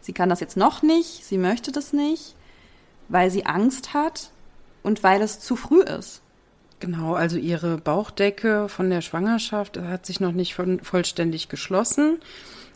Sie 0.00 0.12
kann 0.12 0.28
das 0.28 0.38
jetzt 0.38 0.56
noch 0.56 0.82
nicht, 0.82 1.24
sie 1.24 1.38
möchte 1.38 1.72
das 1.72 1.92
nicht 1.92 2.36
weil 3.08 3.30
sie 3.30 3.46
Angst 3.46 3.94
hat 3.94 4.30
und 4.82 5.02
weil 5.02 5.22
es 5.22 5.40
zu 5.40 5.56
früh 5.56 5.82
ist. 5.82 6.20
Genau, 6.80 7.14
also 7.14 7.38
ihre 7.38 7.78
Bauchdecke 7.78 8.68
von 8.68 8.90
der 8.90 9.00
Schwangerschaft 9.00 9.78
hat 9.78 10.04
sich 10.04 10.20
noch 10.20 10.32
nicht 10.32 10.54
von, 10.54 10.80
vollständig 10.80 11.48
geschlossen. 11.48 12.18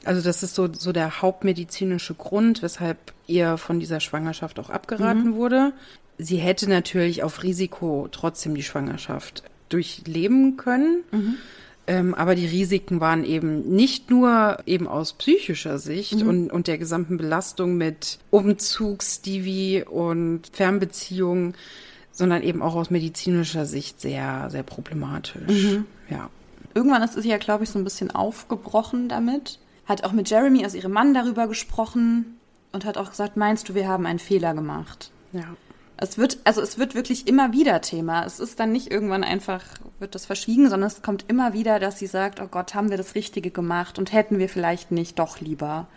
Also 0.04 0.22
das 0.22 0.42
ist 0.42 0.54
so, 0.54 0.72
so 0.72 0.92
der 0.92 1.20
hauptmedizinische 1.20 2.14
Grund, 2.14 2.62
weshalb 2.62 2.96
ihr 3.26 3.58
von 3.58 3.80
dieser 3.80 4.00
Schwangerschaft 4.00 4.58
auch 4.58 4.70
abgeraten 4.70 5.30
mhm. 5.30 5.34
wurde. 5.34 5.72
Sie 6.16 6.36
hätte 6.36 6.68
natürlich 6.68 7.22
auf 7.22 7.42
Risiko 7.42 8.08
trotzdem 8.10 8.54
die 8.54 8.62
Schwangerschaft 8.62 9.42
durchleben 9.68 10.56
können. 10.56 11.04
Mhm. 11.10 11.34
Ähm, 11.88 12.14
aber 12.14 12.34
die 12.34 12.44
Risiken 12.46 13.00
waren 13.00 13.24
eben 13.24 13.68
nicht 13.74 14.10
nur 14.10 14.58
eben 14.66 14.86
aus 14.86 15.14
psychischer 15.14 15.78
Sicht 15.78 16.22
Mhm. 16.22 16.28
und, 16.28 16.50
und 16.52 16.66
der 16.66 16.76
gesamten 16.76 17.16
Belastung 17.16 17.78
mit 17.78 18.18
Umzug, 18.30 19.02
Stevie 19.02 19.84
und 19.84 20.42
Fernbeziehungen, 20.52 21.54
sondern 22.12 22.42
eben 22.42 22.60
auch 22.60 22.74
aus 22.74 22.90
medizinischer 22.90 23.64
Sicht 23.64 24.02
sehr, 24.02 24.48
sehr 24.50 24.62
problematisch. 24.64 25.48
Mhm. 25.48 25.86
Ja. 26.10 26.28
Irgendwann 26.74 27.02
ist 27.02 27.14
sie 27.14 27.28
ja, 27.28 27.38
glaube 27.38 27.64
ich, 27.64 27.70
so 27.70 27.78
ein 27.78 27.84
bisschen 27.84 28.10
aufgebrochen 28.10 29.08
damit. 29.08 29.58
Hat 29.86 30.04
auch 30.04 30.12
mit 30.12 30.28
Jeremy, 30.28 30.64
also 30.64 30.76
ihrem 30.76 30.92
Mann, 30.92 31.14
darüber 31.14 31.48
gesprochen 31.48 32.36
und 32.72 32.84
hat 32.84 32.98
auch 32.98 33.08
gesagt, 33.10 33.38
meinst 33.38 33.70
du, 33.70 33.74
wir 33.74 33.88
haben 33.88 34.04
einen 34.04 34.18
Fehler 34.18 34.52
gemacht? 34.52 35.10
Ja. 35.32 35.56
Es 36.00 36.16
wird, 36.16 36.38
also 36.44 36.62
es 36.62 36.78
wird 36.78 36.94
wirklich 36.94 37.26
immer 37.26 37.52
wieder 37.52 37.80
Thema. 37.80 38.24
Es 38.24 38.38
ist 38.38 38.60
dann 38.60 38.70
nicht 38.70 38.90
irgendwann 38.90 39.24
einfach, 39.24 39.62
wird 39.98 40.14
das 40.14 40.26
verschwiegen, 40.26 40.70
sondern 40.70 40.86
es 40.86 41.02
kommt 41.02 41.24
immer 41.28 41.52
wieder, 41.52 41.80
dass 41.80 41.98
sie 41.98 42.06
sagt, 42.06 42.40
oh 42.40 42.46
Gott, 42.46 42.74
haben 42.74 42.90
wir 42.90 42.96
das 42.96 43.16
Richtige 43.16 43.50
gemacht 43.50 43.98
und 43.98 44.12
hätten 44.12 44.38
wir 44.38 44.48
vielleicht 44.48 44.92
nicht 44.92 45.18
doch 45.18 45.40
lieber. 45.40 45.88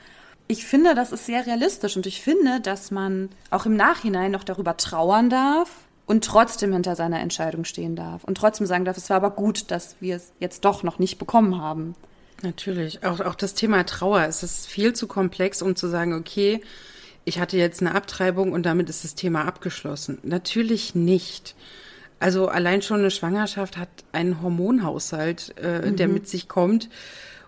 Ich 0.47 0.65
finde, 0.65 0.95
das 0.95 1.11
ist 1.11 1.27
sehr 1.27 1.45
realistisch 1.45 1.95
und 1.95 2.07
ich 2.07 2.19
finde, 2.21 2.59
dass 2.59 2.89
man 2.89 3.29
auch 3.51 3.65
im 3.65 3.75
Nachhinein 3.75 4.31
noch 4.31 4.43
darüber 4.43 4.75
trauern 4.75 5.29
darf 5.29 5.69
und 6.07 6.25
trotzdem 6.25 6.73
hinter 6.73 6.95
seiner 6.95 7.19
Entscheidung 7.19 7.63
stehen 7.63 7.95
darf 7.95 8.23
und 8.23 8.35
trotzdem 8.35 8.65
sagen 8.65 8.85
darf, 8.85 8.97
es 8.97 9.09
war 9.09 9.17
aber 9.17 9.31
gut, 9.31 9.69
dass 9.69 9.95
wir 9.99 10.15
es 10.15 10.33
jetzt 10.39 10.65
doch 10.65 10.81
noch 10.81 10.99
nicht 10.99 11.19
bekommen 11.19 11.61
haben. 11.61 11.95
Natürlich. 12.41 13.03
Auch, 13.05 13.19
auch 13.19 13.35
das 13.35 13.53
Thema 13.53 13.85
Trauer. 13.85 14.25
Es 14.27 14.41
ist 14.41 14.67
viel 14.67 14.93
zu 14.93 15.07
komplex, 15.07 15.61
um 15.61 15.75
zu 15.75 15.87
sagen, 15.87 16.13
okay, 16.13 16.61
ich 17.25 17.39
hatte 17.39 17.57
jetzt 17.57 17.81
eine 17.81 17.95
Abtreibung 17.95 18.51
und 18.51 18.65
damit 18.65 18.89
ist 18.89 19.03
das 19.03 19.15
Thema 19.15 19.45
abgeschlossen. 19.45 20.17
Natürlich 20.23 20.95
nicht. 20.95 21.55
Also 22.19 22.47
allein 22.47 22.81
schon 22.81 22.99
eine 22.99 23.11
Schwangerschaft 23.11 23.77
hat 23.77 23.89
einen 24.11 24.41
Hormonhaushalt, 24.41 25.57
äh, 25.57 25.91
der 25.91 26.07
mit 26.07 26.27
sich 26.27 26.47
kommt. 26.47 26.89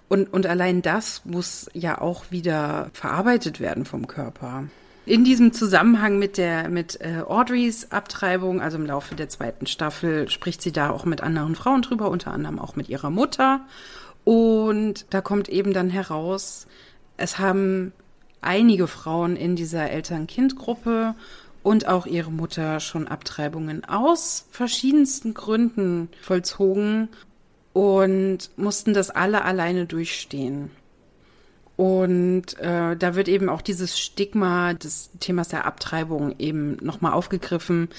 Und, 0.10 0.32
und 0.32 0.46
allein 0.46 0.82
das 0.82 1.26
muss 1.26 1.70
ja 1.74 2.00
auch 2.00 2.26
wieder 2.30 2.90
verarbeitet 2.94 3.60
werden 3.60 3.86
vom 3.86 4.08
Körper. 4.08 4.66
In 5.06 5.24
diesem 5.24 5.52
Zusammenhang 5.54 6.18
mit 6.18 6.38
der 6.38 6.70
mit 6.70 7.02
äh, 7.02 7.24
Audreys 7.28 7.92
Abtreibung, 7.92 8.62
also 8.62 8.78
im 8.78 8.86
Laufe 8.86 9.16
der 9.16 9.28
zweiten 9.28 9.68
Staffel, 9.68 10.30
spricht 10.30 10.62
sie 10.62 10.72
da 10.72 10.92
auch 10.92 11.04
mit 11.06 11.22
anderen 11.22 11.56
Frauen 11.56 11.82
drüber, 11.82 12.10
unter 12.10 12.32
anderem 12.32 12.58
auch 12.58 12.76
mit 12.76 12.90
ihrer 12.90 13.10
Mutter. 13.10 13.62
Und 14.24 15.06
da 15.10 15.22
kommt 15.22 15.50
eben 15.50 15.74
dann 15.74 15.90
heraus, 15.90 16.68
es 17.18 17.38
haben 17.38 17.92
einige 18.44 18.88
Frauen 18.88 19.36
in 19.36 19.56
dieser 19.56 19.90
Eltern-Kind-Gruppe 19.90 21.16
und 21.64 21.88
auch 21.88 22.06
ihre 22.06 22.32
Mutter 22.32 22.80
schon 22.80 23.08
Abtreibungen 23.08 23.86
aus 23.86 24.46
verschiedensten 24.52 25.34
Gründen 25.34 26.10
vollzogen 26.22 27.10
und 27.72 28.50
mussten 28.56 28.94
das 28.94 29.10
alle 29.10 29.44
alleine 29.44 29.86
durchstehen. 29.86 30.70
Und 31.76 32.60
äh, 32.60 32.96
da 32.96 33.16
wird 33.16 33.28
eben 33.28 33.50
auch 33.50 33.62
dieses 33.62 34.00
Stigma 34.00 34.74
des 34.74 35.10
Themas 35.20 35.48
der 35.48 35.66
Abtreibung 35.66 36.36
eben 36.38 36.78
nochmal 36.82 37.14
aufgegriffen, 37.14 37.90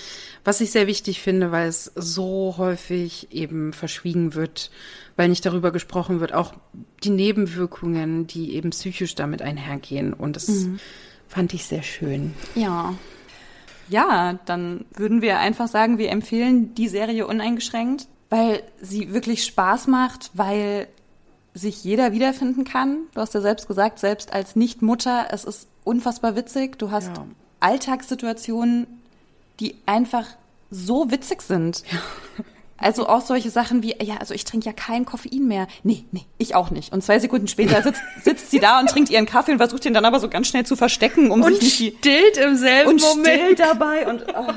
was 0.44 0.60
ich 0.60 0.70
sehr 0.70 0.86
wichtig 0.86 1.20
finde, 1.20 1.50
weil 1.50 1.68
es 1.68 1.90
so 1.96 2.54
häufig 2.56 3.28
eben 3.32 3.72
verschwiegen 3.72 4.34
wird, 4.34 4.70
weil 5.16 5.28
nicht 5.28 5.44
darüber 5.44 5.72
gesprochen 5.72 6.20
wird, 6.20 6.32
auch 6.34 6.54
die 7.02 7.10
Nebenwirkungen, 7.10 8.28
die 8.28 8.54
eben 8.54 8.70
psychisch 8.70 9.16
damit 9.16 9.42
einhergehen. 9.42 10.12
Und 10.12 10.36
das 10.36 10.68
fand 11.26 11.52
ich 11.52 11.66
sehr 11.66 11.82
schön. 11.82 12.34
Ja. 12.54 12.94
Ja, 13.88 14.38
dann 14.46 14.84
würden 14.94 15.20
wir 15.20 15.40
einfach 15.40 15.68
sagen, 15.68 15.98
wir 15.98 16.10
empfehlen 16.10 16.74
die 16.74 16.88
Serie 16.88 17.26
uneingeschränkt, 17.26 18.06
weil 18.30 18.62
sie 18.80 19.12
wirklich 19.12 19.44
Spaß 19.44 19.88
macht, 19.88 20.30
weil 20.32 20.86
sich 21.54 21.84
jeder 21.84 22.12
wiederfinden 22.12 22.64
kann. 22.64 22.98
Du 23.14 23.20
hast 23.20 23.32
ja 23.34 23.40
selbst 23.40 23.68
gesagt, 23.68 24.00
selbst 24.00 24.32
als 24.32 24.56
Nichtmutter, 24.56 25.28
es 25.30 25.44
ist 25.44 25.68
unfassbar 25.84 26.34
witzig. 26.36 26.78
Du 26.78 26.90
hast 26.90 27.16
Ja. 27.16 27.26
Alltagssituationen, 27.60 28.86
die 29.60 29.76
einfach 29.86 30.26
so 30.70 31.10
witzig 31.10 31.42
sind. 31.42 31.84
Also 32.76 33.08
auch 33.08 33.20
solche 33.20 33.50
Sachen 33.50 33.82
wie, 33.82 33.94
ja, 34.02 34.16
also 34.16 34.34
ich 34.34 34.44
trinke 34.44 34.66
ja 34.66 34.72
kein 34.72 35.04
Koffein 35.06 35.46
mehr. 35.46 35.68
Nee, 35.84 36.04
nee, 36.10 36.26
ich 36.38 36.56
auch 36.56 36.70
nicht. 36.70 36.92
Und 36.92 37.04
zwei 37.04 37.18
Sekunden 37.20 37.46
später 37.46 37.80
sitzt, 37.82 38.02
sitzt 38.24 38.50
sie 38.50 38.58
da 38.58 38.80
und 38.80 38.90
trinkt 38.90 39.10
ihren 39.10 39.26
Kaffee 39.26 39.52
und 39.52 39.58
versucht 39.58 39.84
ihn 39.86 39.94
dann 39.94 40.04
aber 40.04 40.18
so 40.18 40.28
ganz 40.28 40.48
schnell 40.48 40.66
zu 40.66 40.74
verstecken, 40.74 41.30
um 41.30 41.42
sich 41.44 41.60
nicht 41.80 41.98
stillt 41.98 42.36
im 42.36 42.56
selben 42.56 42.90
und 42.90 43.00
still 43.00 43.54
dabei 43.54 44.08
und 44.08 44.26
oh. 44.36 44.52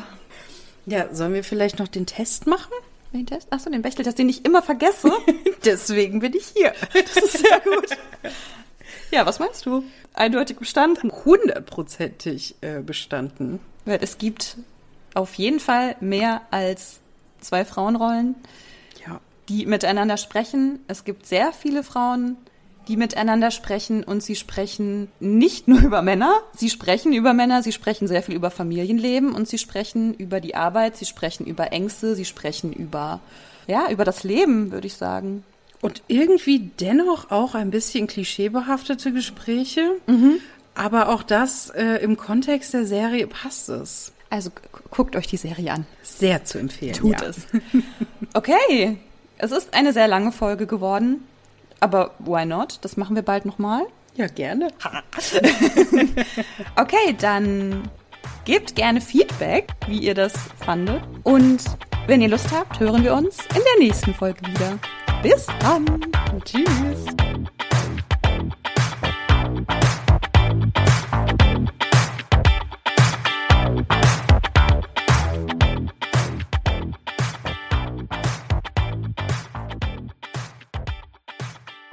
Ja, 0.87 1.13
sollen 1.13 1.33
wir 1.33 1.43
vielleicht 1.43 1.79
noch 1.79 1.87
den 1.87 2.05
Test 2.07 2.47
machen? 2.47 2.71
Den 3.17 3.25
Test? 3.25 3.51
Achso, 3.51 3.69
den 3.69 3.81
Bechteltest, 3.81 4.19
den 4.19 4.29
ich 4.29 4.45
immer 4.45 4.61
vergesse. 4.61 5.11
Deswegen 5.65 6.19
bin 6.19 6.33
ich 6.35 6.47
hier. 6.55 6.73
Das 6.93 7.23
ist 7.23 7.37
sehr 7.39 7.59
gut. 7.61 7.89
Ja, 9.11 9.25
was 9.25 9.39
meinst 9.39 9.65
du? 9.65 9.83
Eindeutig 10.13 10.57
bestanden. 10.57 11.11
Hundertprozentig 11.25 12.55
äh, 12.61 12.79
bestanden. 12.81 13.59
Weil 13.85 13.99
es 14.01 14.17
gibt 14.17 14.57
auf 15.13 15.33
jeden 15.35 15.59
Fall 15.59 15.95
mehr 15.99 16.41
als 16.51 16.99
zwei 17.39 17.65
Frauenrollen, 17.65 18.35
Ja. 19.07 19.19
die 19.49 19.65
miteinander 19.65 20.17
sprechen. 20.17 20.79
Es 20.87 21.03
gibt 21.03 21.25
sehr 21.25 21.53
viele 21.53 21.83
Frauen, 21.83 22.37
die 22.87 22.97
miteinander 22.97 23.51
sprechen 23.51 24.03
und 24.03 24.23
sie 24.23 24.35
sprechen 24.35 25.09
nicht 25.19 25.67
nur 25.67 25.79
über 25.81 26.01
Männer, 26.01 26.31
sie 26.55 26.69
sprechen 26.69 27.13
über 27.13 27.33
Männer, 27.33 27.61
sie 27.63 27.71
sprechen 27.71 28.07
sehr 28.07 28.23
viel 28.23 28.35
über 28.35 28.49
Familienleben 28.51 29.33
und 29.33 29.47
sie 29.47 29.57
sprechen 29.57 30.13
über 30.13 30.39
die 30.39 30.55
Arbeit, 30.55 30.95
sie 30.97 31.05
sprechen 31.05 31.45
über 31.45 31.71
Ängste, 31.73 32.15
sie 32.15 32.25
sprechen 32.25 32.71
über, 32.73 33.19
ja, 33.67 33.89
über 33.91 34.05
das 34.05 34.23
Leben, 34.23 34.71
würde 34.71 34.87
ich 34.87 34.95
sagen. 34.95 35.43
Und 35.81 36.01
irgendwie 36.07 36.71
dennoch 36.79 37.29
auch 37.29 37.53
ein 37.53 37.69
bisschen 37.69 38.07
klischeebehaftete 38.07 39.11
Gespräche. 39.13 39.91
Aber 40.73 41.09
auch 41.09 41.21
das 41.23 41.69
äh, 41.71 41.97
im 42.03 42.17
Kontext 42.17 42.73
der 42.73 42.85
Serie 42.85 43.27
passt 43.27 43.69
es. 43.69 44.11
Also 44.29 44.49
gu- 44.49 44.79
guckt 44.91 45.15
euch 45.15 45.27
die 45.27 45.37
Serie 45.37 45.71
an. 45.73 45.85
Sehr 46.03 46.43
zu 46.45 46.57
empfehlen. 46.57 46.93
Tut 46.93 47.21
ja. 47.21 47.27
es. 47.27 47.37
Okay, 48.33 48.97
es 49.37 49.51
ist 49.51 49.73
eine 49.73 49.93
sehr 49.93 50.07
lange 50.07 50.31
Folge 50.31 50.67
geworden, 50.67 51.23
aber 51.79 52.11
why 52.19 52.45
not? 52.45 52.79
Das 52.81 52.97
machen 52.97 53.15
wir 53.15 53.23
bald 53.23 53.45
nochmal. 53.45 53.81
Ja, 54.15 54.27
gerne. 54.27 54.69
Okay, 56.75 57.15
dann 57.19 57.89
gebt 58.45 58.75
gerne 58.75 59.01
Feedback, 59.01 59.69
wie 59.87 59.99
ihr 59.99 60.15
das 60.15 60.33
fandet. 60.63 61.01
Und 61.23 61.63
wenn 62.07 62.21
ihr 62.21 62.29
Lust 62.29 62.51
habt, 62.51 62.79
hören 62.79 63.03
wir 63.03 63.13
uns 63.13 63.39
in 63.55 63.61
der 63.61 63.85
nächsten 63.85 64.13
Folge 64.13 64.45
wieder. 64.47 64.79
Bis 65.21 65.45
dann. 65.59 65.85
Tschüss. 66.45 67.05